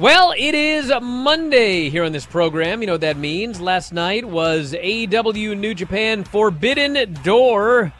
Well, 0.00 0.32
it 0.34 0.54
is 0.54 0.90
Monday 1.02 1.90
here 1.90 2.04
on 2.04 2.12
this 2.12 2.24
program. 2.24 2.80
You 2.80 2.86
know 2.86 2.94
what 2.94 3.02
that 3.02 3.18
means. 3.18 3.60
Last 3.60 3.92
night 3.92 4.24
was 4.24 4.72
AEW 4.72 5.58
New 5.58 5.74
Japan 5.74 6.24
Forbidden 6.24 7.12
Door. 7.22 7.92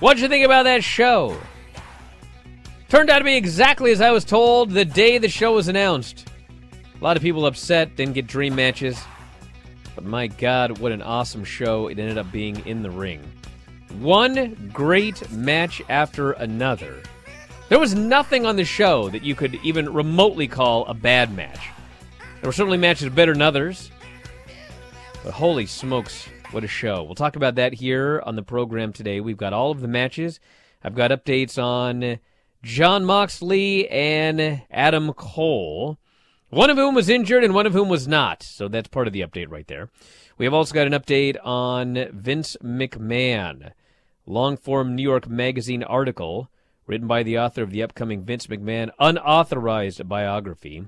What'd 0.00 0.20
you 0.22 0.28
think 0.28 0.44
about 0.44 0.64
that 0.64 0.84
show? 0.84 1.38
Turned 2.90 3.08
out 3.08 3.20
to 3.20 3.24
be 3.24 3.34
exactly 3.34 3.92
as 3.92 4.02
I 4.02 4.10
was 4.10 4.26
told 4.26 4.72
the 4.72 4.84
day 4.84 5.16
the 5.16 5.30
show 5.30 5.54
was 5.54 5.68
announced. 5.68 6.28
A 7.00 7.02
lot 7.02 7.16
of 7.16 7.22
people 7.22 7.46
upset, 7.46 7.96
didn't 7.96 8.12
get 8.12 8.26
dream 8.26 8.54
matches. 8.54 9.02
But 9.94 10.04
my 10.04 10.26
God, 10.26 10.80
what 10.80 10.92
an 10.92 11.00
awesome 11.00 11.44
show 11.44 11.88
it 11.88 11.98
ended 11.98 12.18
up 12.18 12.30
being 12.30 12.62
in 12.66 12.82
the 12.82 12.90
ring. 12.90 13.22
One 14.00 14.70
great 14.70 15.30
match 15.30 15.80
after 15.88 16.32
another. 16.32 17.02
There 17.70 17.78
was 17.78 17.94
nothing 17.94 18.46
on 18.46 18.56
the 18.56 18.64
show 18.64 19.10
that 19.10 19.22
you 19.22 19.36
could 19.36 19.54
even 19.62 19.92
remotely 19.92 20.48
call 20.48 20.84
a 20.86 20.92
bad 20.92 21.32
match. 21.32 21.68
There 22.18 22.48
were 22.48 22.52
certainly 22.52 22.78
matches 22.78 23.10
better 23.10 23.32
than 23.32 23.42
others. 23.42 23.92
But 25.22 25.34
holy 25.34 25.66
smokes, 25.66 26.26
what 26.50 26.64
a 26.64 26.66
show. 26.66 27.04
We'll 27.04 27.14
talk 27.14 27.36
about 27.36 27.54
that 27.54 27.74
here 27.74 28.24
on 28.26 28.34
the 28.34 28.42
program 28.42 28.92
today. 28.92 29.20
We've 29.20 29.36
got 29.36 29.52
all 29.52 29.70
of 29.70 29.82
the 29.82 29.86
matches. 29.86 30.40
I've 30.82 30.96
got 30.96 31.12
updates 31.12 31.62
on 31.62 32.18
Jon 32.60 33.04
Moxley 33.04 33.88
and 33.88 34.62
Adam 34.68 35.12
Cole. 35.12 35.96
One 36.48 36.70
of 36.70 36.76
whom 36.76 36.96
was 36.96 37.08
injured 37.08 37.44
and 37.44 37.54
one 37.54 37.66
of 37.66 37.72
whom 37.72 37.88
was 37.88 38.08
not. 38.08 38.42
So 38.42 38.66
that's 38.66 38.88
part 38.88 39.06
of 39.06 39.12
the 39.12 39.20
update 39.20 39.48
right 39.48 39.68
there. 39.68 39.90
We 40.38 40.44
have 40.44 40.54
also 40.54 40.74
got 40.74 40.88
an 40.88 40.92
update 40.92 41.36
on 41.44 42.08
Vince 42.12 42.56
McMahon. 42.64 43.70
Long 44.26 44.56
form 44.56 44.96
New 44.96 45.04
York 45.04 45.28
Magazine 45.28 45.84
article 45.84 46.50
written 46.90 47.06
by 47.06 47.22
the 47.22 47.38
author 47.38 47.62
of 47.62 47.70
the 47.70 47.84
upcoming 47.84 48.24
Vince 48.24 48.48
McMahon 48.48 48.90
unauthorized 48.98 50.08
biography. 50.08 50.82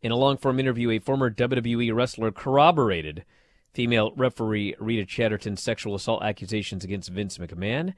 In 0.00 0.10
a 0.10 0.16
long 0.16 0.38
form 0.38 0.58
interview, 0.58 0.90
a 0.92 0.98
former 0.98 1.30
WWE 1.30 1.94
wrestler 1.94 2.32
corroborated 2.32 3.26
female 3.74 4.14
referee 4.16 4.74
Rita 4.80 5.04
Chatterton's 5.04 5.62
sexual 5.62 5.94
assault 5.94 6.22
accusations 6.22 6.84
against 6.84 7.10
Vince 7.10 7.36
McMahon. 7.36 7.92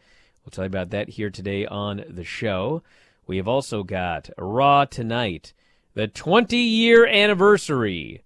We'll 0.44 0.50
tell 0.50 0.65
you 0.65 0.66
about 0.66 0.91
that 0.91 1.11
here 1.11 1.31
today 1.31 1.65
on 1.65 2.03
the 2.09 2.25
show. 2.25 2.82
We 3.28 3.37
have 3.37 3.47
also 3.47 3.84
got 3.84 4.28
Raw 4.37 4.84
tonight, 4.84 5.53
the 5.94 6.09
20 6.09 6.56
year 6.56 7.06
anniversary 7.06 8.25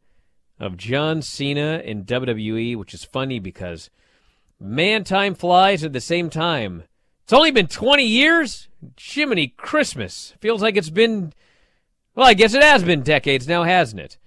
of 0.59 0.79
John 0.79 1.21
Cena 1.21 1.83
in 1.85 2.07
WWE, 2.07 2.77
which 2.77 2.95
is 2.95 3.05
funny 3.05 3.41
because 3.41 3.91
man, 4.59 5.05
time 5.05 5.35
flies 5.35 5.85
at 5.85 5.93
the 5.93 6.01
same 6.01 6.31
time. 6.31 6.85
It's 7.25 7.35
only 7.35 7.51
been 7.51 7.67
20 7.67 8.03
years? 8.03 8.66
Jiminy 8.99 9.49
Christmas. 9.57 10.35
Feels 10.41 10.63
like 10.63 10.77
it's 10.77 10.91
been, 10.91 11.33
well, 12.15 12.27
I 12.27 12.35
guess 12.35 12.55
it 12.55 12.63
has 12.63 12.83
been 12.83 13.03
decades 13.03 13.49
now, 13.49 13.65
hasn't 13.65 14.01
it? 14.01 14.19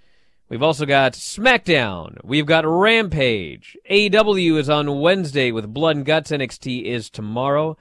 We've 0.50 0.64
also 0.64 0.88
got 0.88 1.14
SmackDown. 1.14 2.18
We've 2.24 2.46
got 2.46 2.66
Rampage. 2.66 3.78
AEW 3.90 4.58
is 4.58 4.70
on 4.70 5.00
Wednesday 5.00 5.52
with 5.52 5.74
Blood 5.74 5.98
and 5.98 6.06
Guts. 6.06 6.32
NXT 6.32 6.86
is 6.86 7.10
tomorrow. 7.10 7.78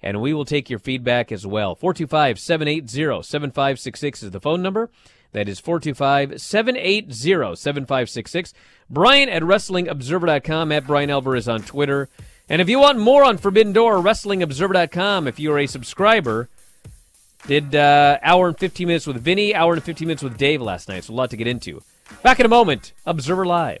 And 0.00 0.20
we 0.20 0.32
will 0.32 0.44
take 0.44 0.70
your 0.70 0.78
feedback 0.78 1.32
as 1.32 1.46
well. 1.46 1.74
425 1.74 2.38
780 2.38 3.22
7566 3.22 4.22
is 4.22 4.30
the 4.30 4.40
phone 4.40 4.62
number. 4.62 4.90
That 5.32 5.48
is 5.48 5.58
425 5.58 6.40
780 6.40 7.56
7566. 7.56 8.54
Bryan 8.88 9.28
at 9.28 9.42
WrestlingObserver.com, 9.42 10.72
at 10.72 10.86
Bryan 10.86 11.10
Alvarez 11.10 11.48
on 11.48 11.62
Twitter. 11.62 12.08
And 12.52 12.60
if 12.60 12.68
you 12.68 12.78
want 12.78 12.98
more 12.98 13.24
on 13.24 13.38
Forbidden 13.38 13.72
Door, 13.72 14.02
WrestlingObserver.com, 14.02 15.26
if 15.26 15.40
you 15.40 15.50
are 15.54 15.58
a 15.58 15.66
subscriber, 15.66 16.50
did 17.46 17.74
uh, 17.74 18.18
hour 18.22 18.48
and 18.48 18.58
15 18.58 18.86
minutes 18.86 19.06
with 19.06 19.16
Vinny, 19.16 19.54
hour 19.54 19.72
and 19.72 19.82
15 19.82 20.06
minutes 20.06 20.22
with 20.22 20.36
Dave 20.36 20.60
last 20.60 20.86
night. 20.86 21.04
So 21.04 21.14
a 21.14 21.16
lot 21.16 21.30
to 21.30 21.38
get 21.38 21.46
into. 21.46 21.82
Back 22.22 22.40
in 22.40 22.44
a 22.44 22.50
moment, 22.50 22.92
Observer 23.06 23.46
Live. 23.46 23.80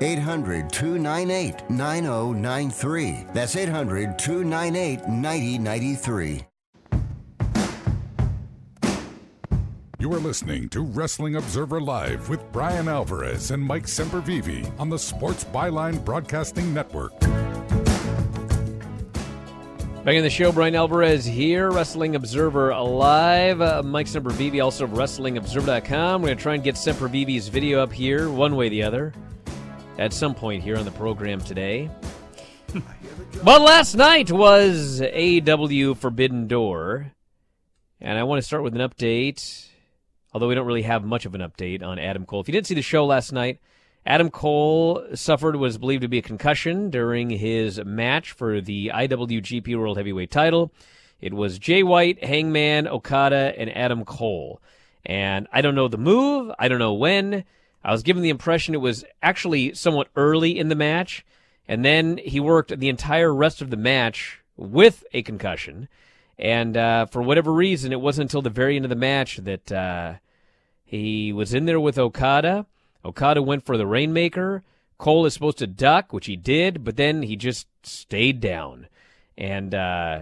800 0.00 0.70
298 0.70 1.70
9093. 1.70 3.26
That's 3.32 3.56
800 3.56 4.18
298 4.18 5.08
9093. 5.08 6.44
You 10.00 10.12
are 10.12 10.20
listening 10.20 10.68
to 10.68 10.82
Wrestling 10.82 11.34
Observer 11.34 11.80
Live 11.80 12.28
with 12.28 12.52
Bryan 12.52 12.86
Alvarez 12.86 13.50
and 13.50 13.60
Mike 13.60 13.86
Sempervive 13.86 14.72
on 14.78 14.88
the 14.88 14.98
Sports 14.98 15.44
Byline 15.44 16.04
Broadcasting 16.04 16.72
Network. 16.72 17.18
Back 20.04 20.14
in 20.14 20.22
the 20.22 20.30
show, 20.30 20.52
Bryan 20.52 20.76
Alvarez 20.76 21.24
here, 21.24 21.72
Wrestling 21.72 22.14
Observer 22.14 22.72
Live. 22.76 23.60
Uh, 23.60 23.82
Mike 23.82 24.06
Sempervive, 24.06 24.62
also 24.62 24.84
of 24.84 24.90
WrestlingObserver.com. 24.90 26.22
We're 26.22 26.28
going 26.28 26.38
to 26.38 26.42
try 26.42 26.54
and 26.54 26.62
get 26.62 26.76
Sempervive's 26.76 27.48
video 27.48 27.82
up 27.82 27.92
here, 27.92 28.30
one 28.30 28.54
way 28.54 28.68
or 28.68 28.70
the 28.70 28.84
other 28.84 29.12
at 29.98 30.12
some 30.12 30.34
point 30.34 30.62
here 30.62 30.76
on 30.76 30.84
the 30.84 30.92
program 30.92 31.40
today. 31.40 31.90
but 33.42 33.60
last 33.60 33.96
night 33.96 34.30
was 34.30 35.00
AEW 35.00 35.96
Forbidden 35.96 36.46
Door. 36.46 37.12
And 38.00 38.16
I 38.16 38.22
want 38.22 38.40
to 38.40 38.46
start 38.46 38.62
with 38.62 38.76
an 38.76 38.88
update, 38.88 39.66
although 40.32 40.46
we 40.46 40.54
don't 40.54 40.66
really 40.66 40.82
have 40.82 41.04
much 41.04 41.26
of 41.26 41.34
an 41.34 41.40
update 41.40 41.82
on 41.82 41.98
Adam 41.98 42.24
Cole. 42.24 42.40
If 42.40 42.48
you 42.48 42.52
didn't 42.52 42.68
see 42.68 42.74
the 42.74 42.82
show 42.82 43.04
last 43.04 43.32
night, 43.32 43.58
Adam 44.06 44.30
Cole 44.30 45.04
suffered 45.14 45.56
what 45.56 45.68
is 45.68 45.78
believed 45.78 46.02
to 46.02 46.08
be 46.08 46.18
a 46.18 46.22
concussion 46.22 46.90
during 46.90 47.28
his 47.28 47.84
match 47.84 48.30
for 48.30 48.60
the 48.60 48.92
IWGP 48.94 49.76
World 49.76 49.96
Heavyweight 49.96 50.30
title. 50.30 50.72
It 51.20 51.34
was 51.34 51.58
Jay 51.58 51.82
White, 51.82 52.22
Hangman, 52.22 52.86
Okada, 52.86 53.52
and 53.58 53.76
Adam 53.76 54.04
Cole. 54.04 54.62
And 55.04 55.48
I 55.52 55.60
don't 55.60 55.74
know 55.74 55.88
the 55.88 55.98
move. 55.98 56.52
I 56.56 56.68
don't 56.68 56.78
know 56.78 56.94
when. 56.94 57.44
I 57.84 57.92
was 57.92 58.02
given 58.02 58.22
the 58.22 58.28
impression 58.30 58.74
it 58.74 58.78
was 58.78 59.04
actually 59.22 59.74
somewhat 59.74 60.08
early 60.16 60.58
in 60.58 60.68
the 60.68 60.74
match, 60.74 61.24
and 61.66 61.84
then 61.84 62.18
he 62.18 62.40
worked 62.40 62.78
the 62.78 62.88
entire 62.88 63.32
rest 63.32 63.62
of 63.62 63.70
the 63.70 63.76
match 63.76 64.40
with 64.56 65.04
a 65.12 65.22
concussion. 65.22 65.88
And 66.38 66.76
uh, 66.76 67.06
for 67.06 67.22
whatever 67.22 67.52
reason, 67.52 67.92
it 67.92 68.00
wasn't 68.00 68.26
until 68.30 68.42
the 68.42 68.50
very 68.50 68.76
end 68.76 68.84
of 68.84 68.90
the 68.90 68.96
match 68.96 69.38
that 69.38 69.72
uh, 69.72 70.14
he 70.84 71.32
was 71.32 71.54
in 71.54 71.66
there 71.66 71.80
with 71.80 71.98
Okada. 71.98 72.66
Okada 73.04 73.42
went 73.42 73.64
for 73.64 73.76
the 73.76 73.86
Rainmaker. 73.86 74.62
Cole 74.98 75.26
is 75.26 75.34
supposed 75.34 75.58
to 75.58 75.66
duck, 75.66 76.12
which 76.12 76.26
he 76.26 76.36
did, 76.36 76.84
but 76.84 76.96
then 76.96 77.22
he 77.22 77.36
just 77.36 77.66
stayed 77.84 78.40
down. 78.40 78.88
And 79.36 79.74
uh, 79.74 80.20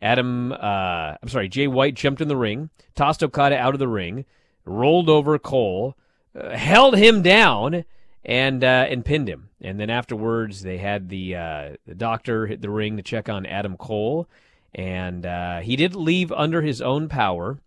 Adam, 0.00 0.52
uh, 0.52 1.16
I'm 1.22 1.28
sorry, 1.28 1.48
Jay 1.48 1.66
White 1.66 1.94
jumped 1.94 2.20
in 2.20 2.28
the 2.28 2.36
ring, 2.36 2.70
tossed 2.94 3.22
Okada 3.22 3.58
out 3.58 3.74
of 3.74 3.78
the 3.78 3.88
ring, 3.88 4.24
rolled 4.64 5.10
over 5.10 5.38
Cole 5.38 5.96
uh, 6.34 6.56
held 6.56 6.96
him 6.96 7.22
down 7.22 7.84
and 8.24 8.62
uh, 8.62 8.86
and 8.88 9.04
pinned 9.04 9.28
him. 9.28 9.48
And 9.60 9.80
then 9.80 9.90
afterwards, 9.90 10.62
they 10.62 10.78
had 10.78 11.08
the 11.08 11.36
uh, 11.36 11.76
the 11.86 11.94
doctor 11.94 12.46
hit 12.46 12.60
the 12.60 12.70
ring 12.70 12.96
to 12.96 13.02
check 13.02 13.28
on 13.28 13.46
Adam 13.46 13.76
Cole, 13.76 14.28
and 14.74 15.24
uh, 15.26 15.60
he 15.60 15.76
did 15.76 15.94
leave 15.94 16.30
under 16.32 16.62
his 16.62 16.80
own 16.80 17.08
power. 17.08 17.58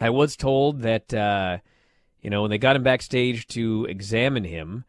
I 0.00 0.10
was 0.10 0.36
told 0.36 0.82
that 0.82 1.12
uh, 1.12 1.58
you 2.22 2.30
know 2.30 2.42
when 2.42 2.50
they 2.50 2.58
got 2.58 2.76
him 2.76 2.82
backstage 2.82 3.46
to 3.48 3.86
examine 3.88 4.44
him, 4.44 4.84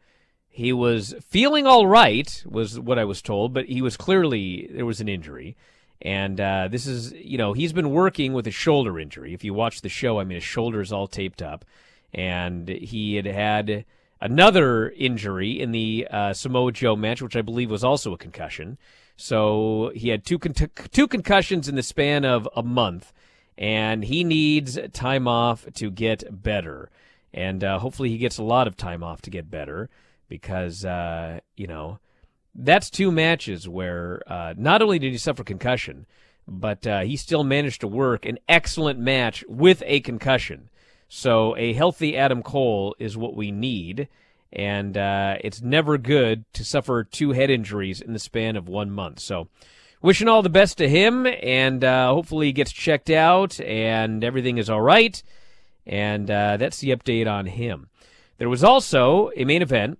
he 0.48 0.72
was 0.72 1.14
feeling 1.28 1.66
all 1.66 1.86
right, 1.86 2.42
was 2.46 2.78
what 2.78 2.98
I 2.98 3.04
was 3.04 3.20
told, 3.20 3.52
but 3.52 3.66
he 3.66 3.82
was 3.82 3.96
clearly 3.96 4.68
there 4.72 4.86
was 4.86 5.00
an 5.00 5.08
injury. 5.08 5.56
And 6.02 6.40
uh, 6.40 6.68
this 6.70 6.86
is, 6.86 7.12
you 7.12 7.36
know, 7.36 7.52
he's 7.52 7.74
been 7.74 7.90
working 7.90 8.32
with 8.32 8.46
a 8.46 8.50
shoulder 8.50 8.98
injury. 8.98 9.34
If 9.34 9.44
you 9.44 9.52
watch 9.52 9.82
the 9.82 9.90
show, 9.90 10.18
I 10.18 10.24
mean, 10.24 10.36
his 10.36 10.44
shoulder 10.44 10.80
is 10.80 10.94
all 10.94 11.06
taped 11.06 11.42
up 11.42 11.66
and 12.12 12.68
he 12.68 13.16
had 13.16 13.26
had 13.26 13.84
another 14.20 14.90
injury 14.90 15.60
in 15.60 15.72
the 15.72 16.06
uh, 16.10 16.32
Samoa 16.32 16.72
Joe 16.72 16.96
match, 16.96 17.22
which 17.22 17.36
I 17.36 17.42
believe 17.42 17.70
was 17.70 17.84
also 17.84 18.12
a 18.12 18.18
concussion. 18.18 18.78
So 19.16 19.92
he 19.94 20.08
had 20.08 20.24
two 20.24 20.38
con- 20.38 20.54
two 20.54 21.06
concussions 21.06 21.68
in 21.68 21.74
the 21.74 21.82
span 21.82 22.24
of 22.24 22.48
a 22.56 22.62
month, 22.62 23.12
and 23.58 24.04
he 24.04 24.24
needs 24.24 24.78
time 24.92 25.28
off 25.28 25.66
to 25.74 25.90
get 25.90 26.42
better. 26.42 26.90
And 27.32 27.62
uh, 27.62 27.78
hopefully, 27.78 28.08
he 28.08 28.18
gets 28.18 28.38
a 28.38 28.42
lot 28.42 28.66
of 28.66 28.76
time 28.76 29.02
off 29.02 29.20
to 29.22 29.30
get 29.30 29.50
better 29.50 29.90
because 30.28 30.84
uh, 30.84 31.40
you 31.54 31.66
know 31.66 31.98
that's 32.54 32.88
two 32.88 33.12
matches 33.12 33.68
where 33.68 34.22
uh, 34.26 34.54
not 34.56 34.80
only 34.80 34.98
did 34.98 35.12
he 35.12 35.18
suffer 35.18 35.44
concussion, 35.44 36.06
but 36.48 36.86
uh, 36.86 37.00
he 37.00 37.16
still 37.16 37.44
managed 37.44 37.82
to 37.82 37.86
work 37.86 38.24
an 38.24 38.38
excellent 38.48 38.98
match 38.98 39.44
with 39.48 39.82
a 39.84 40.00
concussion. 40.00 40.69
So 41.12 41.56
a 41.56 41.72
healthy 41.72 42.16
Adam 42.16 42.40
Cole 42.40 42.94
is 43.00 43.16
what 43.16 43.34
we 43.34 43.50
need, 43.50 44.08
and 44.52 44.96
uh, 44.96 45.38
it's 45.40 45.60
never 45.60 45.98
good 45.98 46.44
to 46.52 46.64
suffer 46.64 47.02
two 47.02 47.32
head 47.32 47.50
injuries 47.50 48.00
in 48.00 48.12
the 48.12 48.20
span 48.20 48.54
of 48.54 48.68
one 48.68 48.92
month. 48.92 49.18
So 49.18 49.48
wishing 50.00 50.28
all 50.28 50.40
the 50.40 50.48
best 50.48 50.78
to 50.78 50.88
him, 50.88 51.26
and 51.26 51.82
uh, 51.82 52.14
hopefully 52.14 52.46
he 52.46 52.52
gets 52.52 52.70
checked 52.70 53.10
out 53.10 53.60
and 53.60 54.22
everything 54.22 54.56
is 54.56 54.70
all 54.70 54.80
right. 54.80 55.20
And 55.84 56.30
uh, 56.30 56.58
that's 56.58 56.78
the 56.78 56.90
update 56.90 57.26
on 57.26 57.46
him. 57.46 57.88
There 58.38 58.48
was 58.48 58.62
also 58.62 59.32
a 59.36 59.44
main 59.44 59.62
event 59.62 59.98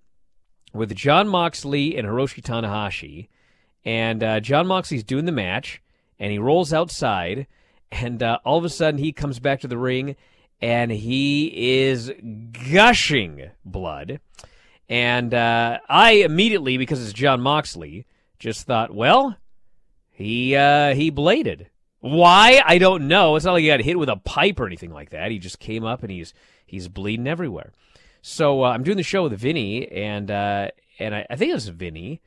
with 0.73 0.95
Jon 0.95 1.27
Moxley 1.27 1.97
and 1.97 2.07
Hiroshi 2.07 2.41
Tanahashi, 2.41 3.27
and 3.85 4.23
uh, 4.23 4.39
Jon 4.39 4.69
Moxley's 4.69 5.03
doing 5.03 5.25
the 5.25 5.33
match, 5.33 5.83
and 6.21 6.31
he 6.31 6.39
rolls 6.39 6.73
outside, 6.73 7.49
and 7.91 8.23
uh, 8.23 8.39
all 8.45 8.59
of 8.59 8.65
a 8.65 8.69
sudden 8.69 8.99
he 8.99 9.11
comes 9.11 9.41
back 9.41 9.59
to 9.61 9.69
the 9.69 9.77
ring 9.77 10.15
and 10.61 10.91
he 10.91 11.79
is 11.81 12.13
gushing 12.73 13.51
blood. 13.65 14.21
And 14.89 15.33
uh, 15.33 15.79
I 15.89 16.13
immediately, 16.13 16.77
because 16.77 17.03
it's 17.03 17.13
Jon 17.13 17.41
Moxley, 17.41 18.07
just 18.39 18.67
thought, 18.67 18.95
well, 18.95 19.37
he 20.11 20.57
uh, 20.57 20.95
he 20.95 21.11
bladed. 21.11 21.69
Why? 22.01 22.63
I 22.65 22.79
don't 22.79 23.09
know. 23.09 23.37
It's 23.37 23.45
not 23.45 23.53
like 23.53 23.63
he 23.63 23.69
got 23.69 23.81
hit 23.81 23.99
with 23.99 24.09
a 24.09 24.17
pipe 24.17 24.59
or 24.59 24.67
anything 24.67 24.91
like 24.91 25.11
that. 25.11 25.31
He 25.31 25.39
just 25.39 25.61
came 25.61 25.85
up 25.85 26.03
and 26.03 26.11
he's 26.11 26.35
he's 26.67 26.89
bleeding 26.89 27.27
everywhere. 27.27 27.73
So 28.23 28.65
uh, 28.65 28.71
I'm 28.71 28.83
doing 28.83 28.97
the 28.97 29.03
show 29.03 29.25
with 29.25 29.39
Vinny, 29.39 29.91
and 29.91 30.31
uh, 30.31 30.69
and 30.99 31.15
I, 31.15 31.27
I 31.31 31.37
think 31.37 31.51
it 31.51 31.55
was 31.55 31.69
Vinny, 31.69 32.21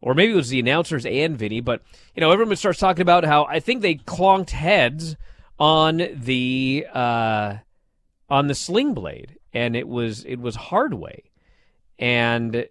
or 0.00 0.14
maybe 0.14 0.32
it 0.32 0.36
was 0.36 0.50
the 0.50 0.60
announcers 0.60 1.06
and 1.06 1.38
Vinny. 1.38 1.60
But 1.60 1.82
you 2.14 2.20
know, 2.20 2.30
everyone 2.32 2.56
starts 2.56 2.78
talking 2.78 3.02
about 3.02 3.24
how 3.24 3.44
I 3.44 3.60
think 3.60 3.82
they 3.82 3.94
clonked 3.96 4.50
heads 4.50 5.16
on 5.58 6.02
the 6.12 6.86
uh, 6.92 7.56
on 8.30 8.46
the 8.46 8.54
sling 8.54 8.94
blade, 8.94 9.38
and 9.52 9.74
it 9.74 9.88
was 9.88 10.24
it 10.24 10.36
was 10.40 10.56
Hardway, 10.56 11.24
and 11.98 12.66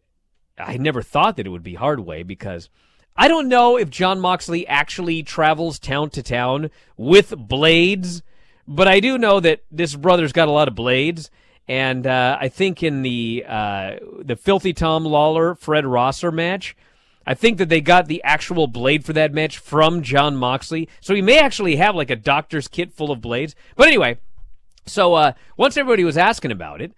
I 0.58 0.78
never 0.78 1.02
thought 1.02 1.38
that 1.38 1.46
it 1.46 1.50
would 1.50 1.64
be 1.64 1.76
hard 1.76 2.00
way 2.02 2.24
because 2.24 2.70
I 3.16 3.28
don't 3.28 3.50
know 3.50 3.78
if 3.78 3.90
Jon 3.90 4.20
Moxley 4.20 4.66
actually 4.68 5.24
travels 5.24 5.80
town 5.80 6.10
to 6.12 6.24
town 6.24 6.70
with 6.96 7.36
blades, 7.38 8.24
but 8.68 8.88
I 8.88 9.00
do 9.00 9.18
know 9.18 9.40
that 9.40 9.64
this 9.70 9.96
brother's 9.96 10.32
got 10.32 10.48
a 10.48 10.52
lot 10.52 10.68
of 10.68 10.76
blades. 10.76 11.30
And 11.68 12.08
uh, 12.08 12.38
I 12.40 12.48
think 12.48 12.82
in 12.82 13.04
the 13.04 13.46
uh, 13.48 13.98
the 14.22 14.36
Filthy 14.36 14.74
Tom 14.74 15.04
Lawlor 15.04 15.56
Fred 15.56 15.86
Rosser 15.86 16.32
match, 16.32 16.76
I 17.28 17.36
think 17.36 17.60
that 17.60 17.70
they 17.70 17.80
got 17.80 18.08
the 18.08 18.24
actual 18.24 18.66
blade 18.66 19.06
for 19.06 19.14
that 19.14 19.34
match 19.34 19.60
from 19.60 20.02
Jon 20.02 20.36
Moxley. 20.36 20.90
So 21.00 21.14
he 21.14 21.22
may 21.22 21.40
actually 21.40 21.76
have 21.76 21.96
like 21.96 22.10
a 22.10 22.16
doctor's 22.16 22.68
kit 22.68 22.92
full 22.92 23.12
of 23.12 23.22
blades. 23.22 23.54
But 23.76 23.88
anyway, 23.88 24.18
so 24.86 25.14
uh, 25.14 25.34
once 25.58 25.78
everybody 25.78 26.04
was 26.04 26.18
asking 26.18 26.52
about 26.52 26.82
it, 26.82 26.94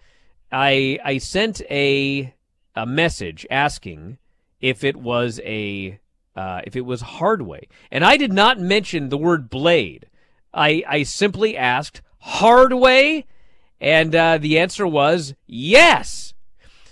I 0.51 1.00
I 1.03 1.17
sent 1.17 1.61
a 1.69 2.33
a 2.75 2.85
message 2.85 3.45
asking 3.50 4.17
if 4.59 4.83
it 4.83 4.95
was 4.95 5.39
a 5.43 6.00
uh, 6.35 6.61
if 6.65 6.75
it 6.75 6.85
was 6.85 7.01
Hardway, 7.01 7.67
and 7.91 8.05
I 8.05 8.17
did 8.17 8.31
not 8.31 8.59
mention 8.59 9.09
the 9.09 9.17
word 9.17 9.50
blade. 9.50 10.07
I 10.53 10.83
I 10.88 11.03
simply 11.03 11.57
asked 11.57 12.01
Hardway, 12.19 13.25
and 13.79 14.15
uh, 14.15 14.38
the 14.38 14.59
answer 14.59 14.88
was 14.88 15.33
yes. 15.47 16.33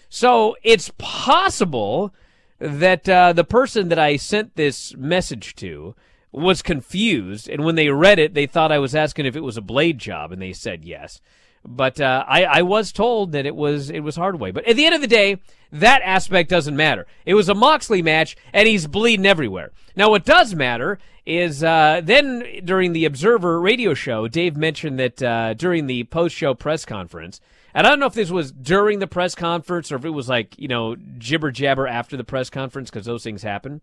So 0.10 0.56
it's 0.64 0.92
possible 0.98 2.14
that 2.60 3.08
uh, 3.08 3.34
the 3.34 3.44
person 3.44 3.90
that 3.90 4.00
I 4.00 4.18
sent 4.18 4.56
this 4.56 4.96
message 4.96 5.56
to 5.58 5.96
was 6.32 6.62
confused, 6.62 7.50
and 7.50 7.64
when 7.64 7.76
they 7.76 7.90
read 7.90 8.20
it, 8.20 8.34
they 8.34 8.46
thought 8.46 8.72
I 8.72 8.80
was 8.80 8.96
asking 8.96 9.26
if 9.26 9.36
it 9.36 9.44
was 9.44 9.58
a 9.58 9.62
blade 9.62 9.98
job, 9.98 10.32
and 10.32 10.42
they 10.42 10.54
said 10.54 10.86
yes. 10.86 11.22
But 11.66 12.00
uh, 12.00 12.24
I, 12.28 12.46
I 12.46 12.62
was 12.62 12.92
told 12.92 13.32
that 13.34 13.46
it 13.46 13.56
was 13.56 13.90
it 13.90 14.00
was 14.00 14.16
Hardway. 14.16 14.52
But 14.52 14.66
at 14.68 14.76
the 14.76 14.86
end 14.86 14.96
of 14.96 15.02
the 15.02 15.08
day, 15.08 15.38
that 15.72 16.02
aspect 16.04 16.50
doesn't 16.50 16.76
matter. 16.76 17.06
It 17.26 17.34
was 17.34 17.50
a 17.50 17.56
Moxley 17.56 18.02
match, 18.02 18.38
and 18.54 18.68
he's 18.68 18.88
bleeding 18.88 19.26
everywhere. 19.26 19.72
Now, 19.96 20.10
what 20.10 20.26
does 20.26 20.56
matter 20.56 21.00
is 21.26 21.64
uh, 21.64 22.02
then 22.04 22.62
during 22.64 22.94
the 22.94 23.06
Observer 23.06 23.60
radio 23.60 23.94
show, 23.94 24.28
Dave 24.28 24.56
mentioned 24.56 25.00
that 25.00 25.22
uh, 25.22 25.54
during 25.54 25.88
the 25.88 26.06
post 26.06 26.36
show 26.36 26.54
press 26.54 26.86
conference, 26.86 27.42
and 27.74 27.86
I 27.86 27.90
don't 27.90 28.00
know 28.00 28.08
if 28.08 28.14
this 28.14 28.32
was 28.32 28.52
during 28.52 29.00
the 29.00 29.08
press 29.08 29.36
conference 29.36 29.92
or 29.92 29.98
if 29.98 30.06
it 30.06 30.10
was 30.10 30.30
like, 30.30 30.58
you 30.58 30.68
know, 30.68 30.96
jibber 31.18 31.52
jabber 31.52 31.88
after 31.88 32.18
the 32.18 32.24
press 32.24 32.50
conference 32.50 32.90
because 32.90 33.06
those 33.06 33.24
things 33.24 33.44
happen. 33.44 33.82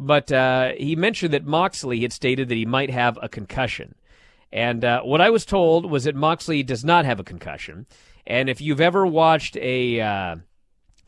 But 0.00 0.30
uh, 0.30 0.72
he 0.78 0.94
mentioned 0.94 1.34
that 1.34 1.44
Moxley 1.44 2.00
had 2.00 2.12
stated 2.12 2.48
that 2.48 2.54
he 2.54 2.64
might 2.64 2.90
have 2.90 3.18
a 3.20 3.28
concussion. 3.28 3.96
And 4.52 4.84
uh, 4.84 5.02
what 5.02 5.20
I 5.20 5.28
was 5.28 5.44
told 5.44 5.90
was 5.90 6.04
that 6.04 6.14
Moxley 6.14 6.62
does 6.62 6.84
not 6.84 7.04
have 7.04 7.18
a 7.18 7.24
concussion. 7.24 7.86
And 8.24 8.48
if 8.48 8.60
you've 8.60 8.80
ever 8.80 9.04
watched 9.04 9.56
a 9.56 10.00
uh, 10.00 10.36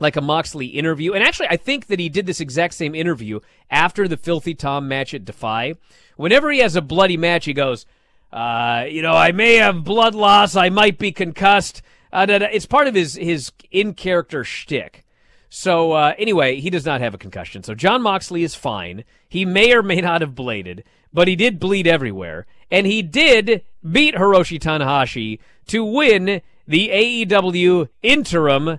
like 0.00 0.16
a 0.16 0.20
Moxley 0.20 0.66
interview, 0.66 1.12
and 1.12 1.22
actually 1.22 1.48
I 1.48 1.56
think 1.56 1.86
that 1.86 2.00
he 2.00 2.08
did 2.08 2.26
this 2.26 2.40
exact 2.40 2.74
same 2.74 2.96
interview 2.96 3.38
after 3.70 4.08
the 4.08 4.16
Filthy 4.16 4.54
Tom 4.54 4.88
match 4.88 5.14
at 5.14 5.24
Defy. 5.24 5.74
Whenever 6.16 6.50
he 6.50 6.58
has 6.58 6.74
a 6.74 6.82
bloody 6.82 7.16
match, 7.16 7.44
he 7.44 7.52
goes, 7.52 7.86
uh, 8.32 8.86
"You 8.88 9.02
know, 9.02 9.14
I 9.14 9.30
may 9.30 9.54
have 9.56 9.84
blood 9.84 10.16
loss, 10.16 10.56
I 10.56 10.68
might 10.68 10.98
be 10.98 11.12
concussed." 11.12 11.80
Uh, 12.12 12.26
it's 12.28 12.66
part 12.66 12.88
of 12.88 12.96
his 12.96 13.14
his 13.14 13.52
in 13.70 13.94
character 13.94 14.42
shtick. 14.42 15.04
So 15.50 15.92
uh, 15.92 16.14
anyway, 16.16 16.60
he 16.60 16.70
does 16.70 16.86
not 16.86 17.00
have 17.00 17.12
a 17.12 17.18
concussion. 17.18 17.64
So 17.64 17.74
Jon 17.74 18.00
Moxley 18.00 18.44
is 18.44 18.54
fine. 18.54 19.04
He 19.28 19.44
may 19.44 19.74
or 19.74 19.82
may 19.82 20.00
not 20.00 20.20
have 20.20 20.36
bladed, 20.36 20.84
but 21.12 21.28
he 21.28 21.34
did 21.36 21.58
bleed 21.58 21.88
everywhere, 21.88 22.46
and 22.70 22.86
he 22.86 23.02
did 23.02 23.64
beat 23.88 24.14
Hiroshi 24.14 24.60
Tanahashi 24.60 25.40
to 25.66 25.84
win 25.84 26.40
the 26.68 26.88
AEW 26.88 27.88
interim 28.00 28.78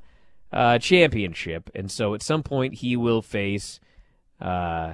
uh, 0.53 0.79
championship. 0.79 1.69
And 1.75 1.91
so 1.91 2.13
at 2.13 2.23
some 2.23 2.41
point 2.41 2.75
he 2.75 2.95
will 2.95 3.21
face 3.21 3.81
uh, 4.39 4.93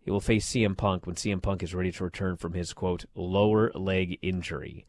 he 0.00 0.10
will 0.10 0.20
face 0.20 0.46
CM 0.46 0.76
Punk 0.76 1.06
when 1.06 1.16
CM 1.16 1.40
Punk 1.40 1.62
is 1.62 1.74
ready 1.74 1.90
to 1.92 2.04
return 2.04 2.36
from 2.36 2.52
his 2.52 2.74
quote 2.74 3.06
lower 3.14 3.72
leg 3.74 4.18
injury. 4.20 4.84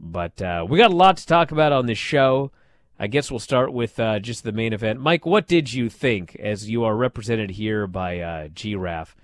But 0.00 0.42
uh, 0.42 0.66
we 0.68 0.76
got 0.76 0.90
a 0.90 0.96
lot 0.96 1.18
to 1.18 1.26
talk 1.26 1.52
about 1.52 1.72
on 1.72 1.86
this 1.86 1.98
show. 1.98 2.50
I 2.98 3.08
guess 3.08 3.30
we'll 3.30 3.40
start 3.40 3.72
with 3.72 4.00
uh, 4.00 4.20
just 4.20 4.42
the 4.42 4.52
main 4.52 4.72
event. 4.72 5.00
Mike, 5.00 5.26
what 5.26 5.46
did 5.46 5.72
you 5.72 5.90
think, 5.90 6.34
as 6.36 6.70
you 6.70 6.84
are 6.84 6.96
represented 6.96 7.50
here 7.50 7.86
by 7.86 8.20
uh, 8.20 8.48
GRAF, 8.48 9.14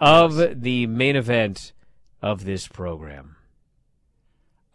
of 0.00 0.62
the 0.62 0.86
main 0.86 1.16
event 1.16 1.72
of 2.22 2.44
this 2.44 2.68
program? 2.68 3.36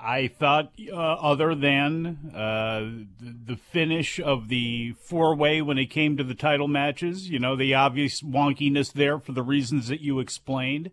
I 0.03 0.27
thought, 0.27 0.74
uh, 0.91 0.96
other 0.96 1.53
than 1.53 2.31
uh, 2.36 2.79
the, 3.20 3.53
the 3.53 3.55
finish 3.55 4.20
of 4.20 4.48
the 4.50 4.93
four 4.93 5.36
way 5.36 5.62
when 5.62 5.77
it 5.77 5.86
came 5.86 6.17
to 6.17 6.24
the 6.24 6.34
title 6.34 6.67
matches, 6.67 7.29
you 7.29 7.39
know, 7.39 7.55
the 7.55 7.75
obvious 7.75 8.22
wonkiness 8.22 8.91
there 8.91 9.20
for 9.20 9.31
the 9.31 9.43
reasons 9.43 9.88
that 9.89 10.01
you 10.01 10.20
explained, 10.20 10.89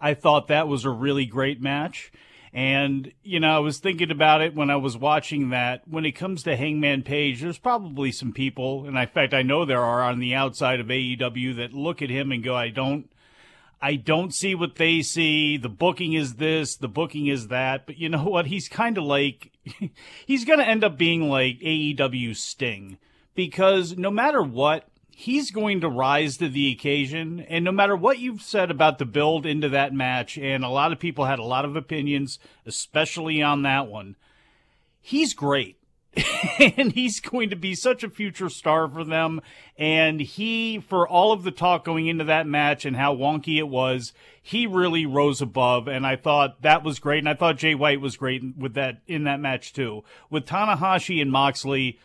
I 0.00 0.14
thought 0.14 0.46
that 0.48 0.68
was 0.68 0.84
a 0.84 0.90
really 0.90 1.24
great 1.24 1.60
match. 1.60 2.12
And, 2.52 3.12
you 3.22 3.38
know, 3.38 3.54
I 3.54 3.60
was 3.60 3.78
thinking 3.78 4.10
about 4.10 4.40
it 4.42 4.56
when 4.56 4.70
I 4.70 4.76
was 4.76 4.96
watching 4.96 5.50
that. 5.50 5.86
When 5.86 6.04
it 6.04 6.12
comes 6.12 6.42
to 6.42 6.56
Hangman 6.56 7.02
Page, 7.02 7.40
there's 7.40 7.58
probably 7.58 8.10
some 8.10 8.32
people, 8.32 8.86
and 8.86 8.98
in 8.98 9.06
fact, 9.06 9.34
I 9.34 9.42
know 9.42 9.64
there 9.64 9.84
are 9.84 10.02
on 10.02 10.18
the 10.18 10.34
outside 10.34 10.80
of 10.80 10.88
AEW 10.88 11.56
that 11.56 11.72
look 11.72 12.02
at 12.02 12.10
him 12.10 12.32
and 12.32 12.42
go, 12.42 12.56
I 12.56 12.70
don't. 12.70 13.10
I 13.82 13.94
don't 13.94 14.34
see 14.34 14.54
what 14.54 14.74
they 14.74 15.00
see. 15.00 15.56
The 15.56 15.70
booking 15.70 16.12
is 16.12 16.34
this, 16.34 16.76
the 16.76 16.86
booking 16.86 17.28
is 17.28 17.48
that. 17.48 17.86
But 17.86 17.96
you 17.96 18.10
know 18.10 18.24
what? 18.28 18.46
He's 18.46 18.68
kind 18.68 18.98
of 18.98 19.04
like, 19.04 19.52
he's 20.26 20.44
going 20.44 20.58
to 20.58 20.68
end 20.68 20.84
up 20.84 20.98
being 20.98 21.30
like 21.30 21.60
AEW 21.60 22.36
Sting. 22.36 22.98
Because 23.34 23.96
no 23.96 24.10
matter 24.10 24.42
what, 24.42 24.89
he's 25.20 25.50
going 25.50 25.82
to 25.82 25.88
rise 25.88 26.38
to 26.38 26.48
the 26.48 26.72
occasion. 26.72 27.40
And 27.40 27.64
no 27.64 27.72
matter 27.72 27.94
what 27.94 28.18
you've 28.18 28.40
said 28.40 28.70
about 28.70 28.98
the 28.98 29.04
build 29.04 29.44
into 29.44 29.68
that 29.68 29.92
match, 29.92 30.38
and 30.38 30.64
a 30.64 30.68
lot 30.68 30.92
of 30.92 30.98
people 30.98 31.26
had 31.26 31.38
a 31.38 31.44
lot 31.44 31.66
of 31.66 31.76
opinions, 31.76 32.38
especially 32.64 33.42
on 33.42 33.62
that 33.62 33.86
one, 33.86 34.16
he's 35.00 35.34
great. 35.34 35.76
and 36.58 36.92
he's 36.92 37.20
going 37.20 37.50
to 37.50 37.56
be 37.56 37.74
such 37.74 38.02
a 38.02 38.08
future 38.08 38.48
star 38.48 38.88
for 38.88 39.04
them. 39.04 39.40
And 39.76 40.20
he, 40.20 40.80
for 40.80 41.06
all 41.06 41.32
of 41.32 41.44
the 41.44 41.52
talk 41.52 41.84
going 41.84 42.06
into 42.06 42.24
that 42.24 42.46
match 42.46 42.84
and 42.84 42.96
how 42.96 43.14
wonky 43.14 43.58
it 43.58 43.68
was, 43.68 44.12
he 44.42 44.66
really 44.66 45.06
rose 45.06 45.40
above. 45.42 45.86
And 45.86 46.06
I 46.06 46.16
thought 46.16 46.62
that 46.62 46.82
was 46.82 46.98
great. 46.98 47.18
And 47.18 47.28
I 47.28 47.34
thought 47.34 47.58
Jay 47.58 47.74
White 47.74 48.00
was 48.00 48.16
great 48.16 48.42
with 48.56 48.74
that 48.74 49.02
in 49.06 49.24
that 49.24 49.38
match 49.38 49.72
too. 49.72 50.02
With 50.30 50.46
Tanahashi 50.46 51.20
and 51.20 51.30
Moxley, 51.30 51.98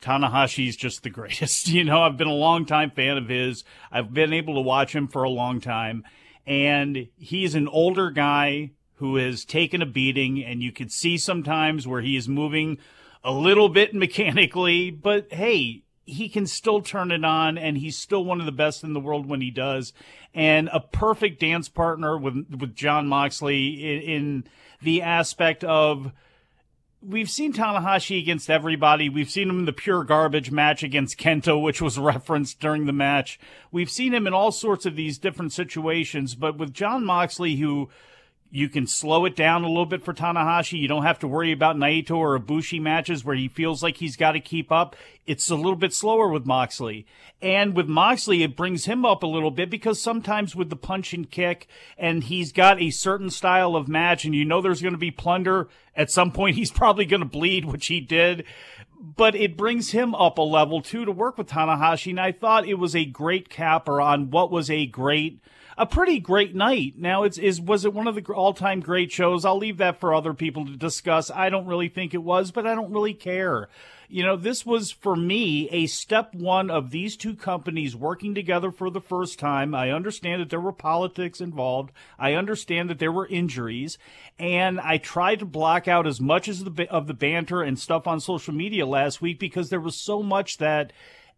Tanahashi's 0.00 0.76
just 0.76 1.02
the 1.02 1.10
greatest. 1.10 1.68
You 1.80 1.84
know, 1.84 2.02
I've 2.02 2.16
been 2.16 2.28
a 2.28 2.32
long 2.32 2.66
time 2.66 2.90
fan 2.90 3.16
of 3.16 3.28
his. 3.28 3.64
I've 3.92 4.12
been 4.12 4.32
able 4.32 4.54
to 4.54 4.60
watch 4.60 4.94
him 4.94 5.08
for 5.08 5.22
a 5.22 5.30
long 5.30 5.60
time. 5.60 6.04
And 6.46 7.08
he's 7.16 7.54
an 7.54 7.68
older 7.68 8.10
guy 8.10 8.70
who 8.94 9.16
has 9.16 9.44
taken 9.44 9.80
a 9.80 9.86
beating, 9.86 10.44
and 10.44 10.62
you 10.62 10.72
could 10.72 10.92
see 10.92 11.16
sometimes 11.16 11.86
where 11.86 12.02
he 12.02 12.16
is 12.16 12.28
moving 12.28 12.78
a 13.24 13.32
little 13.32 13.68
bit 13.68 13.94
mechanically, 13.94 14.90
but 14.90 15.32
hey, 15.32 15.82
he 16.04 16.28
can 16.28 16.46
still 16.46 16.82
turn 16.82 17.10
it 17.10 17.24
on, 17.24 17.56
and 17.56 17.78
he's 17.78 17.96
still 17.96 18.24
one 18.24 18.40
of 18.40 18.46
the 18.46 18.52
best 18.52 18.82
in 18.82 18.92
the 18.92 19.00
world 19.00 19.26
when 19.26 19.40
he 19.40 19.50
does. 19.50 19.92
And 20.34 20.68
a 20.72 20.80
perfect 20.80 21.40
dance 21.40 21.68
partner 21.68 22.18
with 22.18 22.46
with 22.50 22.74
Jon 22.74 23.06
Moxley 23.06 23.68
in, 23.84 24.02
in 24.02 24.44
the 24.82 25.02
aspect 25.02 25.62
of 25.64 26.12
we've 27.02 27.30
seen 27.30 27.52
Tanahashi 27.52 28.20
against 28.20 28.50
everybody. 28.50 29.08
We've 29.08 29.30
seen 29.30 29.48
him 29.48 29.60
in 29.60 29.64
the 29.64 29.72
pure 29.72 30.04
garbage 30.04 30.50
match 30.50 30.82
against 30.82 31.18
Kento, 31.18 31.62
which 31.62 31.80
was 31.80 31.98
referenced 31.98 32.60
during 32.60 32.86
the 32.86 32.92
match. 32.92 33.38
We've 33.70 33.90
seen 33.90 34.14
him 34.14 34.26
in 34.26 34.34
all 34.34 34.52
sorts 34.52 34.86
of 34.86 34.96
these 34.96 35.18
different 35.18 35.52
situations, 35.52 36.34
but 36.34 36.56
with 36.56 36.74
Jon 36.74 37.04
Moxley, 37.04 37.56
who 37.56 37.88
you 38.50 38.68
can 38.68 38.86
slow 38.86 39.24
it 39.26 39.36
down 39.36 39.62
a 39.62 39.68
little 39.68 39.86
bit 39.86 40.02
for 40.02 40.12
Tanahashi. 40.12 40.78
You 40.78 40.88
don't 40.88 41.04
have 41.04 41.20
to 41.20 41.28
worry 41.28 41.52
about 41.52 41.76
Naito 41.76 42.16
or 42.16 42.38
Ibushi 42.38 42.80
matches 42.80 43.24
where 43.24 43.36
he 43.36 43.46
feels 43.46 43.82
like 43.82 43.98
he's 43.98 44.16
got 44.16 44.32
to 44.32 44.40
keep 44.40 44.72
up. 44.72 44.96
It's 45.24 45.48
a 45.50 45.54
little 45.54 45.76
bit 45.76 45.94
slower 45.94 46.28
with 46.28 46.46
Moxley. 46.46 47.06
And 47.40 47.76
with 47.76 47.86
Moxley, 47.86 48.42
it 48.42 48.56
brings 48.56 48.86
him 48.86 49.06
up 49.06 49.22
a 49.22 49.28
little 49.28 49.52
bit 49.52 49.70
because 49.70 50.00
sometimes 50.00 50.56
with 50.56 50.68
the 50.68 50.76
punch 50.76 51.14
and 51.14 51.30
kick, 51.30 51.68
and 51.96 52.24
he's 52.24 52.50
got 52.50 52.82
a 52.82 52.90
certain 52.90 53.30
style 53.30 53.76
of 53.76 53.86
match, 53.88 54.24
and 54.24 54.34
you 54.34 54.44
know 54.44 54.60
there's 54.60 54.82
going 54.82 54.94
to 54.94 54.98
be 54.98 55.12
plunder. 55.12 55.68
At 55.94 56.10
some 56.10 56.32
point, 56.32 56.56
he's 56.56 56.72
probably 56.72 57.04
going 57.04 57.20
to 57.20 57.26
bleed, 57.26 57.64
which 57.64 57.86
he 57.86 58.00
did. 58.00 58.44
But 59.00 59.36
it 59.36 59.56
brings 59.56 59.92
him 59.92 60.14
up 60.14 60.38
a 60.38 60.42
level 60.42 60.82
too 60.82 61.04
to 61.04 61.12
work 61.12 61.38
with 61.38 61.48
Tanahashi. 61.48 62.10
And 62.10 62.20
I 62.20 62.32
thought 62.32 62.68
it 62.68 62.74
was 62.74 62.96
a 62.96 63.04
great 63.04 63.48
capper 63.48 64.00
on 64.00 64.30
what 64.30 64.50
was 64.50 64.68
a 64.68 64.86
great 64.86 65.40
a 65.76 65.86
pretty 65.86 66.18
great 66.20 66.54
night. 66.54 66.94
Now, 66.96 67.22
it's 67.22 67.38
is 67.38 67.60
was 67.60 67.84
it 67.84 67.94
one 67.94 68.06
of 68.06 68.14
the 68.14 68.24
all 68.32 68.52
time 68.52 68.80
great 68.80 69.10
shows? 69.12 69.44
I'll 69.44 69.58
leave 69.58 69.78
that 69.78 70.00
for 70.00 70.14
other 70.14 70.34
people 70.34 70.66
to 70.66 70.76
discuss. 70.76 71.30
I 71.30 71.50
don't 71.50 71.66
really 71.66 71.88
think 71.88 72.14
it 72.14 72.22
was, 72.22 72.50
but 72.50 72.66
I 72.66 72.74
don't 72.74 72.92
really 72.92 73.14
care. 73.14 73.68
You 74.12 74.24
know, 74.24 74.34
this 74.34 74.66
was 74.66 74.90
for 74.90 75.14
me 75.14 75.68
a 75.70 75.86
step 75.86 76.34
one 76.34 76.68
of 76.68 76.90
these 76.90 77.16
two 77.16 77.36
companies 77.36 77.94
working 77.94 78.34
together 78.34 78.72
for 78.72 78.90
the 78.90 79.00
first 79.00 79.38
time. 79.38 79.72
I 79.72 79.92
understand 79.92 80.42
that 80.42 80.50
there 80.50 80.60
were 80.60 80.72
politics 80.72 81.40
involved. 81.40 81.92
I 82.18 82.34
understand 82.34 82.90
that 82.90 82.98
there 82.98 83.12
were 83.12 83.28
injuries, 83.28 83.98
and 84.36 84.80
I 84.80 84.98
tried 84.98 85.38
to 85.38 85.46
block 85.46 85.86
out 85.86 86.08
as 86.08 86.20
much 86.20 86.48
as 86.48 86.64
the 86.64 86.88
of 86.90 87.06
the 87.06 87.14
banter 87.14 87.62
and 87.62 87.78
stuff 87.78 88.08
on 88.08 88.18
social 88.18 88.52
media 88.52 88.84
last 88.84 89.22
week 89.22 89.38
because 89.38 89.70
there 89.70 89.80
was 89.80 89.94
so 89.94 90.24
much 90.24 90.58
that 90.58 90.92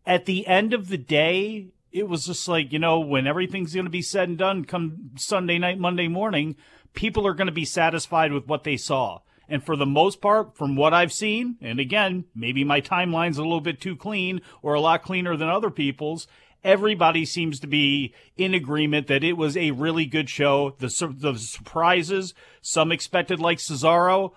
at 0.07 0.25
the 0.25 0.47
end 0.47 0.73
of 0.73 0.89
the 0.89 0.99
day, 0.99 1.69
it 1.93 2.09
was 2.09 2.27
just 2.27 2.49
like, 2.49 2.73
you 2.73 2.79
know, 2.79 3.01
when 3.01 3.27
everything's 3.27 3.75
going 3.75 3.87
to 3.87 3.91
be 3.91 4.03
said 4.03 4.29
and 4.29 4.39
done 4.39 4.65
come 4.65 5.11
Sunday 5.17 5.59
night, 5.59 5.79
Monday 5.79 6.09
morning, 6.09 6.57
people 6.95 7.27
are 7.27 7.35
going 7.35 7.47
to 7.47 7.53
be 7.53 7.65
satisfied 7.65 8.33
with 8.33 8.47
what 8.47 8.65
they 8.65 8.77
saw. 8.77 9.21
And 9.49 9.63
for 9.65 9.77
the 9.77 9.87
most 9.87 10.21
part, 10.21 10.57
from 10.57 10.77
what 10.77 10.95
I've 10.95 11.13
seen, 11.13 11.57
and 11.61 11.79
again, 11.79 12.25
maybe 12.35 12.65
my 12.65 12.81
timeline's 12.81 13.39
a 13.39 13.43
little 13.43 13.61
bit 13.61 13.81
too 13.81 13.97
clean 13.97 14.41
or 14.63 14.75
a 14.75 14.81
lot 14.81 15.03
cleaner 15.03 15.37
than 15.37 15.49
other 15.49 15.71
people's, 15.71 16.27
everybody 16.65 17.25
seems 17.25 17.61
to 17.61 17.67
be 17.67 18.15
in 18.37 18.55
agreement 18.55 19.09
that 19.09 19.25
it 19.25 19.35
was 19.35 19.57
a 19.57 19.73
really 19.73 20.07
good 20.07 20.31
show. 20.31 20.75
The, 20.79 21.15
the 21.19 21.39
surprises, 21.39 22.35
some 22.63 22.93
expected 22.93 23.41
like 23.41 23.59
Cesaro, 23.59 24.33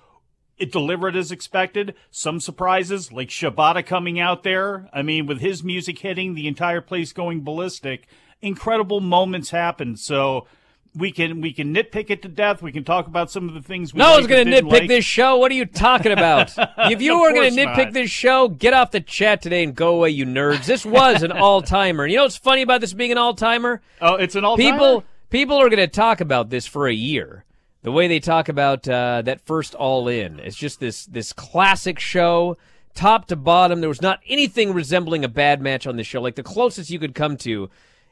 it 0.58 0.72
delivered 0.72 1.16
as 1.16 1.32
expected. 1.32 1.96
Some 2.12 2.40
surprises, 2.40 3.12
like 3.12 3.30
Shibata 3.30 3.86
coming 3.86 4.20
out 4.20 4.44
there. 4.44 4.90
I 4.94 5.02
mean, 5.02 5.26
with 5.26 5.42
his 5.42 5.64
music 5.64 6.00
hitting, 6.00 6.34
the 6.34 6.48
entire 6.48 6.82
place 6.82 7.12
going 7.14 7.44
ballistic. 7.44 8.08
Incredible 8.42 9.02
moments 9.02 9.50
happened. 9.50 10.00
So 10.00 10.48
we 10.96 11.12
can 11.12 11.42
we 11.42 11.52
can 11.52 11.74
nitpick 11.74 12.10
it 12.10 12.22
to 12.22 12.28
death. 12.28 12.62
We 12.62 12.72
can 12.72 12.84
talk 12.84 13.08
about 13.08 13.30
some 13.30 13.48
of 13.48 13.54
the 13.54 13.62
things. 13.62 13.94
We 13.94 14.00
no 14.00 14.14
one's 14.14 14.28
going 14.28 14.46
to 14.46 14.52
nitpick 14.52 14.72
like. 14.72 14.88
this 14.88 15.06
show. 15.06 15.38
What 15.38 15.52
are 15.52 15.56
you 15.56 15.66
talking 15.66 16.12
about? 16.12 16.54
if 16.78 17.02
you 17.02 17.20
were 17.20 17.34
going 17.34 17.54
to 17.54 17.62
nitpick 17.62 17.86
not. 17.86 17.94
this 17.94 18.10
show, 18.10 18.48
get 18.48 18.74
off 18.74 18.92
the 18.92 19.02
chat 19.02 19.42
today 19.42 19.64
and 19.64 19.76
go 19.76 19.96
away, 19.96 20.12
you 20.12 20.26
nerds. 20.26 20.66
This 20.66 20.86
was 20.86 21.24
an 21.24 21.32
all 21.34 21.62
timer. 21.62 22.06
You 22.06 22.18
know 22.18 22.24
what's 22.24 22.38
funny 22.38 22.62
about 22.62 22.82
this 22.82 22.94
being 22.94 23.12
an 23.12 23.18
all 23.18 23.34
timer? 23.34 23.82
Oh, 24.02 24.16
it's 24.16 24.36
an 24.36 24.46
all 24.46 24.58
timer. 24.58 24.72
People 24.72 25.04
people 25.30 25.58
are 25.58 25.70
going 25.70 25.78
to 25.78 25.88
talk 25.88 26.22
about 26.22 26.50
this 26.50 26.66
for 26.66 26.88
a 26.88 26.94
year. 26.94 27.45
The 27.86 27.92
way 27.92 28.08
they 28.08 28.20
talk 28.20 28.50
about 28.50 28.88
uh, 28.88 29.22
that 29.22 29.42
first 29.42 29.76
All 29.76 30.08
In, 30.08 30.40
it's 30.40 30.58
just 30.58 30.80
this 30.80 31.06
this 31.06 31.32
classic 31.32 32.00
show, 32.00 32.58
top 32.96 33.28
to 33.28 33.36
bottom. 33.36 33.80
There 33.80 33.88
was 33.90 34.02
not 34.02 34.20
anything 34.28 34.74
resembling 34.74 35.24
a 35.24 35.28
bad 35.30 35.62
match 35.62 35.86
on 35.88 35.96
this 35.96 36.08
show. 36.08 36.20
Like 36.22 36.36
the 36.36 36.44
closest 36.44 36.90
you 36.90 36.98
could 37.00 37.14
come 37.16 37.38
to 37.38 37.70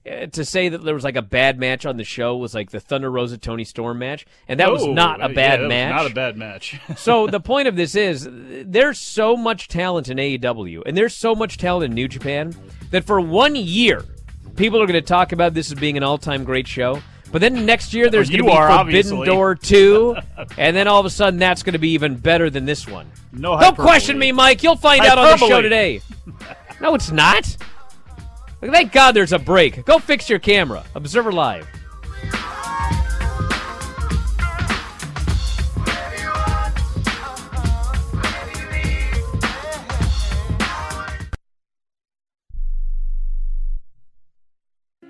uh, 0.09 0.27
to 0.27 0.45
say 0.45 0.69
that 0.69 0.83
there 0.83 0.93
was 0.93 1.03
like 1.03 1.15
a 1.15 1.21
bad 1.23 1.57
match 1.59 1.85
on 1.87 1.97
the 1.97 2.03
show 2.03 2.37
was 2.37 2.53
like 2.53 2.69
the 2.69 2.79
Thunder 2.79 3.09
Rosa 3.09 3.37
Toni 3.37 3.63
Storm 3.63 3.97
match, 3.97 4.25
and 4.47 4.59
that 4.59 4.71
was 4.71 4.83
Oh, 4.83 4.93
not 4.93 5.19
a 5.21 5.29
yeah, 5.29 5.33
bad 5.33 5.59
was 5.61 5.69
match. 5.69 5.95
not 5.95 6.11
a 6.11 6.13
bad 6.13 6.37
match. 6.37 6.79
so 6.97 7.25
the 7.25 7.39
point 7.39 7.67
of 7.67 7.75
this 7.75 7.95
is 7.95 8.27
there's 8.31 8.99
so 8.99 9.35
much 9.35 9.69
talent 9.69 10.07
in 10.07 10.17
AEW 10.17 10.83
and 10.85 10.95
there's 10.95 11.15
so 11.15 11.33
much 11.33 11.57
talent 11.57 11.85
in 11.85 11.95
New 11.95 12.07
Japan 12.07 12.53
that 12.91 13.05
for 13.05 13.19
one 13.19 13.55
year 13.55 14.05
people 14.55 14.79
are 14.81 14.85
going 14.85 15.01
to 15.01 15.07
talk 15.07 15.31
about 15.31 15.55
this 15.55 15.71
as 15.71 15.79
being 15.79 15.97
an 15.97 16.03
all-time 16.03 16.43
great 16.43 16.67
show. 16.67 17.01
But 17.33 17.41
then 17.41 17.65
next 17.65 17.95
year 17.95 18.11
there's 18.11 18.29
oh, 18.29 18.33
You 18.33 18.37
going 18.43 18.51
to 18.51 18.53
be 18.53 18.57
are, 18.57 18.67
Forbidden 18.77 19.13
obviously. 19.13 19.25
Door 19.25 19.55
2 19.55 20.15
and 20.59 20.75
then 20.75 20.87
all 20.87 20.99
of 20.99 21.05
a 21.07 21.09
sudden 21.09 21.39
that's 21.39 21.63
going 21.63 21.73
to 21.73 21.79
be 21.79 21.89
even 21.89 22.15
better 22.15 22.51
than 22.51 22.65
this 22.65 22.87
one. 22.87 23.11
No 23.31 23.53
Don't 23.53 23.59
hyperbole. 23.59 23.87
question 23.87 24.19
me, 24.19 24.31
Mike. 24.31 24.61
You'll 24.61 24.75
find 24.75 25.01
out 25.01 25.17
on 25.17 25.31
the 25.31 25.37
show 25.37 25.59
today. 25.59 26.01
No, 26.79 26.93
it's 26.93 27.11
not. 27.11 27.57
Thank 28.61 28.91
God 28.91 29.13
there's 29.13 29.33
a 29.33 29.39
break. 29.39 29.83
Go 29.83 29.97
fix 29.97 30.29
your 30.29 30.37
camera. 30.37 30.83
Observer 30.93 31.31
Live. 31.31 31.67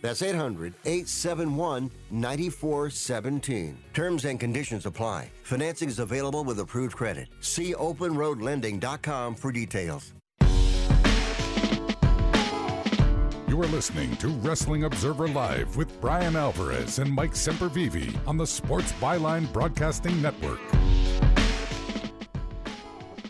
That's 0.00 0.22
800 0.22 0.74
871 0.84 1.90
9417. 2.10 3.78
Terms 3.92 4.24
and 4.24 4.38
conditions 4.38 4.86
apply. 4.86 5.30
Financing 5.42 5.88
is 5.88 5.98
available 5.98 6.44
with 6.44 6.60
approved 6.60 6.96
credit. 6.96 7.28
See 7.40 7.74
openroadlending.com 7.74 9.34
for 9.34 9.52
details. 9.52 10.12
You 13.48 13.64
are 13.64 13.66
listening 13.68 14.14
to 14.18 14.28
Wrestling 14.28 14.84
Observer 14.84 15.26
Live 15.26 15.76
with 15.76 16.00
Bryan 16.00 16.36
Alvarez 16.36 17.00
and 17.00 17.10
Mike 17.10 17.32
Sempervive 17.32 18.14
on 18.28 18.36
the 18.36 18.46
Sports 18.46 18.92
Byline 19.00 19.52
Broadcasting 19.52 20.22
Network. 20.22 20.60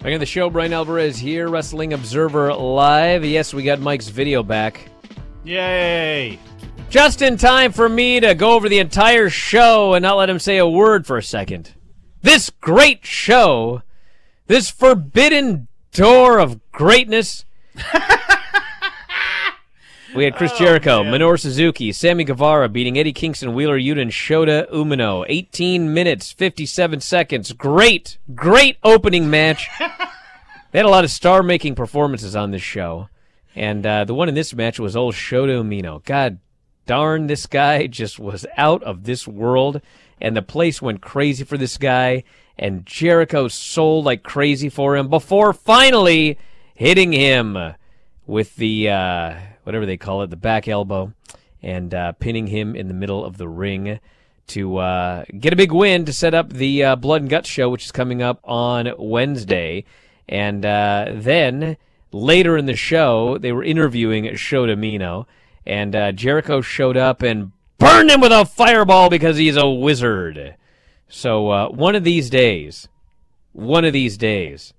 Back 0.02 0.12
on 0.12 0.20
the 0.20 0.26
show, 0.26 0.50
Bryan 0.50 0.74
Alvarez 0.74 1.18
here, 1.18 1.48
Wrestling 1.48 1.92
Observer 1.92 2.52
Live. 2.52 3.24
Yes, 3.24 3.54
we 3.54 3.62
got 3.62 3.81
Mike's 3.81 4.09
video 4.09 4.42
back. 4.42 4.88
Yay! 5.44 6.38
Just 6.90 7.20
in 7.20 7.37
time 7.37 7.72
for 7.72 7.87
me 7.87 8.18
to 8.18 8.35
go 8.35 8.53
over 8.53 8.66
the 8.66 8.79
entire 8.79 9.29
show 9.29 9.92
and 9.92 10.03
not 10.03 10.16
let 10.16 10.31
him 10.31 10.38
say 10.38 10.57
a 10.57 10.66
word 10.66 11.07
for 11.07 11.18
a 11.18 11.22
second. 11.22 11.74
This 12.22 12.48
great 12.48 13.05
show, 13.05 13.83
this 14.46 14.70
forbidden 14.70 15.68
door 15.92 16.38
of 16.38 16.59
greatness. 16.72 17.44
we 20.16 20.24
had 20.24 20.35
Chris 20.35 20.57
Jericho, 20.57 21.03
Minoru 21.05 21.38
Suzuki, 21.38 21.92
Sammy 21.92 22.24
Guevara 22.24 22.70
beating 22.70 22.98
Eddie 22.98 23.12
Kingston, 23.12 23.53
Wheeler 23.53 23.79
Yuta, 23.79 24.07
Shota 24.07 24.66
Umino. 24.72 25.27
18 25.29 25.92
minutes, 25.92 26.33
57 26.33 27.03
seconds. 27.03 27.53
Great, 27.53 28.16
great 28.35 28.79
opening 28.83 29.29
match. 29.29 29.68
they 30.72 30.79
had 30.79 30.87
a 30.87 30.90
lot 30.90 31.05
of 31.05 31.11
star-making 31.11 31.74
performances 31.74 32.35
on 32.35 32.51
this 32.51 32.62
show. 32.62 33.11
And 33.55 33.85
uh, 33.85 34.05
the 34.05 34.14
one 34.14 34.31
in 34.31 34.35
this 34.35 34.55
match 34.55 34.81
was 34.81 34.96
old 34.96 35.14
Shota 35.14 35.62
Umino. 35.62 36.03
God 36.03 36.38
darn, 36.88 37.27
this 37.29 37.46
guy 37.46 37.87
just 37.87 38.18
was 38.18 38.46
out 38.57 38.83
of 38.83 39.05
this 39.05 39.29
world, 39.29 39.81
and 40.20 40.35
the 40.35 40.42
place 40.42 40.83
went 40.83 41.03
crazy 41.03 41.44
for 41.44 41.59
this 41.59 41.77
guy, 41.77 42.24
and 42.59 42.85
Jericho 42.87 43.46
sold 43.46 44.07
like 44.07 44.24
crazy 44.24 44.70
for 44.70 44.96
him 44.96 45.09
before 45.09 45.53
finally 45.53 46.38
hitting 46.74 47.12
him 47.12 47.74
with 48.27 48.57
the 48.57 48.88
uh, 48.88 49.35
whatever 49.64 49.85
they 49.85 49.98
call 49.98 50.22
it, 50.22 50.31
the 50.31 50.37
back 50.37 50.66
elbow, 50.66 51.12
and 51.62 51.92
uh, 51.94 52.12
pinning 52.12 52.46
him 52.46 52.74
in 52.74 52.88
the 52.88 52.94
middle 52.94 53.22
of 53.24 53.37
the 53.37 53.48
ring 53.48 54.01
to 54.46 54.79
uh, 54.79 55.24
get 55.38 55.53
a 55.53 55.57
big 55.57 55.72
win 55.72 56.07
to 56.07 56.12
set 56.12 56.33
up 56.33 56.55
the 56.55 56.83
uh, 56.83 56.96
Blood 56.96 57.20
and 57.20 57.31
Guts 57.31 57.51
show, 57.51 57.68
which 57.68 57.85
is 57.85 57.92
coming 57.92 58.22
up 58.22 58.40
on 58.42 58.90
Wednesday, 58.98 59.85
and 60.29 60.64
uh, 60.64 61.12
then. 61.12 61.77
Later 62.11 62.57
in 62.57 62.64
the 62.64 62.74
show, 62.74 63.37
they 63.37 63.53
were 63.53 63.62
interviewing 63.62 64.24
Shota 64.24 64.74
Umino, 64.74 65.27
and 65.68 65.94
uh, 65.94 66.12
Jericho 66.12 66.62
showed 66.62 66.96
up 66.96 67.22
and 67.22 67.52
burned 67.76 68.11
him 68.11 68.22
with 68.22 68.33
a 68.33 68.46
fireball 68.46 69.11
because 69.11 69.37
he's 69.37 69.57
a 69.57 69.68
wizard. 69.68 70.57
So 71.09 71.50
uh, 71.50 71.68
one 71.68 71.94
of 71.94 72.04
these 72.04 72.31
days, 72.31 72.88
one 73.52 73.85
of 73.85 73.92
these 73.92 74.16
days, 74.16 74.72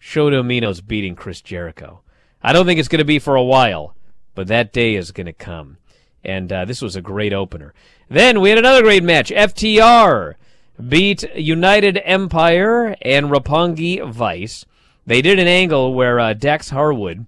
Shota 0.00 0.42
Umino's 0.42 0.80
beating 0.80 1.14
Chris 1.14 1.42
Jericho. 1.42 2.00
I 2.42 2.52
don't 2.52 2.66
think 2.66 2.80
it's 2.80 2.88
going 2.88 2.98
to 2.98 3.04
be 3.04 3.18
for 3.18 3.36
a 3.36 3.42
while, 3.42 3.94
but 4.34 4.48
that 4.48 4.72
day 4.72 4.94
is 4.94 5.12
going 5.12 5.26
to 5.26 5.32
come. 5.32 5.76
And 6.24 6.50
uh, 6.50 6.64
this 6.64 6.80
was 6.80 6.96
a 6.96 7.02
great 7.02 7.34
opener. 7.34 7.74
Then 8.08 8.40
we 8.40 8.48
had 8.48 8.58
another 8.58 8.82
great 8.82 9.02
match. 9.02 9.30
FTR 9.30 10.34
beat 10.88 11.22
United 11.36 12.00
Empire 12.02 12.96
and 13.02 13.26
Roppongi 13.26 14.10
Vice. 14.10 14.64
They 15.06 15.20
did 15.20 15.38
an 15.38 15.46
angle 15.46 15.92
where 15.92 16.18
uh, 16.18 16.32
Dax 16.32 16.70
Harwood, 16.70 17.26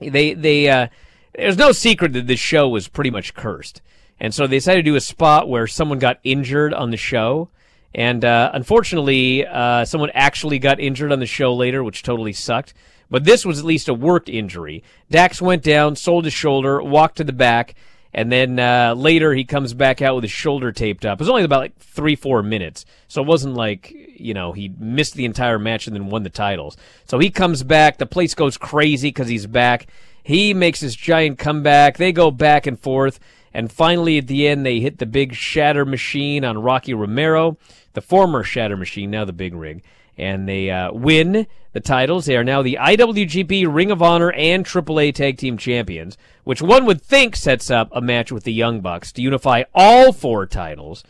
they 0.00 0.34
they 0.34 0.68
uh, 0.68 0.88
there's 1.36 1.58
no 1.58 1.72
secret 1.72 2.12
that 2.14 2.26
this 2.26 2.40
show 2.40 2.68
was 2.68 2.88
pretty 2.88 3.10
much 3.10 3.34
cursed. 3.34 3.82
And 4.18 4.34
so 4.34 4.46
they 4.46 4.56
decided 4.56 4.84
to 4.84 4.90
do 4.90 4.96
a 4.96 5.00
spot 5.00 5.48
where 5.48 5.66
someone 5.66 5.98
got 5.98 6.18
injured 6.24 6.72
on 6.72 6.90
the 6.90 6.96
show. 6.96 7.50
And 7.94 8.24
uh, 8.24 8.50
unfortunately, 8.54 9.46
uh, 9.46 9.84
someone 9.84 10.10
actually 10.14 10.58
got 10.58 10.80
injured 10.80 11.12
on 11.12 11.20
the 11.20 11.26
show 11.26 11.54
later, 11.54 11.84
which 11.84 12.02
totally 12.02 12.32
sucked. 12.32 12.74
But 13.10 13.24
this 13.24 13.44
was 13.44 13.58
at 13.58 13.64
least 13.64 13.88
a 13.88 13.94
worked 13.94 14.28
injury. 14.28 14.82
Dax 15.10 15.40
went 15.40 15.62
down, 15.62 15.96
sold 15.96 16.24
his 16.24 16.34
shoulder, 16.34 16.82
walked 16.82 17.18
to 17.18 17.24
the 17.24 17.32
back, 17.32 17.74
and 18.12 18.32
then 18.32 18.58
uh, 18.58 18.94
later 18.96 19.32
he 19.32 19.44
comes 19.44 19.74
back 19.74 20.02
out 20.02 20.14
with 20.14 20.24
his 20.24 20.32
shoulder 20.32 20.72
taped 20.72 21.04
up. 21.04 21.20
It 21.20 21.22
was 21.22 21.28
only 21.28 21.44
about 21.44 21.60
like 21.60 21.78
three, 21.78 22.16
four 22.16 22.42
minutes. 22.42 22.84
So 23.08 23.22
it 23.22 23.28
wasn't 23.28 23.54
like, 23.54 23.92
you 23.92 24.34
know, 24.34 24.52
he 24.52 24.72
missed 24.78 25.14
the 25.14 25.26
entire 25.26 25.58
match 25.58 25.86
and 25.86 25.94
then 25.94 26.06
won 26.06 26.22
the 26.22 26.30
titles. 26.30 26.76
So 27.04 27.18
he 27.18 27.30
comes 27.30 27.62
back. 27.62 27.98
The 27.98 28.06
place 28.06 28.34
goes 28.34 28.56
crazy 28.56 29.08
because 29.08 29.28
he's 29.28 29.46
back. 29.46 29.86
He 30.26 30.54
makes 30.54 30.80
this 30.80 30.96
giant 30.96 31.38
comeback. 31.38 31.98
They 31.98 32.10
go 32.10 32.32
back 32.32 32.66
and 32.66 32.76
forth. 32.76 33.20
And 33.54 33.70
finally, 33.70 34.18
at 34.18 34.26
the 34.26 34.48
end, 34.48 34.66
they 34.66 34.80
hit 34.80 34.98
the 34.98 35.06
big 35.06 35.34
shatter 35.34 35.84
machine 35.84 36.44
on 36.44 36.60
Rocky 36.60 36.94
Romero, 36.94 37.58
the 37.92 38.00
former 38.00 38.42
shatter 38.42 38.76
machine, 38.76 39.12
now 39.12 39.24
the 39.24 39.32
big 39.32 39.54
rig. 39.54 39.84
And 40.18 40.48
they 40.48 40.68
uh, 40.68 40.92
win 40.92 41.46
the 41.74 41.78
titles. 41.78 42.26
They 42.26 42.36
are 42.36 42.42
now 42.42 42.60
the 42.60 42.76
IWGP 42.80 43.72
Ring 43.72 43.92
of 43.92 44.02
Honor 44.02 44.32
and 44.32 44.66
AAA 44.66 45.14
Tag 45.14 45.38
Team 45.38 45.56
Champions, 45.56 46.18
which 46.42 46.60
one 46.60 46.86
would 46.86 47.02
think 47.02 47.36
sets 47.36 47.70
up 47.70 47.88
a 47.92 48.00
match 48.00 48.32
with 48.32 48.42
the 48.42 48.52
Young 48.52 48.80
Bucks 48.80 49.12
to 49.12 49.22
unify 49.22 49.62
all 49.76 50.12
four 50.12 50.44
titles. 50.44 51.04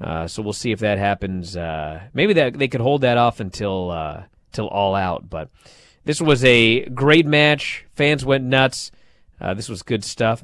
Uh, 0.00 0.26
so 0.26 0.40
we'll 0.40 0.54
see 0.54 0.72
if 0.72 0.78
that 0.78 0.96
happens. 0.96 1.58
Uh, 1.58 2.04
maybe 2.14 2.32
that 2.32 2.54
they 2.54 2.68
could 2.68 2.80
hold 2.80 3.02
that 3.02 3.18
off 3.18 3.38
until 3.38 3.90
uh, 3.90 4.22
till 4.52 4.68
all 4.68 4.94
out. 4.94 5.28
But 5.28 5.50
this 6.06 6.20
was 6.20 6.42
a 6.44 6.86
great 6.86 7.26
match. 7.26 7.84
Fans 7.94 8.24
went 8.24 8.44
nuts. 8.44 8.90
Uh, 9.38 9.52
this 9.52 9.68
was 9.68 9.82
good 9.82 10.02
stuff. 10.02 10.42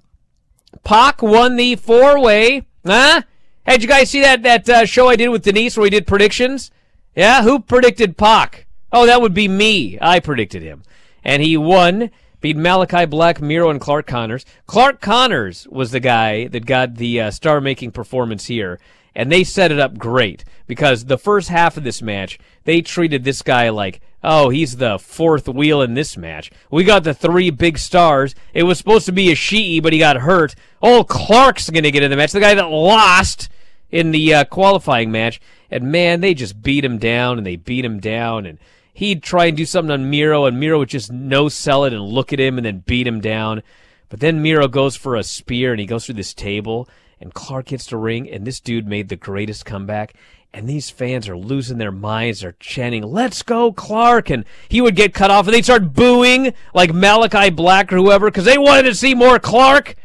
Pac 0.85 1.23
won 1.23 1.57
the 1.57 1.77
four 1.77 2.21
way. 2.21 2.67
Huh? 2.85 3.23
Hey, 3.65 3.75
did 3.75 3.83
you 3.83 3.89
guys 3.89 4.11
see 4.11 4.21
that 4.21 4.43
that 4.43 4.69
uh, 4.69 4.85
show 4.85 5.09
I 5.09 5.17
did 5.17 5.29
with 5.29 5.45
Denise 5.45 5.77
where 5.77 5.85
we 5.85 5.91
did 5.91 6.07
predictions? 6.07 6.71
Yeah, 7.15 7.43
who 7.43 7.61
predicted 7.61 8.19
Pac? 8.19 8.67
Oh, 8.93 9.07
that 9.07 9.23
would 9.23 9.35
be 9.35 9.49
me. 9.49 9.99
I 10.01 10.21
predicted 10.21 10.63
him, 10.63 10.83
and 11.25 11.43
he 11.43 11.57
won. 11.57 12.11
Beat 12.41 12.57
Malachi 12.57 13.07
Black, 13.07 13.41
Miro, 13.41 13.71
and 13.71 13.81
Clark 13.81 14.09
Connors. 14.09 14.45
Clark 14.67 15.01
Connors 15.01 15.69
was 15.69 15.93
the 15.93 16.01
guy 16.01 16.49
that 16.49 16.67
got 16.67 16.97
the 16.97 17.21
uh, 17.21 17.31
star-making 17.31 17.93
performance 17.93 18.47
here, 18.47 18.81
and 19.15 19.31
they 19.31 19.45
set 19.45 19.73
it 19.73 19.79
up 19.79 19.99
great 19.99 20.45
because 20.67 21.05
the 21.05 21.19
first 21.19 21.49
half 21.49 21.77
of 21.77 21.85
this 21.85 22.03
match 22.03 22.39
they 22.65 22.81
treated 22.81 23.25
this 23.25 23.43
guy 23.43 23.69
like 23.69 24.01
oh, 24.25 24.51
he's 24.51 24.77
the 24.77 24.99
fourth 24.99 25.49
wheel 25.49 25.83
in 25.83 25.95
this 25.95 26.17
match. 26.17 26.51
We 26.71 26.85
got 26.85 27.05
the 27.05 27.15
three 27.15 27.51
big 27.51 27.79
stars. 27.79 28.35
It 28.55 28.63
was 28.63 28.79
supposed 28.79 29.07
to 29.07 29.13
be 29.13 29.31
a 29.31 29.35
Ishii, 29.35 29.83
but 29.83 29.93
he 29.93 29.99
got 29.99 30.19
hurt. 30.19 30.55
Oh, 30.81 31.05
Clark's 31.05 31.71
going 31.71 31.83
to 31.83 31.91
get 31.91 32.03
in 32.03 32.11
the 32.11 32.17
match. 32.17 32.33
The 32.33 32.41
guy 32.41 32.55
that 32.55 32.69
lost 32.69 33.49
in 33.91 34.11
the 34.11 34.35
uh, 34.35 34.45
qualifying 34.45 35.11
match. 35.11 35.41
And 35.71 35.91
man, 35.91 36.21
they 36.21 36.35
just 36.35 36.63
beat 36.63 36.85
him 36.85 36.99
down 36.99 37.39
and 37.39 37.47
they 37.47 37.57
beat 37.57 37.85
him 37.85 38.01
down. 38.01 38.47
And 38.47 38.59
he'd 38.93 39.23
try 39.23 39.47
and 39.47 39.57
do 39.57 39.67
something 39.67 39.93
on 39.93 40.11
Miro, 40.11 40.45
and 40.47 40.59
Miro 40.59 40.79
would 40.79 40.89
just 40.89 41.13
no 41.13 41.49
sell 41.49 41.85
it 41.85 41.93
and 41.93 42.03
look 42.03 42.33
at 42.33 42.41
him 42.41 42.59
and 42.59 42.65
then 42.65 42.85
beat 42.87 43.07
him 43.07 43.21
down. 43.21 43.63
But 44.09 44.21
then 44.21 44.43
Miro 44.43 44.69
goes 44.69 44.97
for 44.97 45.17
a 45.17 45.23
spear 45.23 45.71
and 45.73 45.81
he 45.81 45.87
goes 45.87 46.07
through 46.07 46.17
this 46.17 46.35
table. 46.35 46.89
And 47.23 47.33
Clark 47.33 47.71
hits 47.71 47.87
the 47.87 47.97
ring, 47.97 48.29
and 48.29 48.45
this 48.45 48.61
dude 48.61 48.87
made 48.87 49.09
the 49.09 49.17
greatest 49.17 49.65
comeback 49.65 50.15
and 50.55 50.69
these 50.69 50.91
fans 50.91 51.29
are 51.29 51.37
losing 51.37 51.79
their 51.79 51.93
minds. 51.93 52.41
They're 52.41 52.55
chanting, 52.61 53.03
"Let's 53.03 53.43
go, 53.43 53.73
Clark!" 53.73 54.31
And 54.31 54.45
he 54.69 54.81
would 54.81 54.97
get 54.97 55.15
cut 55.15 55.31
off, 55.31 55.47
and 55.47 55.55
they'd 55.55 55.65
start 55.65 55.95
booing 55.95 56.53
like 56.75 56.93
Malachi 56.93 57.51
Black 57.51 57.93
or 57.93 57.97
whoever 57.97 58.27
because 58.31 58.45
they 58.45 58.59
wanted 58.59 58.85
to 58.85 58.95
see 58.95 59.15
more 59.15 59.39
Clark. 59.39 59.97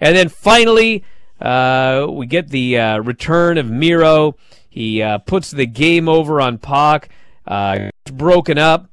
And 0.00 0.16
then 0.16 0.28
finally, 0.28 1.02
uh, 1.40 2.06
we 2.08 2.26
get 2.26 2.50
the 2.50 2.78
uh, 2.78 2.98
return 2.98 3.58
of 3.58 3.68
Miro. 3.68 4.36
He 4.68 5.02
uh, 5.02 5.18
puts 5.18 5.50
the 5.50 5.66
game 5.66 6.08
over 6.08 6.40
on 6.40 6.58
Pac. 6.58 7.08
Uh, 7.46 7.90
it's 8.04 8.12
broken 8.12 8.58
up. 8.58 8.88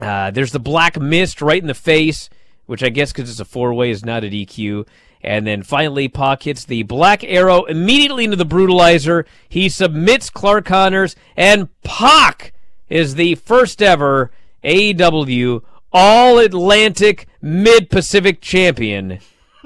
Uh, 0.00 0.30
there's 0.30 0.52
the 0.52 0.58
black 0.58 1.00
mist 1.00 1.40
right 1.40 1.62
in 1.62 1.68
the 1.68 1.74
face, 1.74 2.28
which 2.66 2.82
I 2.82 2.88
guess 2.88 3.12
because 3.12 3.30
it's 3.30 3.40
a 3.40 3.44
four 3.44 3.74
way 3.74 3.90
is 3.90 4.04
not 4.04 4.24
a 4.24 4.28
DQ. 4.28 4.86
And 5.22 5.46
then 5.46 5.62
finally, 5.62 6.08
Pac 6.08 6.42
hits 6.42 6.64
the 6.64 6.82
black 6.82 7.24
arrow 7.24 7.64
immediately 7.64 8.24
into 8.24 8.36
the 8.36 8.44
brutalizer. 8.44 9.24
He 9.48 9.70
submits 9.70 10.28
Clark 10.28 10.66
Connors, 10.66 11.16
and 11.34 11.68
Pac 11.82 12.52
is 12.90 13.14
the 13.14 13.34
first 13.36 13.80
ever 13.80 14.30
AEW 14.62 15.62
All 15.92 16.38
Atlantic 16.38 17.26
Mid 17.40 17.88
Pacific 17.88 18.42
Champion. 18.42 19.18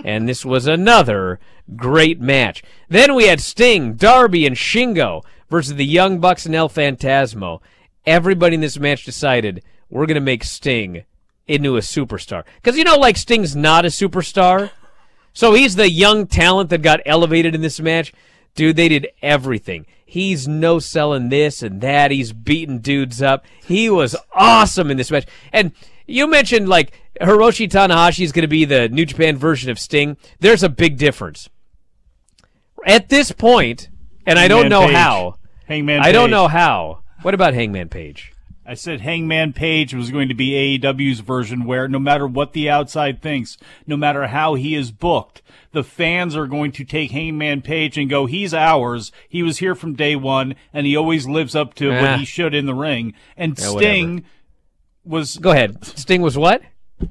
And 0.05 0.29
this 0.29 0.45
was 0.45 0.69
another 0.69 1.41
great 1.75 2.21
match. 2.21 2.63
Then 2.89 3.17
we 3.17 3.27
had 3.27 3.41
Sting, 3.41 3.95
Darby, 3.95 4.47
and 4.47 4.55
Shingo 4.55 5.25
versus 5.51 5.75
the 5.75 5.85
Young 5.85 6.21
Bucks 6.21 6.47
and 6.47 6.55
El 6.55 6.69
Phantasmo. 6.69 7.61
Everybody 8.07 8.55
in 8.55 8.61
this 8.61 8.79
match 8.79 9.05
decided 9.05 9.65
we're 9.91 10.07
going 10.07 10.15
to 10.15 10.21
make 10.21 10.45
Sting 10.45 11.05
into 11.49 11.77
a 11.77 11.81
superstar. 11.81 12.45
Because 12.57 12.77
you 12.77 12.85
know, 12.85 12.97
like 12.97 13.17
Sting's 13.17 13.57
not 13.57 13.85
a 13.85 13.89
superstar. 13.89 14.71
So 15.33 15.55
he's 15.55 15.77
the 15.77 15.91
young 15.91 16.27
talent 16.27 16.71
that 16.71 16.83
got 16.83 17.01
elevated 17.07 17.55
in 17.55 17.61
this 17.61 17.81
match. 17.81 18.13
Dude, 18.55 18.77
they 18.77 18.89
did 18.89 19.09
everything. 19.23 19.87
He's 20.05 20.49
no 20.49 20.79
selling 20.79 21.29
this 21.29 21.63
and 21.63 21.81
that. 21.81 22.11
He's 22.11 22.33
beating 22.33 22.81
dudes 22.81 23.23
up. 23.23 23.45
He 23.65 23.91
was 23.91 24.17
awesome 24.33 24.91
in 24.91 24.97
this 24.97 25.11
match. 25.11 25.27
And 25.53 25.73
you 26.07 26.27
mentioned 26.27 26.69
like 26.69 26.93
Hiroshi 27.21 27.69
Tanahashi 27.69 28.25
is 28.25 28.33
going 28.33 28.43
to 28.43 28.49
be 28.49 28.65
the 28.65 28.89
New 28.89 29.05
Japan 29.05 29.37
version 29.37 29.71
of 29.71 29.79
Sting. 29.79 30.17
There's 30.41 30.63
a 30.63 30.69
big 30.69 30.97
difference. 30.97 31.49
At 32.87 33.09
this 33.09 33.33
point, 33.33 33.91
and 34.27 34.39
I 34.39 34.49
don't 34.49 34.69
know 34.69 34.87
Page. 34.87 34.95
how. 34.95 35.35
Hangman 35.67 36.01
I 36.01 36.13
don't 36.13 36.31
know 36.31 36.49
how. 36.49 37.03
What 37.23 37.35
about 37.35 37.55
Hangman 37.55 37.89
Page? 37.89 38.33
I 38.69 38.75
said 38.75 39.01
Hangman 39.01 39.55
Page 39.55 39.95
was 39.95 40.11
going 40.11 40.29
to 40.29 40.35
be 40.35 40.79
AEW's 40.79 41.21
version 41.21 41.65
where 41.65 41.89
no 41.89 41.99
matter 41.99 42.27
what 42.27 42.53
the 42.53 42.69
outside 42.69 43.23
thinks, 43.23 43.57
no 43.87 43.97
matter 43.97 44.27
how 44.27 44.55
he 44.57 44.75
is 44.75 44.91
booked, 44.91 45.41
the 45.73 45.83
fans 45.83 46.37
are 46.37 46.47
going 46.47 46.73
to 46.73 46.85
take 46.85 47.11
Hangman 47.11 47.63
Page 47.63 47.97
and 47.97 48.11
go, 48.11 48.27
he's 48.27 48.53
ours. 48.53 49.11
He 49.27 49.43
was 49.43 49.57
here 49.59 49.75
from 49.75 49.95
day 49.95 50.17
one 50.17 50.55
and 50.71 50.87
he 50.87 50.95
always 50.95 51.27
lives 51.27 51.55
up 51.55 51.73
to 51.77 51.91
Ah. 51.91 52.01
what 52.03 52.19
he 52.19 52.27
should 52.27 52.55
in 52.55 52.67
the 52.67 52.75
ring. 52.75 53.15
And 53.39 53.59
Yeah, 53.59 53.69
Sting 53.71 54.25
was, 55.03 55.39
Go 55.39 55.53
ahead. 55.53 55.83
Sting 55.87 56.21
was 56.21 56.37
what? 56.37 56.61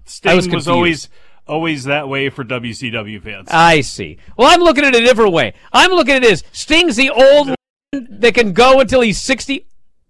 Sting 0.06 0.36
was 0.36 0.48
was, 0.50 0.68
always, 0.68 1.10
always 1.48 1.86
that 1.86 2.08
way 2.08 2.30
for 2.30 2.44
WCW 2.44 3.20
fans. 3.20 3.48
I 3.50 3.82
see. 3.82 4.20
Well, 4.38 4.48
I'm 4.48 4.60
looking 4.62 4.86
at 4.86 4.94
it 4.94 5.02
a 5.02 5.06
different 5.06 5.34
way. 5.34 5.56
I'm 5.74 5.90
looking 5.90 6.14
at 6.14 6.24
it 6.24 6.32
as 6.34 6.44
Sting's 6.52 6.98
the 6.98 7.10
old 7.10 7.56
that 7.92 8.36
can 8.36 8.54
go 8.54 8.80
until 8.80 9.02
he's 9.02 9.20
60. 9.20 9.66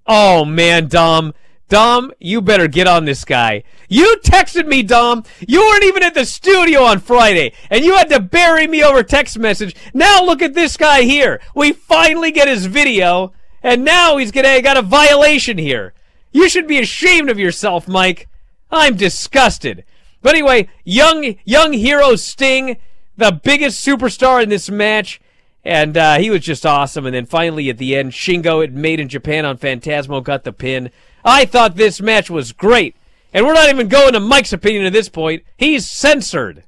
Oh, 0.07 0.45
man, 0.45 0.87
Dom. 0.87 1.33
Dom, 1.69 2.13
you 2.19 2.41
better 2.41 2.69
get 2.69 2.87
on 2.87 3.03
this 3.03 3.25
guy. 3.25 3.63
You 3.89 4.17
texted 4.23 4.67
me, 4.67 4.83
Dom. 4.83 5.25
You 5.45 5.59
weren't 5.59 5.83
even 5.83 6.01
at 6.01 6.13
the 6.13 6.25
studio 6.25 6.83
on 6.83 6.99
Friday, 6.99 7.51
and 7.69 7.83
you 7.83 7.97
had 7.97 8.09
to 8.09 8.21
bury 8.21 8.67
me 8.67 8.81
over 8.83 9.03
text 9.03 9.37
message. 9.37 9.75
Now 9.93 10.23
look 10.23 10.41
at 10.41 10.53
this 10.53 10.77
guy 10.77 11.01
here. 11.01 11.41
We 11.53 11.73
finally 11.73 12.31
get 12.31 12.47
his 12.47 12.67
video, 12.67 13.33
and 13.61 13.83
now 13.83 14.15
he's 14.15 14.31
gonna 14.31 14.61
got 14.61 14.77
a 14.77 14.81
violation 14.81 15.57
here. 15.57 15.93
You 16.31 16.47
should 16.47 16.67
be 16.67 16.79
ashamed 16.79 17.29
of 17.29 17.39
yourself, 17.39 17.85
Mike. 17.85 18.29
I'm 18.71 18.95
disgusted. 18.95 19.83
But 20.21 20.35
anyway, 20.35 20.69
young 20.85 21.35
young 21.43 21.73
hero 21.73 22.15
Sting, 22.15 22.77
the 23.17 23.31
biggest 23.31 23.85
superstar 23.85 24.41
in 24.41 24.47
this 24.47 24.69
match, 24.69 25.19
and 25.67 25.97
uh, 25.97 26.17
he 26.17 26.29
was 26.29 26.41
just 26.41 26.65
awesome. 26.65 27.05
And 27.05 27.13
then 27.13 27.25
finally 27.25 27.69
at 27.69 27.77
the 27.77 27.97
end, 27.97 28.13
Shingo, 28.13 28.63
it 28.63 28.71
made 28.71 29.01
in 29.01 29.09
Japan 29.09 29.45
on 29.45 29.57
Phantasmo, 29.57 30.23
got 30.23 30.45
the 30.45 30.53
pin. 30.53 30.91
I 31.25 31.43
thought 31.43 31.75
this 31.75 31.99
match 31.99 32.29
was 32.29 32.53
great, 32.53 32.95
and 33.33 33.45
we're 33.45 33.53
not 33.53 33.69
even 33.69 33.89
going 33.89 34.13
to 34.13 34.21
Mike's 34.21 34.53
opinion 34.53 34.85
at 34.85 34.93
this 34.93 35.09
point. 35.09 35.43
He's 35.57 35.89
censored. 35.89 36.63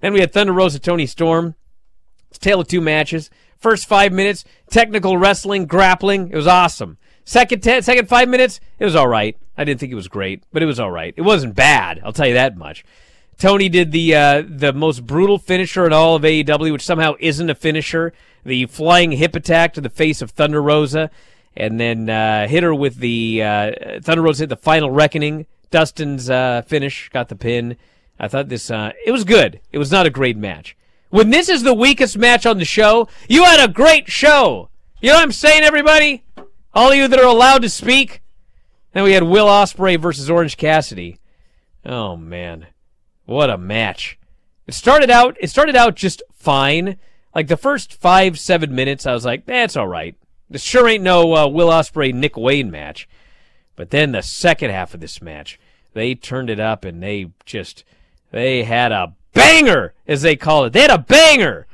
Then 0.00 0.12
we 0.12 0.20
had 0.20 0.32
Thunder 0.32 0.52
Rosa, 0.52 0.80
Toni 0.80 1.06
Storm. 1.06 1.54
It's 2.28 2.38
tale 2.38 2.60
of 2.60 2.66
two 2.66 2.80
matches. 2.80 3.30
First 3.56 3.86
five 3.86 4.12
minutes, 4.12 4.44
technical 4.68 5.16
wrestling, 5.16 5.66
grappling. 5.66 6.30
It 6.30 6.36
was 6.36 6.48
awesome. 6.48 6.98
Second 7.24 7.62
ten, 7.62 7.82
second 7.82 8.08
five 8.08 8.28
minutes, 8.28 8.58
it 8.80 8.84
was 8.84 8.96
all 8.96 9.08
right. 9.08 9.36
I 9.56 9.62
didn't 9.62 9.78
think 9.78 9.92
it 9.92 9.96
was 9.96 10.08
great, 10.08 10.42
but 10.52 10.62
it 10.62 10.66
was 10.66 10.80
all 10.80 10.90
right. 10.90 11.14
It 11.16 11.22
wasn't 11.22 11.54
bad. 11.54 12.00
I'll 12.04 12.12
tell 12.12 12.26
you 12.26 12.34
that 12.34 12.56
much. 12.56 12.84
Toni 13.38 13.68
did 13.68 13.92
the 13.92 14.14
uh, 14.14 14.42
the 14.46 14.72
most 14.72 15.06
brutal 15.06 15.38
finisher 15.38 15.86
in 15.86 15.92
all 15.92 16.16
of 16.16 16.22
AEW, 16.22 16.72
which 16.72 16.84
somehow 16.84 17.14
isn't 17.20 17.48
a 17.48 17.54
finisher. 17.54 18.12
The 18.44 18.66
flying 18.66 19.12
hip 19.12 19.36
attack 19.36 19.74
to 19.74 19.80
the 19.80 19.88
face 19.90 20.20
of 20.20 20.32
Thunder 20.32 20.60
Rosa, 20.60 21.10
and 21.56 21.78
then 21.78 22.10
uh, 22.10 22.48
hit 22.48 22.64
her 22.64 22.74
with 22.74 22.96
the 22.96 23.42
uh, 23.42 23.72
Thunder 24.02 24.22
Rosa 24.22 24.42
hit 24.42 24.48
the 24.48 24.56
final 24.56 24.90
reckoning. 24.90 25.46
Dustin's 25.70 26.28
uh, 26.28 26.62
finish 26.66 27.08
got 27.10 27.28
the 27.28 27.36
pin. 27.36 27.76
I 28.18 28.26
thought 28.26 28.48
this 28.48 28.70
uh, 28.70 28.92
it 29.06 29.12
was 29.12 29.22
good. 29.22 29.60
It 29.70 29.78
was 29.78 29.92
not 29.92 30.06
a 30.06 30.10
great 30.10 30.36
match. 30.36 30.76
When 31.10 31.30
this 31.30 31.48
is 31.48 31.62
the 31.62 31.74
weakest 31.74 32.18
match 32.18 32.44
on 32.44 32.58
the 32.58 32.64
show, 32.64 33.08
you 33.28 33.44
had 33.44 33.64
a 33.64 33.72
great 33.72 34.10
show. 34.10 34.68
You 35.00 35.10
know 35.10 35.14
what 35.14 35.22
I'm 35.22 35.32
saying, 35.32 35.62
everybody? 35.62 36.24
All 36.74 36.90
of 36.90 36.96
you 36.96 37.06
that 37.06 37.18
are 37.18 37.24
allowed 37.24 37.62
to 37.62 37.68
speak. 37.68 38.20
Then 38.92 39.04
we 39.04 39.12
had 39.12 39.22
Will 39.22 39.46
Ospreay 39.46 40.00
versus 40.00 40.28
Orange 40.28 40.56
Cassidy. 40.56 41.20
Oh 41.86 42.16
man, 42.16 42.66
what 43.28 43.50
a 43.50 43.58
match! 43.58 44.18
It 44.66 44.72
started 44.72 45.10
out. 45.10 45.36
It 45.38 45.50
started 45.50 45.76
out 45.76 45.96
just 45.96 46.22
fine. 46.32 46.96
Like 47.34 47.48
the 47.48 47.58
first 47.58 47.92
five, 47.92 48.38
seven 48.38 48.74
minutes, 48.74 49.04
I 49.04 49.12
was 49.12 49.26
like, 49.26 49.44
"That's 49.44 49.76
all 49.76 49.86
right." 49.86 50.16
This 50.48 50.62
sure 50.62 50.88
ain't 50.88 51.04
no 51.04 51.36
uh, 51.36 51.46
Will 51.46 51.68
Ospreay 51.68 52.14
Nick 52.14 52.38
Wayne 52.38 52.70
match. 52.70 53.06
But 53.76 53.90
then 53.90 54.12
the 54.12 54.22
second 54.22 54.70
half 54.70 54.94
of 54.94 55.00
this 55.00 55.20
match, 55.20 55.60
they 55.92 56.14
turned 56.14 56.48
it 56.48 56.58
up 56.58 56.86
and 56.86 57.02
they 57.02 57.30
just 57.44 57.84
they 58.30 58.64
had 58.64 58.92
a 58.92 59.14
banger, 59.34 59.92
as 60.06 60.22
they 60.22 60.34
call 60.34 60.64
it. 60.64 60.72
They 60.72 60.80
had 60.80 60.90
a 60.90 60.98
banger. 60.98 61.66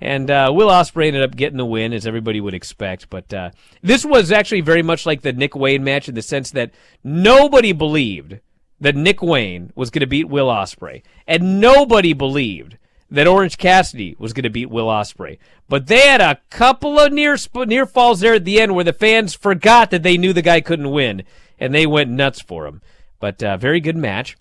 And 0.00 0.30
uh, 0.30 0.52
Will 0.54 0.68
Ospreay 0.68 1.08
ended 1.08 1.24
up 1.24 1.34
getting 1.34 1.58
the 1.58 1.66
win, 1.66 1.92
as 1.92 2.06
everybody 2.06 2.40
would 2.40 2.54
expect. 2.54 3.10
But 3.10 3.34
uh, 3.34 3.50
this 3.82 4.04
was 4.04 4.30
actually 4.30 4.60
very 4.60 4.82
much 4.82 5.06
like 5.06 5.22
the 5.22 5.32
Nick 5.32 5.56
Wayne 5.56 5.82
match 5.82 6.08
in 6.08 6.14
the 6.14 6.22
sense 6.22 6.52
that 6.52 6.70
nobody 7.02 7.72
believed 7.72 8.38
that 8.84 8.94
Nick 8.94 9.22
Wayne 9.22 9.72
was 9.74 9.88
going 9.88 10.00
to 10.00 10.06
beat 10.06 10.28
Will 10.28 10.48
Ospreay, 10.48 11.02
and 11.26 11.58
nobody 11.58 12.12
believed 12.12 12.76
that 13.10 13.26
Orange 13.26 13.56
Cassidy 13.56 14.14
was 14.18 14.34
going 14.34 14.42
to 14.42 14.50
beat 14.50 14.68
Will 14.68 14.88
Ospreay. 14.88 15.38
But 15.70 15.86
they 15.86 16.06
had 16.06 16.20
a 16.20 16.38
couple 16.50 17.00
of 17.00 17.10
near 17.10 17.38
near 17.66 17.86
falls 17.86 18.20
there 18.20 18.34
at 18.34 18.44
the 18.44 18.60
end 18.60 18.74
where 18.74 18.84
the 18.84 18.92
fans 18.92 19.32
forgot 19.34 19.90
that 19.90 20.02
they 20.02 20.18
knew 20.18 20.34
the 20.34 20.42
guy 20.42 20.60
couldn't 20.60 20.90
win, 20.90 21.22
and 21.58 21.74
they 21.74 21.86
went 21.86 22.10
nuts 22.10 22.42
for 22.42 22.66
him. 22.66 22.82
But 23.20 23.42
uh, 23.42 23.56
very 23.56 23.80
good 23.80 23.96
match. 23.96 24.36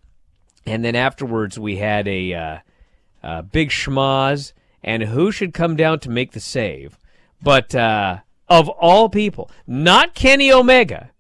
And 0.65 0.84
then 0.84 0.95
afterwards, 0.95 1.58
we 1.58 1.77
had 1.77 2.06
a 2.10 2.34
uh, 2.34 2.58
uh, 3.23 3.41
big 3.43 3.69
schmaz, 3.69 4.51
and 4.84 5.03
who 5.03 5.32
should 5.32 5.53
come 5.53 5.77
down 5.77 5.99
to 5.99 6.10
make 6.10 6.34
the 6.34 6.41
save? 6.41 6.97
But 7.41 7.73
uh, 7.73 8.17
of 8.49 8.67
all 8.67 9.08
people, 9.08 9.49
not 9.65 10.13
Kenny 10.13 10.51
Omega, 10.51 11.12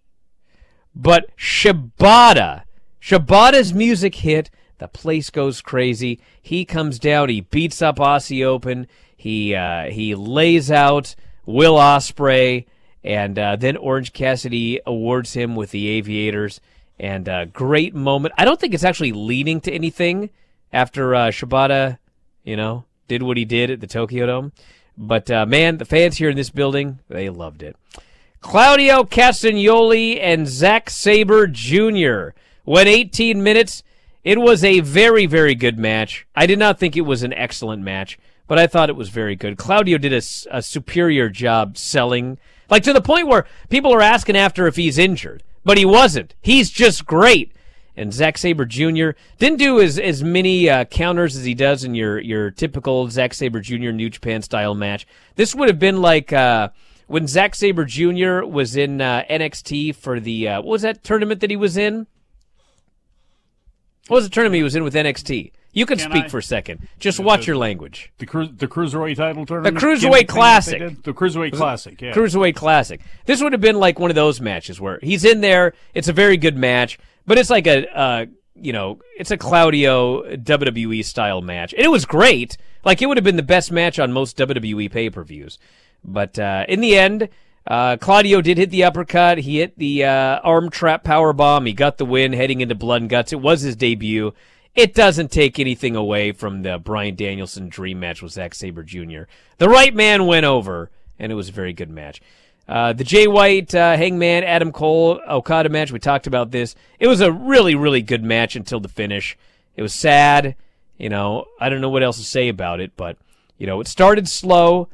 but 0.93 1.29
Shibata. 1.37 2.63
Shibata's 3.03 3.73
music 3.73 4.15
hit. 4.15 4.49
The 4.77 4.87
place 4.87 5.29
goes 5.29 5.61
crazy. 5.61 6.21
He 6.41 6.63
comes 6.63 6.99
down. 6.99 7.27
He 7.27 7.41
beats 7.41 7.81
up 7.81 7.97
Aussie 7.97 8.45
Open. 8.45 8.87
He 9.17 9.53
uh, 9.53 9.89
he 9.89 10.15
lays 10.15 10.71
out 10.71 11.13
Will 11.45 11.75
Ospreay, 11.75 12.65
and 13.03 13.37
uh, 13.37 13.57
then 13.57 13.75
Orange 13.75 14.13
Cassidy 14.13 14.79
awards 14.85 15.33
him 15.33 15.57
with 15.57 15.71
the 15.71 15.87
Aviators. 15.87 16.61
And 16.97 17.27
uh, 17.27 17.45
great 17.45 17.93
moment. 17.93 18.35
I 18.37 18.45
don't 18.45 18.57
think 18.57 18.73
it's 18.73 18.85
actually 18.85 19.11
leading 19.11 19.59
to 19.61 19.71
anything 19.71 20.29
after 20.71 21.13
uh, 21.13 21.27
Shibata, 21.27 21.97
you 22.45 22.55
know, 22.55 22.85
did 23.09 23.21
what 23.21 23.35
he 23.35 23.43
did 23.43 23.69
at 23.69 23.81
the 23.81 23.87
Tokyo 23.87 24.27
Dome. 24.27 24.53
But 24.97 25.29
uh, 25.29 25.45
man, 25.45 25.77
the 25.77 25.85
fans 25.85 26.17
here 26.17 26.29
in 26.29 26.37
this 26.37 26.51
building, 26.51 26.99
they 27.09 27.29
loved 27.29 27.63
it. 27.63 27.75
Claudio 28.39 29.03
Castagnoli 29.03 30.19
and 30.21 30.47
Zack 30.47 30.89
Sabre 30.89 31.47
Jr. 31.47 32.29
went 32.65 32.89
18 32.89 33.41
minutes. 33.43 33.83
It 34.23 34.39
was 34.39 34.63
a 34.63 34.79
very, 34.79 35.25
very 35.25 35.55
good 35.55 35.77
match. 35.77 36.25
I 36.35 36.45
did 36.45 36.59
not 36.59 36.79
think 36.79 36.95
it 36.95 37.01
was 37.01 37.23
an 37.23 37.33
excellent 37.33 37.83
match, 37.83 38.17
but 38.47 38.57
I 38.57 38.67
thought 38.67 38.89
it 38.89 38.95
was 38.95 39.09
very 39.09 39.35
good. 39.35 39.57
Claudio 39.57 39.97
did 39.97 40.13
a 40.13 40.61
superior 40.61 41.29
job 41.29 41.77
selling, 41.77 42.37
like 42.69 42.83
to 42.83 42.93
the 42.93 43.01
point 43.01 43.27
where 43.27 43.45
people 43.69 43.93
are 43.93 44.01
asking 44.01 44.37
after 44.37 44.65
if 44.65 44.77
he's 44.77 44.97
injured, 44.97 45.43
but 45.65 45.77
he 45.77 45.85
wasn't. 45.85 46.35
He's 46.41 46.69
just 46.69 47.05
great. 47.05 47.51
And 47.95 48.11
Zack 48.11 48.39
Sabre 48.39 48.65
Jr. 48.65 49.11
didn't 49.37 49.59
do 49.59 49.79
as 49.79 49.99
as 49.99 50.23
many 50.23 50.67
uh, 50.67 50.85
counters 50.85 51.35
as 51.35 51.45
he 51.45 51.53
does 51.53 51.83
in 51.83 51.93
your 51.93 52.19
your 52.19 52.49
typical 52.49 53.07
Zack 53.09 53.35
Sabre 53.35 53.59
Jr. 53.59 53.91
New 53.91 54.09
Japan 54.09 54.41
style 54.41 54.73
match. 54.73 55.05
This 55.35 55.53
would 55.53 55.67
have 55.67 55.77
been 55.77 56.01
like 56.01 56.33
uh, 56.33 56.69
when 57.05 57.27
Zack 57.27 57.53
Sabre 57.53 57.85
Jr. 57.85 58.45
was 58.45 58.75
in 58.75 58.99
uh, 58.99 59.25
NXT 59.29 59.95
for 59.95 60.19
the 60.19 60.47
uh, 60.47 60.61
what 60.61 60.71
was 60.71 60.81
that 60.81 61.03
tournament 61.03 61.39
that 61.41 61.51
he 61.51 61.55
was 61.55 61.77
in? 61.77 62.07
What 64.07 64.17
was 64.17 64.25
the 64.25 64.29
tournament 64.29 64.57
he 64.57 64.63
was 64.63 64.75
in 64.75 64.83
with 64.83 64.93
NXT? 64.93 65.51
You 65.75 65.85
can 65.87 65.97
Can 65.97 66.11
speak 66.11 66.25
I? 66.25 66.27
for 66.27 66.37
a 66.37 66.43
second. 66.43 66.87
Just 66.99 67.19
watch 67.19 67.47
your 67.47 67.57
language. 67.57 68.11
The 68.19 68.27
cru- 68.27 68.47
the 68.47 68.67
cruiserweight 68.67 69.15
title 69.15 69.45
tournament, 69.45 69.79
The 69.79 69.85
Cruiserweight 69.85 70.01
gimmick 70.01 70.11
thing 70.11 70.25
that 70.27 70.27
Classic. 70.27 71.03
the 71.03 71.13
cruiserweight 71.13 71.53
classic, 71.53 72.01
yeah. 72.01 72.13
Cruiserweight 72.13 72.55
Classic. 72.55 73.01
This 73.25 73.41
would 73.41 73.53
have 73.53 73.61
been 73.61 73.79
like 73.79 73.97
one 73.97 74.11
of 74.11 74.15
those 74.15 74.39
matches 74.39 74.79
where 74.79 74.99
he's 75.01 75.25
in 75.25 75.41
there. 75.41 75.73
It's 75.95 76.07
a 76.09 76.13
very 76.13 76.37
good 76.37 76.55
match, 76.55 76.99
but 77.25 77.39
it's 77.39 77.49
like 77.49 77.65
a, 77.65 77.87
uh, 77.97 78.25
you 78.55 78.71
know, 78.71 78.99
it's 79.17 79.31
a 79.31 79.37
Claudio 79.37 80.35
WWE 80.35 81.03
style 81.03 81.41
match, 81.41 81.73
and 81.73 81.83
it 81.83 81.89
was 81.89 82.05
great. 82.05 82.55
Like 82.85 83.01
it 83.01 83.07
would 83.07 83.17
have 83.17 83.23
been 83.23 83.37
the 83.37 83.41
best 83.41 83.71
match 83.71 83.97
on 83.97 84.11
most 84.11 84.37
WWE 84.37 84.91
pay 84.91 85.09
per 85.09 85.23
views. 85.23 85.57
But 86.03 86.37
uh, 86.37 86.65
in 86.69 86.81
the 86.81 86.97
end, 86.97 87.29
uh, 87.65 87.97
Claudio 87.97 88.41
did 88.41 88.57
hit 88.57 88.69
the 88.69 88.83
uppercut. 88.83 89.37
He 89.39 89.59
hit 89.59 89.77
the 89.77 90.03
uh, 90.03 90.39
arm 90.43 90.69
trap 90.69 91.03
power 91.03 91.33
bomb. 91.33 91.65
He 91.65 91.73
got 91.73 91.97
the 91.97 92.05
win, 92.05 92.33
heading 92.33 92.61
into 92.61 92.75
Blood 92.75 93.01
and 93.01 93.09
Guts. 93.09 93.31
It 93.31 93.41
was 93.41 93.61
his 93.61 93.75
debut. 93.75 94.33
It 94.75 94.93
doesn't 94.93 95.31
take 95.31 95.59
anything 95.59 95.95
away 95.95 96.31
from 96.31 96.63
the 96.63 96.79
Bryan 96.79 97.15
Danielson 97.15 97.69
dream 97.69 97.99
match 97.99 98.21
with 98.21 98.31
Zack 98.31 98.55
Sabre 98.55 98.83
Jr. 98.83 99.23
The 99.59 99.69
right 99.69 99.93
man 99.93 100.25
went 100.25 100.45
over, 100.45 100.89
and 101.19 101.31
it 101.31 101.35
was 101.35 101.49
a 101.49 101.53
very 101.53 101.73
good 101.73 101.91
match. 101.91 102.21
Uh, 102.67 102.93
the 102.93 103.03
Jay 103.03 103.27
White, 103.27 103.75
uh, 103.75 103.95
Hangman, 103.95 104.43
Adam 104.43 104.71
Cole, 104.71 105.21
Okada 105.29 105.69
match, 105.69 105.91
we 105.91 105.99
talked 105.99 106.27
about 106.27 106.51
this. 106.51 106.75
It 106.99 107.07
was 107.07 107.21
a 107.21 107.31
really, 107.31 107.75
really 107.75 108.01
good 108.01 108.23
match 108.23 108.55
until 108.55 108.79
the 108.79 108.89
finish. 108.89 109.37
It 109.75 109.81
was 109.81 109.93
sad. 109.93 110.55
You 110.97 111.09
know, 111.09 111.45
I 111.59 111.69
don't 111.69 111.81
know 111.81 111.89
what 111.89 112.03
else 112.03 112.17
to 112.17 112.23
say 112.23 112.47
about 112.47 112.79
it, 112.79 112.93
but, 112.95 113.17
you 113.57 113.67
know, 113.67 113.79
it 113.81 113.87
started 113.87 114.27
slow. 114.27 114.89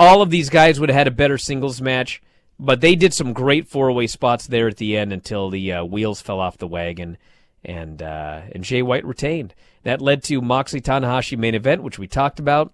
All 0.00 0.22
of 0.22 0.30
these 0.30 0.48
guys 0.48 0.80
would 0.80 0.88
have 0.88 0.96
had 0.96 1.06
a 1.06 1.12
better 1.12 1.36
singles 1.36 1.80
match, 1.82 2.22
but 2.58 2.80
they 2.80 2.96
did 2.96 3.12
some 3.12 3.34
great 3.34 3.68
four 3.68 3.92
way 3.92 4.06
spots 4.06 4.46
there 4.46 4.66
at 4.66 4.78
the 4.78 4.96
end 4.96 5.12
until 5.12 5.50
the 5.50 5.72
uh, 5.72 5.84
wheels 5.84 6.22
fell 6.22 6.40
off 6.40 6.56
the 6.56 6.66
wagon. 6.66 7.18
and 7.64 8.00
uh, 8.02 8.40
and 8.52 8.64
Jay 8.64 8.82
White 8.82 9.04
retained. 9.04 9.54
That 9.82 10.00
led 10.00 10.22
to 10.24 10.40
Moxley 10.40 10.80
Tanahashi 10.80 11.38
main 11.38 11.54
event, 11.54 11.82
which 11.82 11.98
we 11.98 12.06
talked 12.06 12.38
about, 12.38 12.72